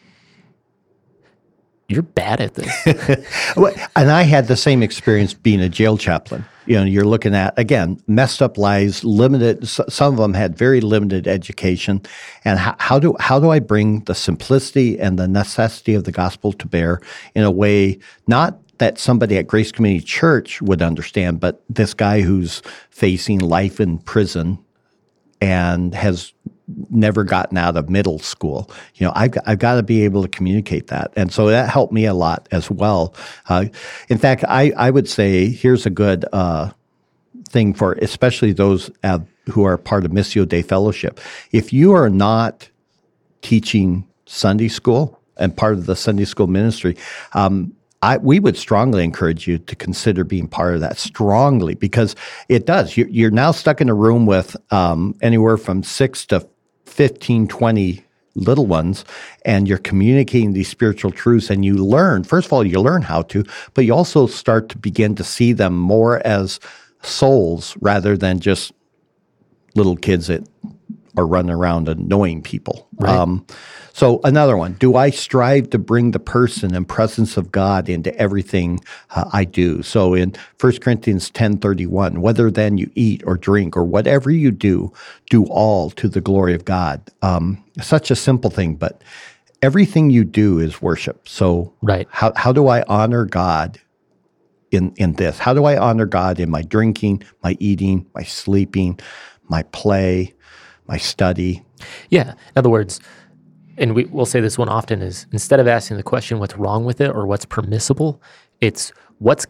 you're 1.93 2.03
bad 2.03 2.41
at 2.41 2.55
this. 2.55 3.27
Well, 3.57 3.75
And 3.97 4.11
I 4.11 4.23
had 4.23 4.49
the 4.49 4.57
same 4.57 4.83
experience 4.83 5.35
being 5.35 5.61
a 5.61 5.69
jail 5.69 5.97
chaplain. 5.99 6.45
You 6.67 6.77
know, 6.77 6.85
you're 6.85 7.05
looking 7.05 7.35
at 7.35 7.59
again 7.59 8.01
messed 8.07 8.41
up 8.41 8.57
lives, 8.57 9.05
limited. 9.05 9.67
Some 9.67 10.15
of 10.15 10.17
them 10.17 10.35
had 10.35 10.57
very 10.57 10.81
limited 10.81 11.27
education, 11.27 12.03
and 12.45 12.59
how, 12.59 12.77
how 12.79 12.99
do 12.99 13.17
how 13.19 13.41
do 13.41 13.51
I 13.51 13.59
bring 13.59 14.01
the 14.05 14.15
simplicity 14.15 14.99
and 14.99 15.19
the 15.19 15.27
necessity 15.27 15.95
of 15.95 16.05
the 16.05 16.13
gospel 16.13 16.53
to 16.53 16.67
bear 16.67 17.01
in 17.35 17.43
a 17.43 17.51
way 17.51 17.99
not 18.27 18.59
that 18.79 18.99
somebody 18.99 19.39
at 19.39 19.47
Grace 19.47 19.71
Community 19.71 20.05
Church 20.05 20.63
would 20.63 20.83
understand, 20.83 21.41
but 21.41 21.63
this 21.69 21.95
guy 21.95 22.21
who's 22.21 22.63
facing 22.91 23.39
life 23.39 23.81
in 23.81 23.99
prison 23.99 24.59
and 25.41 25.95
has 25.95 26.33
never 26.91 27.25
gotten 27.25 27.59
out 27.59 27.77
of 27.77 27.89
middle 27.89 28.19
school. 28.19 28.71
You 28.95 29.07
know, 29.07 29.13
I've, 29.15 29.33
I've 29.47 29.59
got 29.59 29.77
to 29.77 29.83
be 29.83 30.05
able 30.05 30.23
to 30.23 30.29
communicate 30.29 30.89
that. 30.89 31.13
And 31.17 31.33
so 31.33 31.47
that 31.49 31.69
helped 31.71 31.93
me 31.93 32.07
a 32.07 32.15
lot 32.15 32.49
as 32.53 32.71
well. 32.71 33.15
Uh, 33.49 33.67
in 34.09 34.19
fact, 34.19 34.45
I, 34.49 34.73
I 34.77 34.91
would 34.91 35.09
say 35.09 35.51
here's 35.51 35.87
a 35.87 35.91
good 35.91 36.25
uh, 36.33 36.71
thing 37.49 37.75
for 37.75 37.93
especially 37.95 38.53
those 38.53 38.91
uh, 39.03 39.21
who 39.51 39.65
are 39.65 39.77
part 39.77 40.05
of 40.05 40.11
Missio 40.11 40.49
Dei 40.49 40.63
Fellowship. 40.63 41.21
If 41.53 41.73
you 41.73 41.93
are 41.93 42.11
not 42.11 42.69
teaching 43.43 44.07
Sunday 44.27 44.69
school 44.69 45.21
and 45.37 45.57
part 45.57 45.75
of 45.75 45.87
the 45.87 45.97
Sunday 45.97 46.25
school 46.25 46.47
ministry, 46.47 46.97
um, 47.35 47.75
I, 48.03 48.17
we 48.17 48.41
would 48.41 48.57
strongly 48.57 49.05
encourage 49.05 49.47
you 49.47 49.59
to 49.59 49.77
consider 49.77 50.25
being 50.25 50.49
part 50.49 50.75
of 50.75 50.81
that 50.81 50.99
strongly 50.99 51.75
because 51.75 52.17
it 52.49 52.67
does. 52.67 52.97
You're, 52.97 53.09
you're 53.09 53.31
now 53.31 53.53
stuck 53.53 53.81
in 53.81 53.89
a 53.89 53.95
room 53.95 54.27
with 54.27 54.57
um, 54.73 55.15
anywhere 55.23 55.57
from 55.57 55.85
six 55.85 56.27
to 56.27 56.47
15, 56.93 57.49
20 57.49 58.05
little 58.35 58.67
ones, 58.67 59.05
and 59.45 59.69
you're 59.69 59.79
communicating 59.79 60.53
these 60.53 60.69
spiritual 60.69 61.11
truths, 61.11 61.51
and 61.51 61.65
you 61.65 61.75
learn. 61.75 62.25
First 62.25 62.47
of 62.47 62.53
all, 62.53 62.65
you 62.65 62.81
learn 62.81 63.03
how 63.03 63.23
to, 63.23 63.45
but 63.75 63.85
you 63.85 63.95
also 63.95 64.27
start 64.27 64.69
to 64.71 64.79
begin 64.79 65.15
to 65.17 65.25
see 65.25 65.53
them 65.53 65.75
more 65.75 66.25
as 66.27 66.61
souls 67.03 67.77
rather 67.81 68.17
than 68.17 68.41
just 68.41 68.73
little 69.75 69.97
kids 69.97 70.27
that 70.29 70.47
are 71.17 71.27
running 71.27 71.55
around 71.55 71.89
annoying 71.89 72.43
people. 72.43 72.89
Um, 73.07 73.45
so 73.93 74.21
another 74.25 74.57
one: 74.57 74.75
Do 74.75 74.97
I 74.97 75.11
strive 75.11 75.71
to 75.71 75.79
bring 75.79 76.13
the 76.13 76.19
person 76.19 76.75
and 76.75 76.89
presence 76.89 77.37
of 77.37 77.53
God 77.53 77.89
into 77.89 78.17
everything 78.17 78.81
uh, 79.15 79.29
I 79.33 79.45
do? 79.45 79.83
So 79.83 80.15
in 80.15 80.35
1 80.61 80.79
Corinthians 80.79 81.31
ten 81.31 81.59
thirty 81.59 81.87
one, 81.87 82.21
whether 82.23 82.51
then 82.51 82.79
you 82.79 82.91
eat 82.95 83.23
or 83.27 83.37
drink 83.37 83.77
or 83.77 83.85
whatever 83.85 84.31
you 84.31 84.51
do, 84.51 84.93
do 85.31 85.45
all 85.47 85.91
to 85.91 86.09
the 86.09 86.21
glory 86.21 86.55
of 86.55 86.65
God. 86.65 87.03
Um, 87.23 87.63
such 87.81 88.11
a 88.11 88.17
simple 88.17 88.51
thing, 88.51 88.77
but 88.77 89.03
everything 89.63 90.11
you 90.11 90.25
do 90.25 90.59
is 90.59 90.81
worship. 90.83 91.29
So 91.29 91.75
Right. 91.83 92.09
how 92.11 92.33
how 92.37 92.53
do 92.53 92.69
I 92.69 92.83
honor 92.89 93.25
God 93.27 93.79
in 94.71 94.93
in 94.97 95.15
this? 95.15 95.39
How 95.39 95.53
do 95.55 95.65
I 95.65 95.77
honor 95.77 96.07
God 96.07 96.41
in 96.41 96.51
my 96.51 96.63
drinking, 96.63 97.23
my 97.43 97.57
eating, 97.61 98.07
my 98.15 98.23
sleeping, 98.23 98.99
my 99.49 99.63
play, 99.65 100.35
my 100.87 100.97
study? 100.97 101.65
Yeah. 102.11 102.33
In 102.33 102.57
other 102.57 102.71
words, 102.71 103.01
and 103.79 103.95
we, 103.95 104.05
we'll 104.07 104.27
say 104.27 104.41
this 104.41 104.59
one 104.59 104.69
often 104.69 105.03
is 105.03 105.27
instead 105.33 105.61
of 105.61 105.67
asking 105.67 105.97
the 105.97 106.03
question 106.03 106.39
what's 106.39 106.57
wrong 106.57 106.85
with 106.85 107.01
it 107.01 107.11
or 107.11 107.27
what's 107.27 107.45
permissible, 107.45 108.21
it's 108.61 108.93
what's 109.19 109.47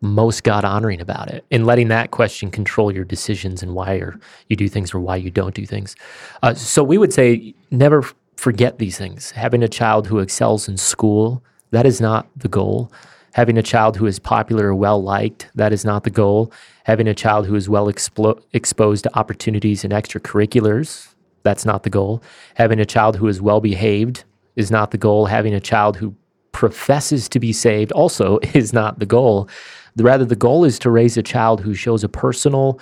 most 0.00 0.44
God 0.44 0.64
honoring 0.64 1.00
about 1.00 1.28
it 1.30 1.44
and 1.50 1.66
letting 1.66 1.88
that 1.88 2.10
question 2.10 2.50
control 2.50 2.92
your 2.92 3.04
decisions 3.04 3.62
and 3.62 3.74
why 3.74 4.02
you 4.48 4.56
do 4.56 4.68
things 4.68 4.94
or 4.94 5.00
why 5.00 5.16
you 5.16 5.30
don't 5.30 5.54
do 5.54 5.66
things. 5.66 5.94
Uh, 6.42 6.54
so 6.54 6.82
we 6.82 6.98
would 6.98 7.12
say 7.12 7.54
never 7.70 8.04
forget 8.36 8.78
these 8.78 8.96
things. 8.96 9.32
Having 9.32 9.62
a 9.62 9.68
child 9.68 10.06
who 10.06 10.18
excels 10.18 10.68
in 10.68 10.78
school, 10.78 11.44
that 11.70 11.86
is 11.86 12.00
not 12.00 12.28
the 12.34 12.48
goal. 12.48 12.90
Having 13.34 13.58
a 13.58 13.62
child 13.62 13.96
who 13.96 14.06
is 14.06 14.18
popular 14.18 14.68
or 14.68 14.74
well 14.74 15.02
liked, 15.02 15.48
that 15.54 15.72
is 15.72 15.84
not 15.84 16.04
the 16.04 16.10
goal. 16.10 16.50
Having 16.84 17.08
a 17.08 17.14
child 17.14 17.46
who 17.46 17.54
is 17.54 17.68
well 17.68 17.86
explo- 17.86 18.42
exposed 18.52 19.04
to 19.04 19.18
opportunities 19.18 19.84
and 19.84 19.92
extracurriculars, 19.92 21.14
that's 21.42 21.64
not 21.64 21.82
the 21.82 21.90
goal. 21.90 22.22
Having 22.54 22.80
a 22.80 22.86
child 22.86 23.16
who 23.16 23.28
is 23.28 23.40
well 23.40 23.60
behaved 23.60 24.24
is 24.56 24.70
not 24.70 24.90
the 24.90 24.98
goal. 24.98 25.26
Having 25.26 25.54
a 25.54 25.60
child 25.60 25.96
who 25.96 26.14
professes 26.52 27.28
to 27.28 27.40
be 27.40 27.52
saved 27.52 27.92
also 27.92 28.38
is 28.54 28.72
not 28.72 28.98
the 28.98 29.06
goal. 29.06 29.48
Rather, 29.96 30.24
the 30.24 30.36
goal 30.36 30.64
is 30.64 30.78
to 30.78 30.90
raise 30.90 31.16
a 31.16 31.22
child 31.22 31.60
who 31.60 31.74
shows 31.74 32.04
a 32.04 32.08
personal, 32.08 32.78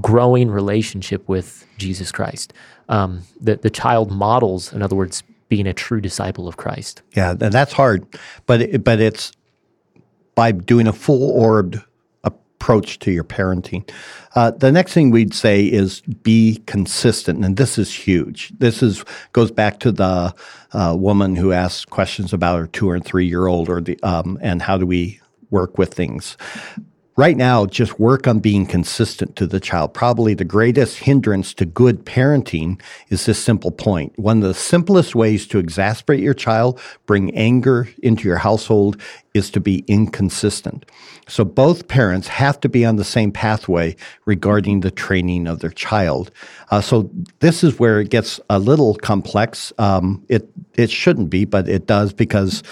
growing 0.00 0.50
relationship 0.50 1.26
with 1.28 1.66
Jesus 1.78 2.12
Christ. 2.12 2.52
Um, 2.88 3.22
the, 3.40 3.56
the 3.56 3.70
child 3.70 4.10
models, 4.10 4.72
in 4.72 4.82
other 4.82 4.96
words, 4.96 5.22
being 5.48 5.66
a 5.66 5.74
true 5.74 6.00
disciple 6.00 6.48
of 6.48 6.56
Christ. 6.56 7.02
Yeah, 7.14 7.30
and 7.30 7.52
that's 7.52 7.72
hard, 7.72 8.06
but 8.46 8.62
it, 8.62 8.84
but 8.84 9.00
it's 9.00 9.32
by 10.34 10.52
doing 10.52 10.86
a 10.86 10.92
full 10.92 11.30
orbed 11.30 11.80
approach 12.62 13.00
to 13.00 13.10
your 13.10 13.24
parenting. 13.24 13.88
Uh, 14.36 14.52
the 14.52 14.70
next 14.70 14.92
thing 14.92 15.10
we'd 15.10 15.34
say 15.34 15.64
is 15.64 16.00
be 16.22 16.62
consistent, 16.66 17.44
and 17.44 17.56
this 17.56 17.76
is 17.76 17.92
huge. 17.92 18.52
This 18.56 18.84
is 18.84 19.04
goes 19.32 19.50
back 19.50 19.80
to 19.80 19.90
the 19.90 20.32
uh, 20.72 20.96
woman 20.96 21.34
who 21.34 21.50
asked 21.50 21.90
questions 21.90 22.32
about 22.32 22.60
her 22.60 22.68
two 22.68 22.88
or 22.88 23.00
three 23.00 23.26
year 23.26 23.48
old, 23.48 23.68
or 23.68 23.80
the 23.80 24.00
um, 24.04 24.38
and 24.40 24.62
how 24.62 24.78
do 24.78 24.86
we 24.86 25.20
work 25.50 25.76
with 25.76 25.92
things 25.92 26.36
right 27.16 27.36
now, 27.36 27.66
just 27.66 27.98
work 27.98 28.26
on 28.26 28.38
being 28.38 28.66
consistent 28.66 29.36
to 29.36 29.46
the 29.46 29.60
child. 29.60 29.94
Probably 29.94 30.34
the 30.34 30.44
greatest 30.44 30.98
hindrance 30.98 31.52
to 31.54 31.66
good 31.66 32.04
parenting 32.04 32.80
is 33.08 33.26
this 33.26 33.42
simple 33.42 33.70
point. 33.70 34.18
One 34.18 34.38
of 34.38 34.44
the 34.44 34.54
simplest 34.54 35.14
ways 35.14 35.46
to 35.48 35.58
exasperate 35.58 36.20
your 36.20 36.34
child, 36.34 36.80
bring 37.06 37.34
anger 37.36 37.88
into 38.02 38.28
your 38.28 38.38
household, 38.38 39.00
is 39.34 39.50
to 39.50 39.60
be 39.60 39.84
inconsistent. 39.86 40.84
So 41.28 41.44
both 41.44 41.88
parents 41.88 42.28
have 42.28 42.60
to 42.60 42.68
be 42.68 42.84
on 42.84 42.96
the 42.96 43.04
same 43.04 43.32
pathway 43.32 43.96
regarding 44.26 44.80
the 44.80 44.90
training 44.90 45.46
of 45.46 45.60
their 45.60 45.70
child. 45.70 46.30
Uh, 46.70 46.80
so 46.80 47.10
this 47.40 47.62
is 47.64 47.78
where 47.78 48.00
it 48.00 48.10
gets 48.10 48.40
a 48.50 48.58
little 48.58 48.94
complex. 48.96 49.72
Um, 49.78 50.24
it 50.28 50.48
it 50.74 50.90
shouldn't 50.90 51.30
be, 51.30 51.44
but 51.44 51.68
it 51.68 51.86
does 51.86 52.12
because 52.12 52.62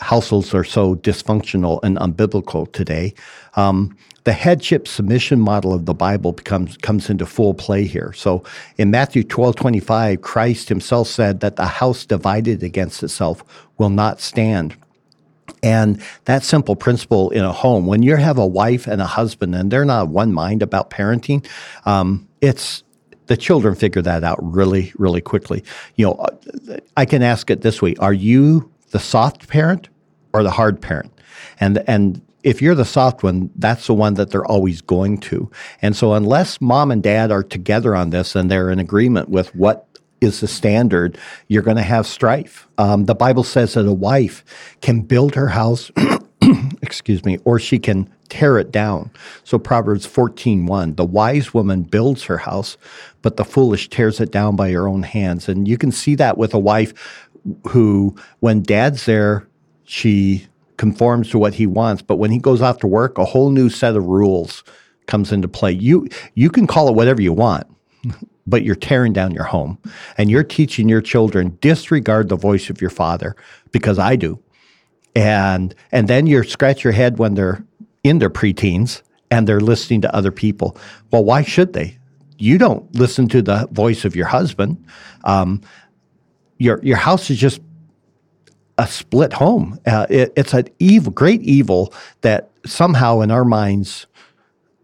households 0.00 0.54
are 0.54 0.64
so 0.64 0.96
dysfunctional 0.96 1.80
and 1.82 1.96
unbiblical 1.98 2.70
today. 2.72 3.14
Um, 3.54 3.96
the 4.24 4.32
headship 4.32 4.86
submission 4.86 5.40
model 5.40 5.72
of 5.72 5.86
the 5.86 5.94
Bible 5.94 6.32
becomes 6.32 6.76
comes 6.76 7.08
into 7.08 7.24
full 7.24 7.54
play 7.54 7.84
here. 7.84 8.12
So 8.12 8.44
in 8.76 8.90
Matthew 8.90 9.24
12, 9.24 9.56
25, 9.56 10.20
Christ 10.20 10.68
himself 10.68 11.08
said 11.08 11.40
that 11.40 11.56
the 11.56 11.64
house 11.64 12.04
divided 12.04 12.62
against 12.62 13.02
itself 13.02 13.42
will 13.78 13.88
not 13.90 14.20
stand. 14.20 14.76
And 15.62 16.02
that 16.26 16.42
simple 16.42 16.76
principle 16.76 17.30
in 17.30 17.42
a 17.42 17.52
home, 17.52 17.86
when 17.86 18.02
you 18.02 18.16
have 18.16 18.38
a 18.38 18.46
wife 18.46 18.86
and 18.86 19.00
a 19.00 19.06
husband 19.06 19.54
and 19.54 19.70
they're 19.70 19.84
not 19.84 20.08
one 20.08 20.32
mind 20.32 20.62
about 20.62 20.90
parenting, 20.90 21.46
um, 21.86 22.28
it's 22.40 22.84
the 23.26 23.36
children 23.36 23.74
figure 23.74 24.02
that 24.02 24.24
out 24.24 24.38
really, 24.42 24.92
really 24.96 25.20
quickly. 25.20 25.64
You 25.96 26.06
know, 26.06 26.26
I 26.96 27.04
can 27.04 27.22
ask 27.22 27.50
it 27.50 27.62
this 27.62 27.80
way: 27.80 27.94
Are 27.96 28.12
you 28.12 28.70
the 28.90 28.98
soft 28.98 29.48
parent 29.48 29.88
or 30.32 30.42
the 30.42 30.50
hard 30.50 30.80
parent. 30.80 31.12
And 31.60 31.82
and 31.86 32.22
if 32.42 32.62
you're 32.62 32.74
the 32.74 32.84
soft 32.84 33.22
one, 33.22 33.50
that's 33.56 33.86
the 33.86 33.94
one 33.94 34.14
that 34.14 34.30
they're 34.30 34.46
always 34.46 34.80
going 34.80 35.18
to. 35.18 35.50
And 35.82 35.96
so 35.96 36.14
unless 36.14 36.60
mom 36.60 36.90
and 36.90 37.02
dad 37.02 37.30
are 37.30 37.42
together 37.42 37.94
on 37.94 38.10
this 38.10 38.36
and 38.36 38.50
they're 38.50 38.70
in 38.70 38.78
agreement 38.78 39.28
with 39.28 39.54
what 39.54 39.86
is 40.20 40.40
the 40.40 40.48
standard, 40.48 41.18
you're 41.48 41.62
going 41.62 41.76
to 41.76 41.82
have 41.82 42.06
strife. 42.06 42.68
Um, 42.78 43.04
the 43.04 43.14
Bible 43.14 43.44
says 43.44 43.74
that 43.74 43.86
a 43.86 43.92
wife 43.92 44.44
can 44.80 45.02
build 45.02 45.34
her 45.34 45.48
house, 45.48 45.90
excuse 46.82 47.24
me, 47.24 47.38
or 47.44 47.58
she 47.58 47.78
can 47.78 48.08
tear 48.28 48.58
it 48.58 48.70
down. 48.70 49.10
So 49.44 49.58
Proverbs 49.58 50.06
14:1, 50.06 50.96
the 50.96 51.04
wise 51.04 51.54
woman 51.54 51.82
builds 51.82 52.24
her 52.24 52.38
house, 52.38 52.76
but 53.22 53.36
the 53.36 53.44
foolish 53.44 53.88
tears 53.88 54.20
it 54.20 54.30
down 54.30 54.56
by 54.56 54.70
her 54.72 54.88
own 54.88 55.02
hands. 55.02 55.48
And 55.48 55.66
you 55.66 55.78
can 55.78 55.92
see 55.92 56.14
that 56.16 56.38
with 56.38 56.54
a 56.54 56.58
wife 56.58 57.27
who, 57.68 58.14
when 58.40 58.62
dad's 58.62 59.06
there, 59.06 59.48
she 59.84 60.46
conforms 60.76 61.30
to 61.30 61.38
what 61.38 61.54
he 61.54 61.66
wants. 61.66 62.02
But 62.02 62.16
when 62.16 62.30
he 62.30 62.38
goes 62.38 62.62
off 62.62 62.78
to 62.78 62.86
work, 62.86 63.18
a 63.18 63.24
whole 63.24 63.50
new 63.50 63.68
set 63.68 63.96
of 63.96 64.04
rules 64.04 64.64
comes 65.06 65.32
into 65.32 65.48
play. 65.48 65.72
You 65.72 66.08
you 66.34 66.50
can 66.50 66.66
call 66.66 66.88
it 66.88 66.94
whatever 66.94 67.20
you 67.20 67.32
want, 67.32 67.66
but 68.46 68.62
you're 68.62 68.74
tearing 68.74 69.12
down 69.12 69.32
your 69.32 69.44
home 69.44 69.78
and 70.16 70.30
you're 70.30 70.44
teaching 70.44 70.88
your 70.88 71.02
children 71.02 71.58
disregard 71.60 72.28
the 72.28 72.36
voice 72.36 72.70
of 72.70 72.80
your 72.80 72.90
father 72.90 73.36
because 73.72 73.98
I 73.98 74.16
do. 74.16 74.38
And 75.14 75.74
and 75.92 76.08
then 76.08 76.26
you 76.26 76.42
scratch 76.44 76.84
your 76.84 76.92
head 76.92 77.18
when 77.18 77.34
they're 77.34 77.64
in 78.04 78.20
their 78.20 78.30
preteens 78.30 79.02
and 79.30 79.46
they're 79.46 79.60
listening 79.60 80.00
to 80.02 80.14
other 80.14 80.30
people. 80.30 80.76
Well, 81.10 81.24
why 81.24 81.42
should 81.42 81.72
they? 81.72 81.98
You 82.38 82.56
don't 82.56 82.94
listen 82.94 83.28
to 83.28 83.42
the 83.42 83.68
voice 83.72 84.04
of 84.04 84.14
your 84.14 84.26
husband. 84.26 84.84
Um, 85.24 85.60
your 86.58 86.80
your 86.82 86.96
house 86.96 87.30
is 87.30 87.38
just 87.38 87.60
a 88.78 88.86
split 88.86 89.32
home. 89.32 89.78
Uh, 89.86 90.06
it, 90.08 90.32
it's 90.36 90.54
an 90.54 90.68
evil, 90.78 91.12
great 91.12 91.42
evil 91.42 91.92
that 92.20 92.50
somehow 92.64 93.20
in 93.20 93.30
our 93.30 93.44
minds 93.44 94.06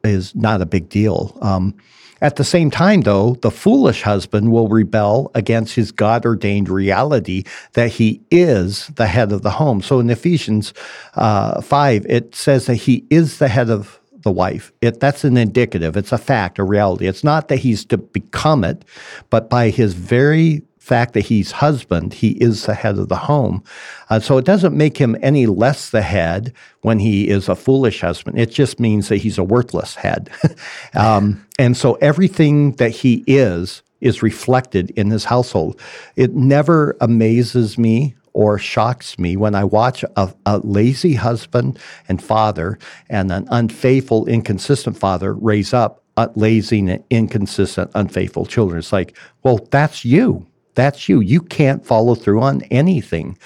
is 0.02 0.34
not 0.34 0.60
a 0.60 0.66
big 0.66 0.88
deal. 0.88 1.36
Um, 1.40 1.74
at 2.20 2.36
the 2.36 2.44
same 2.44 2.70
time, 2.70 3.02
though, 3.02 3.34
the 3.42 3.50
foolish 3.50 4.02
husband 4.02 4.50
will 4.50 4.68
rebel 4.68 5.30
against 5.34 5.74
his 5.74 5.92
God 5.92 6.24
ordained 6.24 6.68
reality 6.68 7.44
that 7.74 7.90
he 7.90 8.20
is 8.30 8.88
the 8.88 9.06
head 9.06 9.30
of 9.30 9.42
the 9.42 9.50
home. 9.50 9.82
So 9.82 10.00
in 10.00 10.08
Ephesians 10.08 10.72
uh, 11.16 11.60
5, 11.60 12.06
it 12.06 12.34
says 12.34 12.66
that 12.66 12.76
he 12.76 13.04
is 13.10 13.38
the 13.38 13.48
head 13.48 13.68
of 13.68 14.00
the 14.22 14.30
wife. 14.30 14.72
It, 14.80 15.00
that's 15.00 15.22
an 15.24 15.36
indicative, 15.36 15.96
it's 15.96 16.12
a 16.12 16.18
fact, 16.18 16.58
a 16.58 16.64
reality. 16.64 17.06
It's 17.06 17.24
not 17.24 17.48
that 17.48 17.58
he's 17.58 17.84
to 17.86 17.98
become 17.98 18.64
it, 18.64 18.84
but 19.28 19.50
by 19.50 19.68
his 19.68 19.92
very 19.92 20.62
fact 20.84 21.14
that 21.14 21.22
he's 21.22 21.50
husband, 21.50 22.12
he 22.12 22.32
is 22.32 22.66
the 22.66 22.74
head 22.74 22.98
of 22.98 23.08
the 23.08 23.16
home. 23.16 23.64
Uh, 24.10 24.20
so 24.20 24.36
it 24.36 24.44
doesn't 24.44 24.76
make 24.76 24.98
him 24.98 25.16
any 25.22 25.46
less 25.46 25.90
the 25.90 26.02
head 26.02 26.52
when 26.82 26.98
he 26.98 27.28
is 27.28 27.48
a 27.48 27.56
foolish 27.56 28.02
husband. 28.02 28.38
It 28.38 28.50
just 28.50 28.78
means 28.78 29.08
that 29.08 29.16
he's 29.16 29.38
a 29.38 29.44
worthless 29.44 29.94
head. 29.94 30.30
um, 30.94 31.44
and 31.58 31.74
so 31.76 31.94
everything 31.94 32.72
that 32.72 32.90
he 32.90 33.24
is 33.26 33.82
is 34.02 34.22
reflected 34.22 34.90
in 34.90 35.10
his 35.10 35.24
household. 35.24 35.80
It 36.16 36.34
never 36.34 36.94
amazes 37.00 37.78
me 37.78 38.14
or 38.34 38.58
shocks 38.58 39.18
me 39.18 39.36
when 39.36 39.54
I 39.54 39.64
watch 39.64 40.04
a, 40.16 40.34
a, 40.44 40.58
lazy 40.58 41.14
husband 41.14 41.78
and 42.08 42.22
father 42.22 42.78
and 43.08 43.32
an 43.32 43.46
unfaithful, 43.50 44.26
inconsistent 44.26 44.98
father 44.98 45.32
raise 45.32 45.72
up 45.72 46.02
lazy 46.34 46.80
and 46.80 47.02
inconsistent, 47.10 47.90
unfaithful 47.94 48.44
children. 48.44 48.78
It's 48.80 48.92
like, 48.92 49.16
well, 49.42 49.66
that's 49.70 50.04
you. 50.04 50.46
That's 50.74 51.08
you. 51.08 51.20
You 51.20 51.40
can't 51.40 51.84
follow 51.84 52.14
through 52.14 52.40
on 52.40 52.62
anything. 52.64 53.38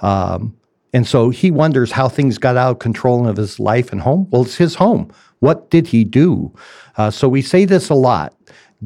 Um, 0.00 0.56
and 0.92 1.06
so 1.06 1.30
he 1.30 1.50
wonders 1.50 1.92
how 1.92 2.08
things 2.08 2.38
got 2.38 2.56
out 2.56 2.70
of 2.70 2.78
control 2.78 3.28
of 3.28 3.36
his 3.36 3.60
life 3.60 3.92
and 3.92 4.00
home. 4.00 4.28
Well, 4.30 4.42
it's 4.42 4.56
his 4.56 4.76
home. 4.76 5.12
What 5.40 5.70
did 5.70 5.88
he 5.88 6.04
do? 6.04 6.54
Uh, 6.96 7.10
so 7.10 7.28
we 7.28 7.42
say 7.42 7.64
this 7.64 7.90
a 7.90 7.94
lot 7.94 8.34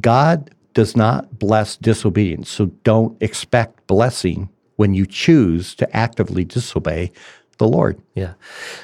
God 0.01 0.51
does 0.74 0.96
not 0.96 1.38
bless 1.38 1.76
disobedience. 1.76 2.48
So 2.48 2.66
don't 2.84 3.20
expect 3.22 3.86
blessing 3.86 4.48
when 4.76 4.94
you 4.94 5.07
choose 5.07 5.74
to 5.76 5.96
actively 5.96 6.44
disobey 6.44 7.12
the 7.59 7.68
Lord. 7.68 8.01
Yeah. 8.14 8.34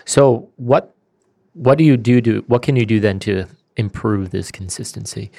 So 0.05 0.49
what 0.57 0.95
what 1.55 1.79
do 1.79 1.85
you 1.85 1.97
do 1.97 2.21
to 2.21 2.45
what 2.49 2.63
can 2.63 2.77
you 2.77 2.85
do 2.85 3.01
then 3.01 3.19
to 3.21 3.47
improve 3.77 4.31
this 4.31 4.51
consistency? 4.51 5.31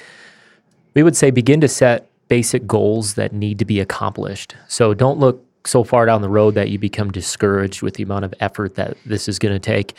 We 0.94 1.02
would 1.02 1.16
say 1.16 1.30
begin 1.30 1.60
to 1.60 1.68
set 1.68 2.10
basic 2.28 2.66
goals 2.66 3.14
that 3.14 3.32
need 3.32 3.58
to 3.58 3.64
be 3.64 3.80
accomplished. 3.80 4.54
So 4.68 4.94
don't 4.94 5.18
look 5.18 5.44
so 5.66 5.84
far 5.84 6.06
down 6.06 6.22
the 6.22 6.28
road 6.28 6.54
that 6.54 6.70
you 6.70 6.78
become 6.78 7.10
discouraged 7.10 7.82
with 7.82 7.94
the 7.94 8.02
amount 8.02 8.24
of 8.24 8.34
effort 8.40 8.76
that 8.76 8.96
this 9.04 9.28
is 9.28 9.38
going 9.38 9.54
to 9.54 9.58
take. 9.58 9.94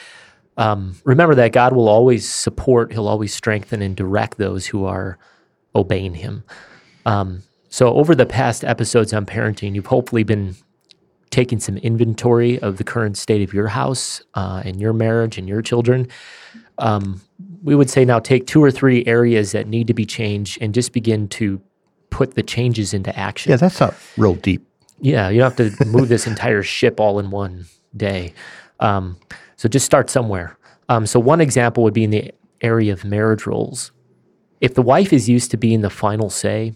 Um, 0.58 0.96
remember 1.04 1.36
that 1.36 1.52
God 1.52 1.74
will 1.74 1.88
always 1.88 2.28
support, 2.28 2.92
He'll 2.92 3.08
always 3.08 3.34
strengthen 3.34 3.82
and 3.82 3.96
direct 3.96 4.38
those 4.38 4.66
who 4.66 4.86
are 4.86 5.18
obeying 5.76 6.16
Him. 6.16 6.44
Um, 7.06 7.44
so, 7.70 7.94
over 7.94 8.16
the 8.16 8.26
past 8.26 8.64
episodes 8.64 9.14
on 9.14 9.26
parenting, 9.26 9.76
you've 9.76 9.86
hopefully 9.86 10.24
been 10.24 10.56
taking 11.30 11.60
some 11.60 11.78
inventory 11.78 12.60
of 12.60 12.78
the 12.78 12.84
current 12.84 13.16
state 13.16 13.42
of 13.42 13.54
your 13.54 13.68
house 13.68 14.22
uh, 14.34 14.64
and 14.66 14.82
your 14.82 14.94
marriage 14.94 15.38
and 15.38 15.48
your 15.48 15.62
children. 15.62 16.08
Um, 16.80 17.22
we 17.62 17.76
would 17.76 17.90
say 17.90 18.04
now 18.04 18.20
take 18.20 18.48
two 18.48 18.64
or 18.64 18.72
three 18.72 19.06
areas 19.06 19.52
that 19.52 19.68
need 19.68 19.88
to 19.88 19.94
be 19.94 20.06
changed 20.06 20.58
and 20.62 20.74
just 20.74 20.92
begin 20.92 21.28
to 21.30 21.62
put 22.10 22.36
the 22.36 22.44
changes 22.44 22.94
into 22.94 23.18
action. 23.18 23.52
Yeah, 23.52 23.58
that's 23.58 23.80
not 23.80 23.96
real 24.18 24.36
deep. 24.36 24.66
Yeah, 25.02 25.30
you 25.30 25.40
don't 25.40 25.58
have 25.58 25.78
to 25.78 25.86
move 25.86 26.10
this 26.10 26.28
entire 26.28 26.64
ship 26.64 27.00
all 27.00 27.20
in 27.20 27.32
one 27.32 27.66
day. 27.96 28.34
Um, 28.80 29.18
so 29.56 29.70
just 29.70 29.86
start 29.86 30.10
somewhere. 30.10 30.58
Um, 30.90 31.06
so 31.06 31.20
one 31.20 31.42
example 31.42 31.84
would 31.84 31.94
be 31.94 32.04
in 32.04 32.12
the 32.12 32.32
area 32.62 32.92
of 32.92 33.06
marriage 33.06 33.46
roles. 33.46 33.92
If 34.60 34.74
the 34.74 34.82
wife 34.82 35.14
is 35.14 35.30
used 35.30 35.52
to 35.52 35.58
being 35.58 35.82
the 35.82 35.90
final 35.90 36.30
say, 36.30 36.74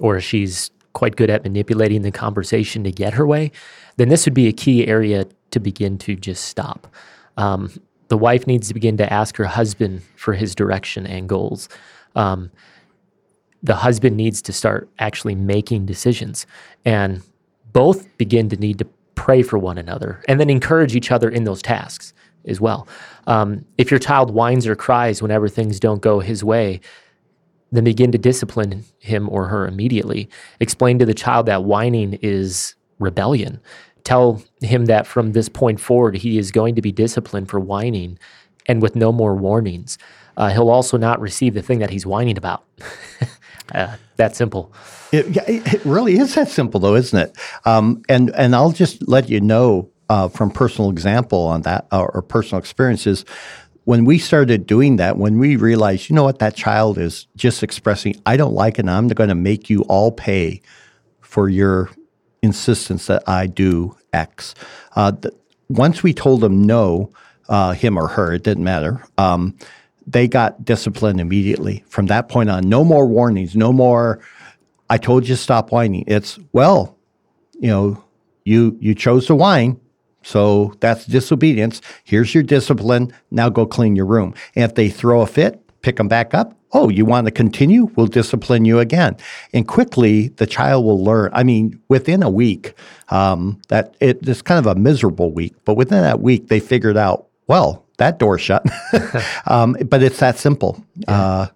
or 0.00 0.20
she's 0.20 0.70
quite 0.94 1.16
good 1.16 1.30
at 1.30 1.44
manipulating 1.44 2.02
the 2.02 2.10
conversation 2.10 2.82
to 2.84 2.90
get 2.90 3.14
her 3.14 3.26
way, 3.26 3.52
then 3.96 4.08
this 4.08 4.24
would 4.24 4.34
be 4.34 4.48
a 4.48 4.52
key 4.52 4.86
area 4.86 5.26
to 5.50 5.60
begin 5.60 5.98
to 5.98 6.16
just 6.16 6.44
stop. 6.44 6.92
Um, 7.36 7.70
the 8.08 8.18
wife 8.18 8.46
needs 8.46 8.68
to 8.68 8.74
begin 8.74 8.96
to 8.96 9.12
ask 9.12 9.36
her 9.36 9.44
husband 9.44 10.02
for 10.16 10.34
his 10.34 10.54
direction 10.54 11.06
and 11.06 11.28
goals. 11.28 11.68
Um, 12.16 12.50
the 13.62 13.74
husband 13.74 14.16
needs 14.16 14.40
to 14.42 14.52
start 14.52 14.88
actually 14.98 15.34
making 15.34 15.86
decisions 15.86 16.46
and 16.84 17.22
both 17.72 18.16
begin 18.18 18.48
to 18.48 18.56
need 18.56 18.78
to 18.78 18.86
pray 19.14 19.42
for 19.42 19.58
one 19.58 19.78
another 19.78 20.22
and 20.28 20.38
then 20.38 20.48
encourage 20.48 20.94
each 20.94 21.10
other 21.10 21.28
in 21.28 21.44
those 21.44 21.60
tasks 21.60 22.12
as 22.46 22.60
well. 22.60 22.86
Um, 23.26 23.64
if 23.76 23.90
your 23.90 24.00
child 24.00 24.32
whines 24.32 24.66
or 24.66 24.76
cries 24.76 25.20
whenever 25.20 25.48
things 25.48 25.80
don't 25.80 26.00
go 26.00 26.20
his 26.20 26.44
way, 26.44 26.80
then 27.72 27.84
begin 27.84 28.12
to 28.12 28.18
discipline 28.18 28.84
him 29.00 29.28
or 29.28 29.46
her 29.46 29.66
immediately. 29.66 30.28
Explain 30.60 30.98
to 31.00 31.06
the 31.06 31.14
child 31.14 31.46
that 31.46 31.64
whining 31.64 32.18
is 32.22 32.74
rebellion. 32.98 33.60
Tell 34.04 34.42
him 34.62 34.86
that 34.86 35.06
from 35.06 35.32
this 35.32 35.48
point 35.48 35.80
forward, 35.80 36.16
he 36.16 36.38
is 36.38 36.50
going 36.50 36.74
to 36.76 36.82
be 36.82 36.92
disciplined 36.92 37.50
for 37.50 37.60
whining 37.60 38.18
and 38.66 38.80
with 38.80 38.96
no 38.96 39.12
more 39.12 39.34
warnings. 39.34 39.98
Uh, 40.36 40.50
he'll 40.50 40.70
also 40.70 40.96
not 40.96 41.20
receive 41.20 41.54
the 41.54 41.62
thing 41.62 41.80
that 41.80 41.90
he's 41.90 42.06
whining 42.06 42.38
about. 42.38 42.64
uh, 43.74 43.96
that 44.16 44.36
simple. 44.36 44.72
It, 45.12 45.36
it, 45.48 45.84
really 45.84 46.18
is 46.18 46.34
that 46.34 46.48
simple, 46.48 46.80
though, 46.80 46.94
isn't 46.94 47.18
it? 47.18 47.36
Um, 47.64 48.02
and 48.08 48.30
and 48.34 48.54
I'll 48.54 48.72
just 48.72 49.06
let 49.08 49.28
you 49.28 49.40
know 49.40 49.90
uh, 50.08 50.28
from 50.28 50.50
personal 50.50 50.90
example 50.90 51.46
on 51.46 51.62
that 51.62 51.86
uh, 51.92 52.02
or 52.02 52.22
personal 52.22 52.58
experiences. 52.58 53.24
When 53.84 54.04
we 54.04 54.18
started 54.18 54.66
doing 54.66 54.96
that, 54.96 55.16
when 55.16 55.38
we 55.38 55.56
realized, 55.56 56.10
you 56.10 56.16
know 56.16 56.24
what, 56.24 56.40
that 56.40 56.54
child 56.54 56.98
is 56.98 57.26
just 57.36 57.62
expressing, 57.62 58.20
I 58.26 58.36
don't 58.36 58.52
like 58.52 58.74
it, 58.74 58.80
and 58.80 58.90
I'm 58.90 59.08
going 59.08 59.30
to 59.30 59.34
make 59.34 59.70
you 59.70 59.82
all 59.82 60.12
pay 60.12 60.60
for 61.20 61.48
your 61.48 61.90
insistence 62.42 63.06
that 63.06 63.26
I 63.26 63.46
do 63.46 63.96
X. 64.12 64.54
Uh, 64.94 65.12
th- 65.12 65.34
once 65.70 66.02
we 66.02 66.12
told 66.12 66.42
them 66.42 66.62
no, 66.62 67.12
uh, 67.48 67.72
him 67.72 67.98
or 67.98 68.08
her, 68.08 68.34
it 68.34 68.42
didn't 68.42 68.64
matter. 68.64 69.02
Um, 69.16 69.56
they 70.08 70.26
got 70.26 70.64
disciplined 70.64 71.20
immediately. 71.20 71.84
From 71.88 72.06
that 72.06 72.28
point 72.28 72.50
on, 72.50 72.68
no 72.68 72.82
more 72.82 73.06
warnings, 73.06 73.54
no 73.54 73.72
more. 73.72 74.20
I 74.90 74.96
told 74.96 75.28
you 75.28 75.36
stop 75.36 75.70
whining. 75.70 76.04
It's 76.06 76.38
well, 76.52 76.96
you 77.58 77.68
know, 77.68 78.04
you 78.44 78.76
you 78.80 78.94
chose 78.94 79.26
to 79.26 79.34
whine, 79.34 79.78
so 80.22 80.74
that's 80.80 81.04
disobedience. 81.04 81.82
Here's 82.04 82.34
your 82.34 82.42
discipline. 82.42 83.12
Now 83.30 83.50
go 83.50 83.66
clean 83.66 83.96
your 83.96 84.06
room. 84.06 84.34
And 84.54 84.64
if 84.64 84.74
they 84.74 84.88
throw 84.88 85.20
a 85.20 85.26
fit, 85.26 85.62
pick 85.82 85.96
them 85.96 86.08
back 86.08 86.32
up. 86.32 86.54
Oh, 86.72 86.90
you 86.90 87.06
want 87.06 87.26
to 87.26 87.30
continue? 87.30 87.86
We'll 87.96 88.08
discipline 88.08 88.66
you 88.66 88.78
again. 88.78 89.16
And 89.54 89.66
quickly, 89.66 90.28
the 90.28 90.46
child 90.46 90.84
will 90.84 91.02
learn. 91.02 91.30
I 91.32 91.42
mean, 91.42 91.80
within 91.88 92.22
a 92.22 92.28
week, 92.28 92.74
um, 93.08 93.60
that 93.68 93.96
it, 94.00 94.26
it's 94.28 94.42
kind 94.42 94.58
of 94.58 94.66
a 94.66 94.78
miserable 94.78 95.32
week, 95.32 95.54
but 95.64 95.74
within 95.74 96.02
that 96.02 96.20
week, 96.20 96.48
they 96.48 96.60
figured 96.60 96.98
out, 96.98 97.26
well, 97.46 97.86
that 97.98 98.18
door 98.18 98.38
shut. 98.38 98.64
um, 99.46 99.76
but 99.86 100.02
it's 100.02 100.18
that 100.18 100.38
simple. 100.38 100.82
Yeah. 100.96 101.14
Uh, 101.14 101.46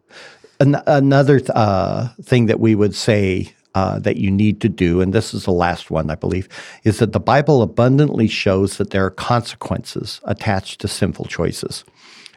an- 0.61 0.83
another 0.87 1.39
th- 1.41 1.51
uh, 1.55 2.09
thing 2.23 2.47
that 2.47 2.61
we 2.61 2.75
would 2.75 2.95
say 2.95 3.53
uh, 3.75 3.99
that 4.01 4.17
you 4.17 4.31
need 4.31 4.61
to 4.61 4.69
do, 4.69 5.01
and 5.01 5.13
this 5.13 5.33
is 5.33 5.45
the 5.45 5.53
last 5.53 5.91
one, 5.91 6.11
I 6.11 6.15
believe, 6.15 6.49
is 6.85 6.99
that 6.99 7.13
the 7.13 7.21
Bible 7.21 7.63
abundantly 7.63 8.29
shows 8.29 8.77
that 8.77 8.91
there 8.91 9.05
are 9.05 9.11
consequences 9.11 10.21
attached 10.25 10.81
to 10.83 10.89
sinful 10.89 11.25
choices. 11.27 11.85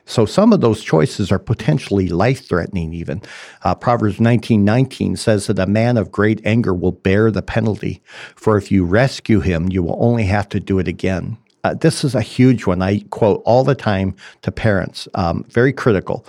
So 0.06 0.26
some 0.26 0.54
of 0.54 0.62
those 0.62 0.84
choices 0.84 1.32
are 1.32 1.40
potentially 1.40 2.08
life 2.08 2.48
threatening, 2.48 2.94
even. 2.94 3.22
Uh, 3.64 3.74
Proverbs 3.74 4.20
19 4.20 4.64
19 4.64 5.16
says 5.16 5.48
that 5.48 5.60
a 5.60 5.66
man 5.66 5.98
of 5.98 6.12
great 6.12 6.42
anger 6.46 6.74
will 6.74 6.92
bear 6.92 7.32
the 7.32 7.42
penalty, 7.42 8.02
for 8.36 8.56
if 8.56 8.72
you 8.72 8.86
rescue 8.86 9.40
him, 9.40 9.68
you 9.70 9.82
will 9.82 9.98
only 10.00 10.26
have 10.26 10.48
to 10.50 10.60
do 10.60 10.78
it 10.80 10.88
again. 10.88 11.38
Uh, 11.66 11.74
this 11.74 12.04
is 12.04 12.14
a 12.14 12.22
huge 12.22 12.68
one. 12.68 12.84
I 12.84 13.00
quote 13.10 13.42
all 13.44 13.64
the 13.64 13.74
time 13.74 14.16
to 14.44 14.52
parents, 14.52 15.08
um, 15.16 15.44
very 15.50 15.74
critical. 15.74 16.24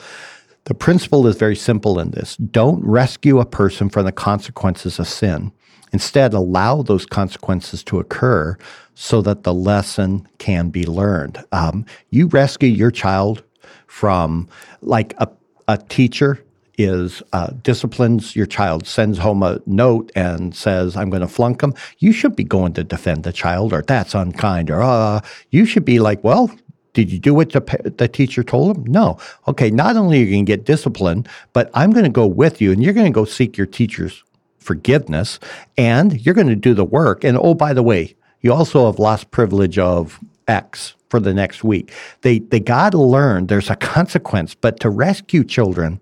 The 0.65 0.73
principle 0.73 1.27
is 1.27 1.37
very 1.37 1.55
simple 1.55 2.01
in 2.01 2.13
this 2.13 2.37
don't 2.39 2.83
rescue 2.83 3.39
a 3.39 3.45
person 3.45 3.91
from 3.91 4.07
the 4.07 4.13
consequences 4.13 4.99
of 4.99 5.07
sin. 5.07 5.53
Instead, 5.93 6.33
allow 6.33 6.81
those 6.81 7.05
consequences 7.05 7.85
to 7.85 7.99
occur 7.99 8.57
so 8.95 9.21
that 9.21 9.43
the 9.43 9.53
lesson 9.53 10.27
can 10.39 10.71
be 10.71 10.87
learned. 10.87 11.45
Um, 11.53 11.85
you 12.09 12.29
rescue 12.29 12.71
your 12.71 12.91
child 12.91 13.45
from, 13.89 14.49
like 14.81 15.13
a, 15.19 15.29
a 15.69 15.77
teacher 15.77 16.43
is 16.79 17.23
uh, 17.33 17.49
disciplines 17.63 18.37
your 18.37 18.47
child, 18.47 18.87
sends 18.87 19.19
home 19.19 19.43
a 19.43 19.61
note 19.67 20.13
and 20.15 20.55
says, 20.55 20.97
I'm 20.97 21.11
going 21.11 21.23
to 21.23 21.29
flunk 21.29 21.61
them, 21.61 21.75
you 21.99 22.13
should 22.13 22.37
be 22.37 22.45
going 22.45 22.73
to 22.75 22.85
defend 22.85 23.25
the 23.25 23.33
child 23.33 23.73
or 23.73 23.83
that's 23.83 24.15
unkind 24.15 24.71
or 24.71 24.83
uh, 24.83 25.21
you 25.51 25.65
should 25.65 25.85
be 25.85 25.99
like, 25.99 26.23
well, 26.23 26.51
did 26.93 27.13
you 27.13 27.19
do 27.19 27.35
what 27.35 27.53
the, 27.53 27.93
the 27.99 28.09
teacher 28.09 28.43
told 28.43 28.77
him? 28.77 28.85
No. 28.85 29.19
Okay, 29.49 29.71
not 29.71 29.97
only 29.97 30.19
are 30.19 30.25
you 30.25 30.31
going 30.33 30.47
to 30.47 30.51
get 30.51 30.65
disciplined, 30.65 31.29
but 31.53 31.71
I'm 31.75 31.93
going 31.93 32.05
to 32.05 32.11
go 32.11 32.27
with 32.27 32.61
you 32.61 32.73
and 32.73 32.83
you're 32.83 32.95
going 32.95 33.07
to 33.07 33.13
go 33.13 33.27
seek 33.27 33.59
your 33.59 33.67
teacher's 33.67 34.25
forgiveness 34.59 35.39
and 35.77 36.25
you're 36.25 36.35
going 36.35 36.47
to 36.49 36.57
do 36.57 36.73
the 36.73 36.85
work. 36.85 37.23
And 37.23 37.37
oh, 37.37 37.55
by 37.55 37.75
the 37.75 37.83
way, 37.83 38.17
you 38.41 38.53
also 38.53 38.87
have 38.87 38.99
lost 38.99 39.31
privilege 39.31 39.79
of 39.79 40.19
X 40.49 40.95
for 41.09 41.21
the 41.21 41.35
next 41.35 41.65
week. 41.65 41.93
They 42.23 42.41
they 42.41 42.61
got 42.61 42.91
to 42.91 43.01
learn 43.01 43.47
there's 43.47 43.71
a 43.71 43.77
consequence, 43.77 44.55
but 44.55 44.81
to 44.81 44.91
rescue 44.91 45.45
children, 45.45 46.01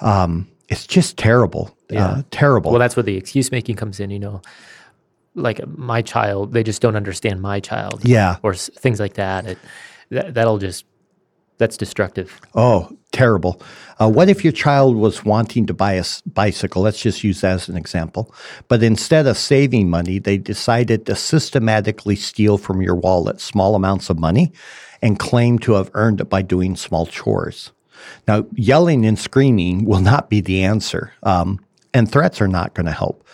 um, 0.00 0.48
it's 0.68 0.86
just 0.86 1.16
terrible, 1.16 1.76
uh, 1.90 1.94
yeah. 1.94 2.06
uh, 2.06 2.22
terrible. 2.30 2.70
Well, 2.70 2.80
that's 2.80 2.96
where 2.96 3.02
the 3.02 3.16
excuse 3.16 3.50
making 3.50 3.76
comes 3.76 4.00
in. 4.00 4.10
You 4.10 4.18
know, 4.18 4.42
like 5.34 5.66
my 5.66 6.02
child, 6.02 6.52
they 6.52 6.62
just 6.62 6.80
don't 6.80 6.96
understand 6.96 7.40
my 7.42 7.60
child. 7.60 8.00
Yeah, 8.04 8.36
or 8.42 8.54
things 8.54 9.00
like 9.00 9.14
that. 9.14 9.46
It, 9.46 9.58
that 10.10 10.34
that'll 10.34 10.58
just 10.58 10.84
that's 11.58 11.76
destructive. 11.76 12.40
Oh, 12.54 12.96
terrible. 13.12 13.62
Uh, 14.00 14.10
what 14.10 14.28
if 14.28 14.42
your 14.42 14.52
child 14.52 14.96
was 14.96 15.24
wanting 15.24 15.66
to 15.66 15.74
buy 15.74 15.92
a 15.92 16.04
bicycle? 16.26 16.82
Let's 16.82 17.00
just 17.00 17.22
use 17.22 17.40
that 17.42 17.54
as 17.54 17.68
an 17.68 17.76
example. 17.76 18.34
But 18.68 18.82
instead 18.82 19.26
of 19.26 19.38
saving 19.38 19.88
money, 19.88 20.18
they 20.18 20.36
decided 20.36 21.06
to 21.06 21.14
systematically 21.14 22.16
steal 22.16 22.58
from 22.58 22.82
your 22.82 22.96
wallet 22.96 23.40
small 23.40 23.76
amounts 23.76 24.10
of 24.10 24.18
money 24.18 24.52
and 25.00 25.18
claim 25.18 25.58
to 25.60 25.74
have 25.74 25.90
earned 25.94 26.20
it 26.20 26.28
by 26.28 26.42
doing 26.42 26.76
small 26.76 27.06
chores. 27.06 27.72
Now, 28.26 28.46
yelling 28.54 29.06
and 29.06 29.18
screaming 29.18 29.84
will 29.84 30.00
not 30.00 30.28
be 30.28 30.40
the 30.40 30.64
answer, 30.64 31.12
um, 31.22 31.60
and 31.92 32.10
threats 32.10 32.40
are 32.40 32.48
not 32.48 32.74
going 32.74 32.86
to 32.86 32.92
help. 32.92 33.26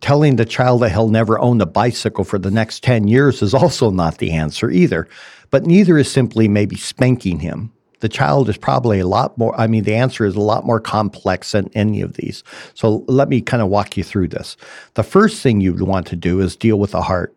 Telling 0.00 0.36
the 0.36 0.46
child 0.46 0.80
that 0.80 0.92
he'll 0.92 1.08
never 1.08 1.38
own 1.38 1.60
a 1.60 1.66
bicycle 1.66 2.24
for 2.24 2.38
the 2.38 2.50
next 2.50 2.82
10 2.82 3.06
years 3.06 3.42
is 3.42 3.52
also 3.54 3.90
not 3.90 4.18
the 4.18 4.32
answer 4.32 4.70
either. 4.70 5.08
But 5.50 5.66
neither 5.66 5.98
is 5.98 6.10
simply 6.10 6.48
maybe 6.48 6.76
spanking 6.76 7.40
him. 7.40 7.72
The 8.00 8.08
child 8.08 8.48
is 8.48 8.56
probably 8.56 8.98
a 8.98 9.06
lot 9.06 9.36
more, 9.36 9.58
I 9.60 9.66
mean, 9.66 9.84
the 9.84 9.94
answer 9.94 10.24
is 10.24 10.34
a 10.34 10.40
lot 10.40 10.64
more 10.64 10.80
complex 10.80 11.52
than 11.52 11.70
any 11.74 12.00
of 12.00 12.14
these. 12.14 12.42
So 12.74 13.04
let 13.08 13.28
me 13.28 13.42
kind 13.42 13.62
of 13.62 13.68
walk 13.68 13.96
you 13.96 14.04
through 14.04 14.28
this. 14.28 14.56
The 14.94 15.02
first 15.02 15.42
thing 15.42 15.60
you'd 15.60 15.82
want 15.82 16.06
to 16.08 16.16
do 16.16 16.40
is 16.40 16.56
deal 16.56 16.78
with 16.78 16.92
the 16.92 17.02
heart 17.02 17.36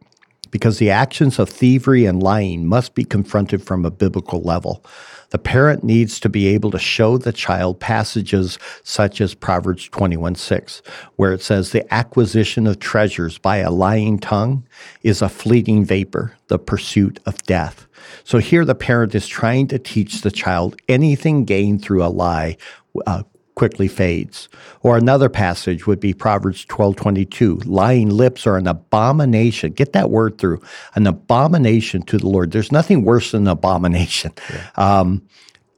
because 0.52 0.78
the 0.78 0.92
actions 0.92 1.40
of 1.40 1.50
thievery 1.50 2.06
and 2.06 2.22
lying 2.22 2.66
must 2.66 2.94
be 2.94 3.04
confronted 3.04 3.64
from 3.64 3.84
a 3.84 3.92
biblical 3.92 4.42
level. 4.42 4.86
The 5.32 5.40
parent 5.40 5.84
needs 5.84 6.20
to 6.20 6.30
be 6.30 6.46
able 6.46 6.70
to 6.70 6.78
show 6.78 7.18
the 7.18 7.34
child 7.34 7.80
passages 7.80 8.60
such 8.84 9.20
as 9.20 9.34
Proverbs 9.34 9.90
21 9.90 10.36
6, 10.36 10.84
where 11.16 11.34
it 11.34 11.42
says, 11.42 11.72
The 11.72 11.92
acquisition 11.92 12.68
of 12.68 12.78
treasures 12.78 13.40
by 13.40 13.58
a 13.58 13.72
lying 13.72 14.20
tongue 14.20 14.64
is 15.02 15.24
a 15.24 15.30
fleeting 15.30 15.86
vapor, 15.86 16.38
the 16.50 16.60
pursuit 16.60 17.20
of 17.26 17.42
death. 17.44 17.88
So 18.24 18.38
here 18.40 18.66
the 18.66 18.76
parent 18.76 19.16
is 19.16 19.28
trying 19.28 19.68
to 19.68 19.80
teach 19.80 20.22
the 20.22 20.32
child 20.32 20.76
anything 20.88 21.46
gained 21.46 21.82
through 21.82 22.04
a 22.04 22.08
lie 22.08 22.58
uh, 23.06 23.24
quickly 23.56 23.88
fades. 23.88 24.50
Or 24.82 24.98
another 24.98 25.30
passage 25.30 25.86
would 25.86 26.00
be 26.00 26.14
Proverbs 26.14 26.66
12:22, 26.66 27.66
lying 27.66 28.10
lips 28.10 28.48
are 28.48 28.58
an 28.58 28.68
abomination. 28.68 29.74
Get 29.74 29.94
that 29.94 30.10
word 30.10 30.38
through. 30.38 30.62
An 30.96 31.08
abomination 31.08 32.02
to 32.04 32.18
the 32.18 32.28
Lord. 32.28 32.52
There's 32.52 32.72
nothing 32.72 33.04
worse 33.04 33.32
than 33.32 33.44
an 33.44 33.50
abomination. 33.50 34.34
Yeah. 34.50 34.70
Um, 34.76 35.22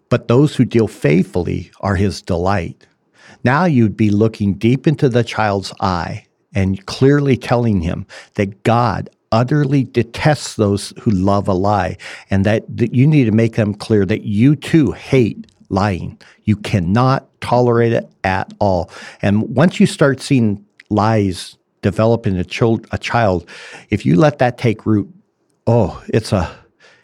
but 0.09 0.27
those 0.27 0.55
who 0.55 0.65
deal 0.65 0.87
faithfully 0.87 1.71
are 1.81 1.95
his 1.95 2.21
delight. 2.21 2.85
Now 3.43 3.65
you'd 3.65 3.97
be 3.97 4.09
looking 4.09 4.53
deep 4.53 4.87
into 4.87 5.09
the 5.09 5.23
child's 5.23 5.73
eye 5.79 6.25
and 6.53 6.83
clearly 6.85 7.35
telling 7.35 7.81
him 7.81 8.07
that 8.35 8.63
God 8.63 9.09
utterly 9.35 9.83
detests 9.83 10.55
those 10.55 10.93
who 11.01 11.11
love 11.11 11.49
a 11.49 11.53
lie 11.53 11.97
and 12.29 12.45
that, 12.45 12.63
that 12.77 12.95
you 12.95 13.05
need 13.05 13.25
to 13.25 13.33
make 13.33 13.55
them 13.55 13.73
clear 13.73 14.05
that 14.05 14.23
you 14.23 14.55
too 14.55 14.93
hate 14.93 15.45
lying. 15.67 16.17
You 16.45 16.55
cannot 16.55 17.27
tolerate 17.41 17.91
it 17.91 18.09
at 18.23 18.53
all. 18.59 18.89
And 19.21 19.53
once 19.53 19.77
you 19.77 19.87
start 19.87 20.21
seeing 20.21 20.65
lies 20.89 21.57
develop 21.81 22.25
in 22.25 22.37
a, 22.37 22.45
child, 22.45 22.87
a 22.91 22.97
child, 22.97 23.47
if 23.89 24.05
you 24.05 24.15
let 24.15 24.39
that 24.39 24.57
take 24.57 24.85
root, 24.85 25.13
oh, 25.67 26.01
it's 26.07 26.31
a 26.31 26.49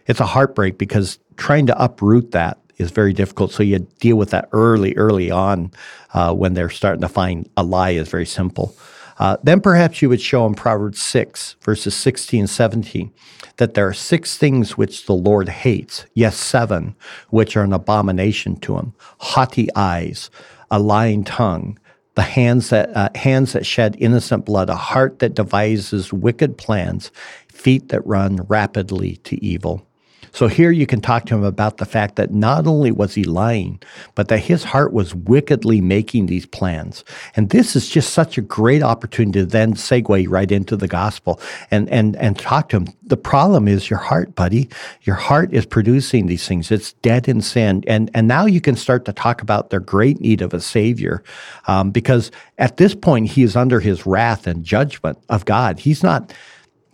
it's 0.08 0.22
a 0.22 0.26
heartbreak 0.26 0.78
because 0.78 1.20
trying 1.36 1.66
to 1.68 1.84
uproot 1.84 2.32
that 2.32 2.58
is 2.78 2.92
very 2.92 3.14
difficult. 3.14 3.52
So 3.52 3.62
you 3.62 3.80
deal 4.00 4.16
with 4.16 4.32
that 4.32 4.48
early, 4.54 4.96
early 4.96 5.30
on 5.32 5.72
uh, 6.14 6.34
when 6.34 6.54
they're 6.54 6.70
starting 6.70 7.02
to 7.02 7.08
find 7.08 7.48
a 7.56 7.64
lie 7.64 7.92
is 7.92 8.10
very 8.10 8.26
simple. 8.26 8.76
Uh, 9.22 9.38
then 9.44 9.62
perhaps 9.62 10.02
you 10.02 10.10
would 10.10 10.20
show 10.20 10.48
in 10.48 10.56
Proverbs 10.56 11.00
6, 11.00 11.56
verses 11.62 11.94
16 11.94 12.40
and 12.40 12.50
17, 12.50 13.14
that 13.58 13.76
there 13.76 13.88
are 13.88 13.94
six 13.94 14.36
things 14.36 14.80
which 14.80 15.06
the 15.06 15.14
Lord 15.14 15.48
hates, 15.48 16.08
yes, 16.16 16.36
seven, 16.36 16.96
which 17.30 17.56
are 17.56 17.62
an 17.62 17.72
abomination 17.72 18.56
to 18.62 18.78
him 18.78 18.96
haughty 19.20 19.70
eyes, 19.76 20.32
a 20.72 20.80
lying 20.80 21.24
tongue, 21.24 21.78
the 22.16 22.24
hands 22.24 22.72
that, 22.72 22.90
uh, 22.98 23.10
hands 23.14 23.54
that 23.54 23.64
shed 23.64 23.96
innocent 24.00 24.44
blood, 24.44 24.72
a 24.72 24.76
heart 24.76 25.20
that 25.20 25.36
devises 25.36 26.12
wicked 26.12 26.58
plans, 26.58 27.12
feet 27.48 27.90
that 27.90 28.04
run 28.08 28.38
rapidly 28.48 29.18
to 29.18 29.42
evil. 29.46 29.86
So 30.34 30.48
here 30.48 30.72
you 30.72 30.86
can 30.86 31.02
talk 31.02 31.26
to 31.26 31.36
him 31.36 31.44
about 31.44 31.78
the 31.78 31.86
fact 31.86 32.16
that 32.16 32.32
not 32.32 32.66
only 32.66 32.92
was 32.92 33.14
he 33.16 33.24
lying, 33.24 33.82
but 34.16 34.30
that 34.30 34.40
his 34.40 34.64
heart 34.64 34.94
was 34.94 35.14
wickedly 35.14 35.82
making 35.82 36.26
these 36.26 36.46
plans. 36.46 37.04
And 37.36 37.50
this 37.50 37.76
is 37.76 37.90
just 37.90 38.14
such 38.14 38.38
a 38.38 38.42
great 38.42 38.82
opportunity 38.82 39.40
to 39.40 39.46
then 39.46 39.74
segue 39.74 40.26
right 40.30 40.52
into 40.52 40.76
the 40.78 40.88
gospel 40.88 41.40
and 41.70 41.90
and 41.90 42.16
and 42.16 42.38
talk 42.40 42.70
to 42.70 42.78
him. 42.78 42.88
The 43.04 43.18
problem 43.18 43.68
is 43.68 43.90
your 43.90 44.00
heart, 44.00 44.36
buddy. 44.36 44.70
Your 45.04 45.16
heart 45.16 45.54
is 45.54 45.66
producing 45.66 46.28
these 46.28 46.48
things. 46.48 46.72
It's 46.72 46.94
dead 46.94 47.28
in 47.28 47.42
sin, 47.42 47.84
and 47.88 48.10
and 48.14 48.28
now 48.28 48.46
you 48.46 48.62
can 48.62 48.76
start 48.76 49.06
to 49.06 49.14
talk 49.14 49.42
about 49.42 49.70
their 49.70 49.80
great 49.80 50.22
need 50.22 50.42
of 50.42 50.54
a 50.54 50.62
savior, 50.62 51.24
um, 51.68 51.92
because 51.92 52.32
at 52.58 52.78
this 52.78 52.96
point 52.96 53.30
he 53.30 53.44
is 53.44 53.56
under 53.56 53.80
his 53.80 54.06
wrath 54.06 54.48
and 54.48 54.64
judgment 54.64 55.18
of 55.30 55.46
God. 55.46 55.80
He's 55.80 56.04
not 56.04 56.34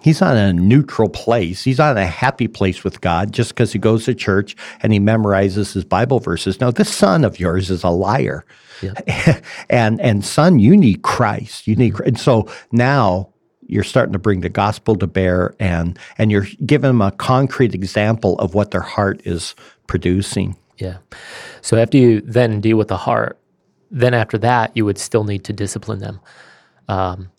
He's 0.02 0.22
not 0.22 0.38
in 0.38 0.44
a 0.44 0.54
neutral 0.54 1.10
place. 1.10 1.64
He's 1.64 1.80
not 1.80 1.98
in 1.98 2.04
a 2.04 2.08
happy 2.08 2.48
place 2.48 2.84
with 2.84 3.02
God 3.02 3.32
just 3.32 3.50
because 3.50 3.74
he 3.74 3.80
goes 3.80 4.06
to 4.06 4.14
church 4.14 4.56
and 4.82 4.94
he 4.94 5.00
memorizes 5.00 5.74
his 5.74 5.84
Bible 5.84 6.20
verses. 6.20 6.62
No, 6.62 6.70
this 6.72 6.94
son 6.94 7.26
of 7.26 7.40
yours 7.40 7.72
is 7.72 7.84
a 7.84 7.90
liar. 7.90 8.46
Yeah. 8.82 9.42
and 9.70 10.00
and 10.00 10.24
son, 10.24 10.60
you 10.60 10.78
need 10.78 11.02
Christ. 11.02 11.68
You 11.68 11.76
need 11.76 12.00
and 12.02 12.20
so 12.20 12.48
now 12.72 13.34
you're 13.66 13.84
starting 13.84 14.14
to 14.14 14.20
bring 14.20 14.42
the 14.42 14.50
gospel 14.50 14.96
to 14.96 15.08
bear 15.08 15.56
and 15.60 15.98
and 16.18 16.32
you're 16.32 16.48
giving 16.66 16.90
them 16.90 17.02
a 17.02 17.12
concrete 17.12 17.74
example 17.74 18.38
of 18.40 18.54
what 18.54 18.72
their 18.72 18.82
heart 18.82 19.22
is 19.26 19.56
producing. 19.88 20.56
Yeah. 20.78 20.98
So 21.62 21.78
after 21.78 21.98
you 21.98 22.22
then 22.22 22.62
deal 22.62 22.78
with 22.78 22.90
the 22.90 22.98
heart, 22.98 23.40
then 23.90 24.14
after 24.14 24.38
that 24.38 24.78
you 24.78 24.86
would 24.86 25.00
still 25.00 25.24
need 25.24 25.44
to 25.46 25.54
discipline 25.54 26.00
them. 26.00 26.20
Um, 26.88 27.30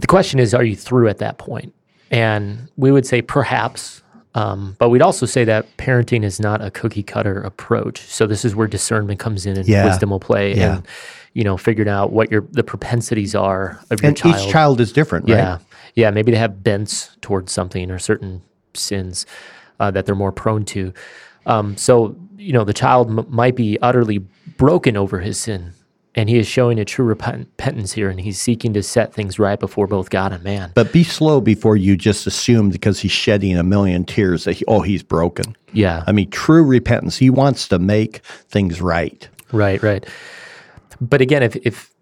the 0.00 0.06
question 0.06 0.38
is, 0.38 0.54
are 0.54 0.64
you 0.64 0.76
through 0.76 1.08
at 1.08 1.18
that 1.18 1.38
point? 1.38 1.74
And 2.10 2.68
we 2.76 2.90
would 2.90 3.06
say 3.06 3.22
perhaps, 3.22 4.02
um, 4.34 4.76
but 4.78 4.88
we'd 4.88 5.02
also 5.02 5.26
say 5.26 5.44
that 5.44 5.76
parenting 5.76 6.24
is 6.24 6.40
not 6.40 6.62
a 6.64 6.70
cookie 6.70 7.02
cutter 7.02 7.40
approach. 7.40 8.00
So 8.00 8.26
this 8.26 8.44
is 8.44 8.54
where 8.54 8.66
discernment 8.66 9.20
comes 9.20 9.46
in 9.46 9.56
and 9.56 9.68
yeah. 9.68 9.84
wisdom 9.84 10.10
will 10.10 10.20
play. 10.20 10.54
Yeah. 10.54 10.76
And 10.76 10.88
you 11.32 11.44
know, 11.44 11.56
figuring 11.56 11.88
out 11.88 12.12
what 12.12 12.30
your 12.30 12.40
the 12.50 12.64
propensities 12.64 13.34
are 13.36 13.80
of 13.90 14.02
your 14.02 14.12
child. 14.12 14.34
each 14.34 14.50
child 14.50 14.80
is 14.80 14.92
different, 14.92 15.28
right? 15.28 15.36
Yeah, 15.36 15.58
yeah. 15.94 16.10
Maybe 16.10 16.32
they 16.32 16.38
have 16.38 16.64
bents 16.64 17.16
towards 17.20 17.52
something 17.52 17.90
or 17.90 18.00
certain 18.00 18.42
sins 18.74 19.26
uh, 19.78 19.92
that 19.92 20.06
they're 20.06 20.16
more 20.16 20.32
prone 20.32 20.64
to. 20.66 20.92
Um, 21.46 21.76
so 21.76 22.16
you 22.36 22.52
know, 22.52 22.64
the 22.64 22.74
child 22.74 23.10
m- 23.10 23.26
might 23.28 23.54
be 23.54 23.78
utterly 23.80 24.18
broken 24.56 24.96
over 24.96 25.20
his 25.20 25.38
sin 25.38 25.72
and 26.14 26.28
he 26.28 26.38
is 26.38 26.46
showing 26.46 26.78
a 26.78 26.84
true 26.84 27.04
repentance 27.04 27.92
here, 27.92 28.10
and 28.10 28.20
he's 28.20 28.40
seeking 28.40 28.72
to 28.74 28.82
set 28.82 29.14
things 29.14 29.38
right 29.38 29.58
before 29.58 29.86
both 29.86 30.10
God 30.10 30.32
and 30.32 30.42
man. 30.42 30.72
But 30.74 30.92
be 30.92 31.04
slow 31.04 31.40
before 31.40 31.76
you 31.76 31.96
just 31.96 32.26
assume 32.26 32.70
because 32.70 33.00
he's 33.00 33.12
shedding 33.12 33.56
a 33.56 33.62
million 33.62 34.04
tears 34.04 34.44
that 34.44 34.54
he, 34.54 34.64
oh 34.66 34.80
he's 34.80 35.02
broken. 35.02 35.56
Yeah, 35.72 36.02
I 36.06 36.12
mean 36.12 36.30
true 36.30 36.64
repentance. 36.64 37.16
He 37.16 37.30
wants 37.30 37.68
to 37.68 37.78
make 37.78 38.18
things 38.48 38.80
right. 38.80 39.28
Right, 39.52 39.82
right. 39.82 40.06
But 41.00 41.20
again, 41.20 41.42
if 41.42 41.56
if 41.56 41.94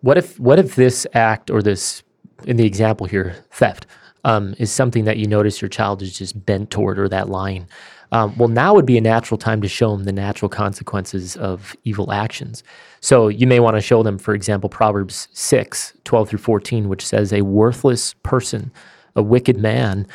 what 0.00 0.18
if 0.18 0.38
what 0.40 0.58
if 0.58 0.74
this 0.74 1.06
act 1.14 1.50
or 1.50 1.62
this 1.62 2.02
in 2.44 2.56
the 2.56 2.66
example 2.66 3.06
here 3.06 3.36
theft 3.50 3.86
um, 4.24 4.54
is 4.58 4.70
something 4.70 5.04
that 5.04 5.16
you 5.16 5.26
notice 5.26 5.62
your 5.62 5.68
child 5.68 6.02
is 6.02 6.16
just 6.16 6.44
bent 6.44 6.70
toward 6.70 6.98
or 6.98 7.08
that 7.08 7.28
line 7.28 7.66
um, 8.14 8.32
well, 8.38 8.48
now 8.48 8.72
would 8.72 8.86
be 8.86 8.96
a 8.96 9.00
natural 9.00 9.36
time 9.36 9.60
to 9.60 9.66
show 9.66 9.90
them 9.90 10.04
the 10.04 10.12
natural 10.12 10.48
consequences 10.48 11.36
of 11.36 11.74
evil 11.82 12.12
actions. 12.12 12.62
So 13.00 13.26
you 13.26 13.44
may 13.44 13.58
want 13.58 13.76
to 13.76 13.80
show 13.80 14.04
them, 14.04 14.18
for 14.18 14.34
example, 14.34 14.70
Proverbs 14.70 15.26
6, 15.32 15.94
12 16.04 16.28
through 16.28 16.38
14, 16.38 16.88
which 16.88 17.04
says, 17.04 17.32
A 17.32 17.42
worthless 17.42 18.14
person, 18.22 18.70
a 19.16 19.22
wicked 19.22 19.56
man, 19.56 20.06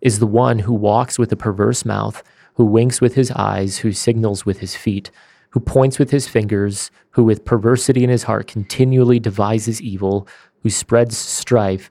is 0.00 0.18
the 0.18 0.26
one 0.26 0.58
who 0.58 0.74
walks 0.74 1.16
with 1.16 1.30
a 1.30 1.36
perverse 1.36 1.84
mouth, 1.84 2.24
who 2.54 2.64
winks 2.64 3.00
with 3.00 3.14
his 3.14 3.30
eyes, 3.30 3.78
who 3.78 3.92
signals 3.92 4.44
with 4.44 4.58
his 4.58 4.74
feet, 4.74 5.12
who 5.50 5.60
points 5.60 6.00
with 6.00 6.10
his 6.10 6.26
fingers, 6.26 6.90
who 7.10 7.22
with 7.22 7.44
perversity 7.44 8.02
in 8.02 8.10
his 8.10 8.24
heart 8.24 8.48
continually 8.48 9.20
devises 9.20 9.80
evil, 9.80 10.26
who 10.64 10.70
spreads 10.70 11.16
strife. 11.16 11.88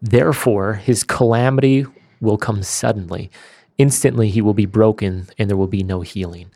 Therefore, 0.00 0.74
his 0.74 1.02
calamity 1.02 1.86
will 2.20 2.38
come 2.38 2.62
suddenly 2.62 3.32
instantly 3.82 4.30
he 4.30 4.40
will 4.40 4.54
be 4.54 4.66
broken 4.66 5.26
and 5.36 5.50
there 5.50 5.56
will 5.56 5.66
be 5.66 5.82
no 5.82 6.00
healing. 6.00 6.50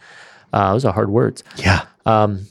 Uh, 0.53 0.72
those 0.72 0.85
are 0.85 0.93
hard 0.93 1.11
words. 1.11 1.43
Yeah. 1.57 1.85
Um, 2.07 2.47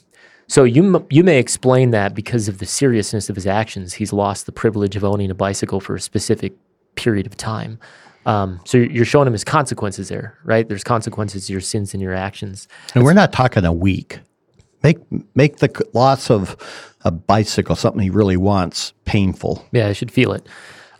so 0.47 0.63
you 0.63 1.07
you 1.09 1.23
may 1.23 1.39
explain 1.39 1.91
that 1.91 2.13
because 2.13 2.47
of 2.47 2.59
the 2.59 2.65
seriousness 2.65 3.29
of 3.29 3.35
his 3.35 3.47
actions, 3.47 3.93
he's 3.93 4.13
lost 4.13 4.45
the 4.45 4.51
privilege 4.51 4.95
of 4.95 5.03
owning 5.03 5.31
a 5.31 5.33
bicycle 5.33 5.79
for 5.79 5.95
a 5.95 5.99
specific 5.99 6.53
period 6.95 7.25
of 7.25 7.35
time. 7.35 7.79
Um, 8.25 8.59
so 8.65 8.77
you're 8.77 9.05
showing 9.05 9.27
him 9.27 9.33
his 9.33 9.43
consequences 9.43 10.09
there, 10.09 10.37
right? 10.43 10.67
There's 10.67 10.83
consequences 10.83 11.47
to 11.47 11.53
your 11.53 11.61
sins 11.61 11.93
and 11.93 12.01
your 12.01 12.13
actions. 12.13 12.67
And 12.93 13.03
we're 13.03 13.13
not 13.13 13.31
talking 13.31 13.65
a 13.65 13.73
week. 13.73 14.19
Make 14.83 14.97
make 15.35 15.57
the 15.57 15.71
loss 15.93 16.29
of 16.29 16.55
a 17.01 17.11
bicycle 17.11 17.75
something 17.75 18.01
he 18.01 18.09
really 18.09 18.37
wants 18.37 18.93
painful. 19.05 19.65
Yeah, 19.71 19.87
I 19.87 19.93
should 19.93 20.11
feel 20.11 20.33
it. 20.33 20.47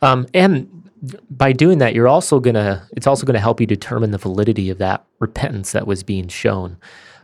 Um, 0.01 0.27
and 0.33 0.74
by 1.29 1.51
doing 1.51 1.79
that, 1.79 1.93
you're 1.93 2.07
also 2.07 2.39
gonna 2.39 2.87
it's 2.95 3.07
also 3.07 3.25
gonna 3.25 3.39
help 3.39 3.59
you 3.59 3.67
determine 3.67 4.11
the 4.11 4.17
validity 4.17 4.69
of 4.69 4.77
that 4.79 5.05
repentance 5.19 5.71
that 5.71 5.87
was 5.87 6.03
being 6.03 6.27
shown. 6.27 6.77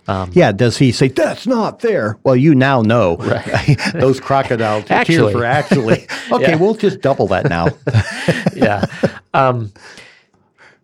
Um, 0.08 0.32
yeah, 0.34 0.52
does 0.52 0.78
he 0.78 0.92
say 0.92 1.10
that's 1.10 1.46
not 1.46 1.82
fair? 1.82 2.18
Well, 2.24 2.36
you 2.36 2.56
now 2.56 2.82
know 2.82 3.18
right. 3.18 3.78
those 3.94 4.20
crocodile 4.20 4.82
tears 4.82 5.34
were 5.34 5.46
actually 5.46 6.08
okay. 6.32 6.52
Yeah. 6.52 6.56
We'll 6.56 6.74
just 6.74 7.02
double 7.02 7.28
that 7.28 7.50
now. 7.50 7.68
yeah. 8.56 8.86
Um, 9.34 9.72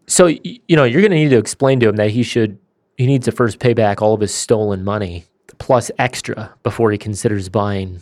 so 0.05 0.27
you 0.27 0.75
know 0.75 0.83
you're 0.83 1.01
going 1.01 1.11
to 1.11 1.17
need 1.17 1.29
to 1.29 1.37
explain 1.37 1.79
to 1.81 1.89
him 1.89 1.95
that 1.97 2.11
he 2.11 2.23
should 2.23 2.59
he 2.97 3.05
needs 3.05 3.25
to 3.25 3.31
first 3.31 3.59
pay 3.59 3.73
back 3.73 4.01
all 4.01 4.13
of 4.13 4.21
his 4.21 4.33
stolen 4.33 4.83
money 4.83 5.25
plus 5.57 5.91
extra 5.97 6.53
before 6.63 6.91
he 6.91 6.97
considers 6.97 7.49
buying 7.49 7.99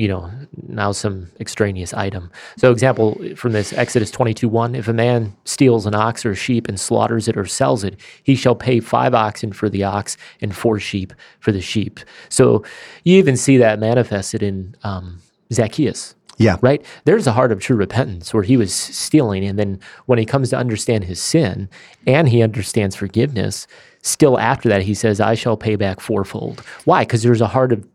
you 0.00 0.08
know, 0.08 0.30
now 0.66 0.92
some 0.92 1.28
extraneous 1.40 1.92
item. 1.92 2.30
So, 2.56 2.72
example 2.72 3.20
from 3.36 3.52
this 3.52 3.74
Exodus 3.74 4.10
22 4.10 4.48
1 4.48 4.74
if 4.74 4.88
a 4.88 4.94
man 4.94 5.36
steals 5.44 5.84
an 5.84 5.94
ox 5.94 6.24
or 6.24 6.30
a 6.30 6.34
sheep 6.34 6.68
and 6.68 6.80
slaughters 6.80 7.28
it 7.28 7.36
or 7.36 7.44
sells 7.44 7.84
it, 7.84 8.00
he 8.22 8.34
shall 8.34 8.54
pay 8.54 8.80
five 8.80 9.12
oxen 9.12 9.52
for 9.52 9.68
the 9.68 9.84
ox 9.84 10.16
and 10.40 10.56
four 10.56 10.80
sheep 10.80 11.12
for 11.40 11.52
the 11.52 11.60
sheep. 11.60 12.00
So, 12.30 12.64
you 13.04 13.18
even 13.18 13.36
see 13.36 13.58
that 13.58 13.78
manifested 13.78 14.42
in 14.42 14.74
um, 14.84 15.20
Zacchaeus. 15.52 16.14
Yeah. 16.38 16.56
Right? 16.62 16.82
There's 17.04 17.26
a 17.26 17.32
heart 17.32 17.52
of 17.52 17.60
true 17.60 17.76
repentance 17.76 18.32
where 18.32 18.42
he 18.42 18.56
was 18.56 18.72
stealing. 18.72 19.44
And 19.44 19.58
then 19.58 19.78
when 20.06 20.18
he 20.18 20.24
comes 20.24 20.48
to 20.48 20.56
understand 20.56 21.04
his 21.04 21.20
sin 21.20 21.68
and 22.06 22.30
he 22.30 22.42
understands 22.42 22.96
forgiveness, 22.96 23.66
still 24.00 24.38
after 24.38 24.66
that, 24.70 24.80
he 24.80 24.94
says, 24.94 25.20
I 25.20 25.34
shall 25.34 25.58
pay 25.58 25.76
back 25.76 26.00
fourfold. 26.00 26.60
Why? 26.86 27.02
Because 27.02 27.22
there's 27.22 27.42
a 27.42 27.46
heart 27.46 27.72
of 27.72 27.86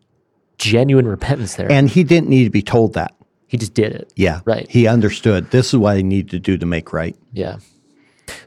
genuine 0.58 1.08
repentance 1.08 1.56
there. 1.56 1.72
And 1.72 1.90
he 1.90 2.04
didn't 2.04 2.30
need 2.30 2.46
to 2.46 2.50
be 2.50 2.62
told 2.62 2.94
that. 2.94 3.14
He 3.48 3.58
just 3.58 3.74
did 3.74 3.94
it. 3.94 4.12
Yeah. 4.16 4.42
Right. 4.46 4.70
He 4.70 4.88
understood 4.88 5.52
this 5.52 5.74
is 5.74 5.78
what 5.78 5.98
I 5.98 6.02
need 6.02 6.30
to 6.32 6.40
do 6.40 6.58
to 6.58 6.66
make 6.66 6.94
right. 6.94 7.16
Yeah. 7.32 7.58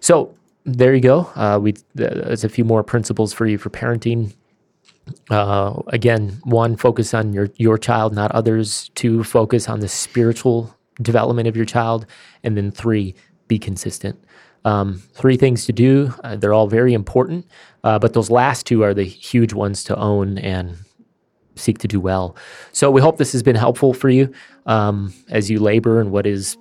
So 0.00 0.34
there 0.64 0.94
you 0.94 1.00
go. 1.00 1.30
Uh, 1.34 1.58
we 1.62 1.74
there's 1.94 2.44
a 2.44 2.48
few 2.48 2.64
more 2.64 2.82
principles 2.82 3.32
for 3.32 3.46
you 3.46 3.58
for 3.58 3.70
parenting. 3.70 4.34
Uh, 5.30 5.80
again, 5.86 6.40
one, 6.44 6.76
focus 6.76 7.14
on 7.14 7.32
your 7.32 7.48
your 7.56 7.78
child, 7.78 8.14
not 8.14 8.30
others. 8.32 8.90
Two, 8.94 9.24
focus 9.24 9.68
on 9.68 9.80
the 9.80 9.88
spiritual 9.88 10.74
development 11.00 11.48
of 11.48 11.56
your 11.56 11.64
child, 11.64 12.06
and 12.42 12.56
then 12.56 12.70
three, 12.70 13.14
be 13.46 13.58
consistent. 13.58 14.22
Um, 14.64 15.02
three 15.14 15.36
things 15.36 15.64
to 15.66 15.72
do. 15.72 16.12
Uh, 16.24 16.36
they're 16.36 16.52
all 16.52 16.66
very 16.66 16.92
important, 16.92 17.46
uh, 17.84 17.98
but 17.98 18.12
those 18.12 18.28
last 18.28 18.66
two 18.66 18.82
are 18.82 18.92
the 18.92 19.04
huge 19.04 19.52
ones 19.52 19.84
to 19.84 19.96
own 19.96 20.36
and 20.38 20.76
seek 21.58 21.78
to 21.78 21.88
do 21.88 22.00
well. 22.00 22.36
So 22.72 22.90
we 22.90 23.00
hope 23.00 23.18
this 23.18 23.32
has 23.32 23.42
been 23.42 23.56
helpful 23.56 23.92
for 23.92 24.08
you 24.08 24.32
um, 24.66 25.12
as 25.28 25.50
you 25.50 25.58
labor 25.58 26.00
in 26.00 26.10
what 26.10 26.26
is 26.26 26.56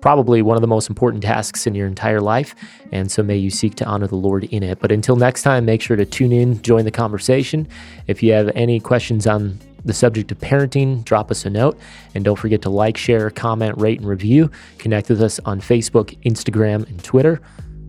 probably 0.00 0.42
one 0.42 0.56
of 0.56 0.60
the 0.60 0.66
most 0.66 0.88
important 0.88 1.22
tasks 1.22 1.66
in 1.66 1.74
your 1.74 1.86
entire 1.86 2.20
life. 2.20 2.54
And 2.92 3.10
so 3.10 3.22
may 3.22 3.36
you 3.36 3.50
seek 3.50 3.74
to 3.76 3.84
honor 3.84 4.06
the 4.06 4.16
Lord 4.16 4.44
in 4.44 4.62
it. 4.62 4.80
But 4.80 4.92
until 4.92 5.16
next 5.16 5.42
time, 5.42 5.64
make 5.64 5.82
sure 5.82 5.96
to 5.96 6.06
tune 6.06 6.32
in, 6.32 6.62
join 6.62 6.84
the 6.84 6.90
conversation. 6.90 7.68
If 8.06 8.22
you 8.22 8.32
have 8.32 8.50
any 8.54 8.80
questions 8.80 9.26
on 9.26 9.58
the 9.84 9.92
subject 9.92 10.30
of 10.30 10.38
parenting, 10.38 11.04
drop 11.04 11.30
us 11.30 11.44
a 11.44 11.50
note. 11.50 11.78
And 12.14 12.24
don't 12.24 12.38
forget 12.38 12.62
to 12.62 12.70
like, 12.70 12.96
share, 12.96 13.30
comment, 13.30 13.78
rate, 13.78 13.98
and 13.98 14.08
review. 14.08 14.50
Connect 14.78 15.08
with 15.08 15.22
us 15.22 15.38
on 15.44 15.60
Facebook, 15.60 16.18
Instagram, 16.22 16.88
and 16.88 17.02
Twitter. 17.02 17.40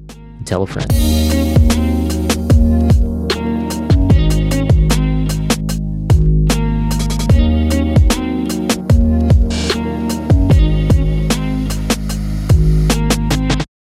And 0.09 0.47
tell 0.47 0.63
a 0.63 0.67
friend. 0.67 1.70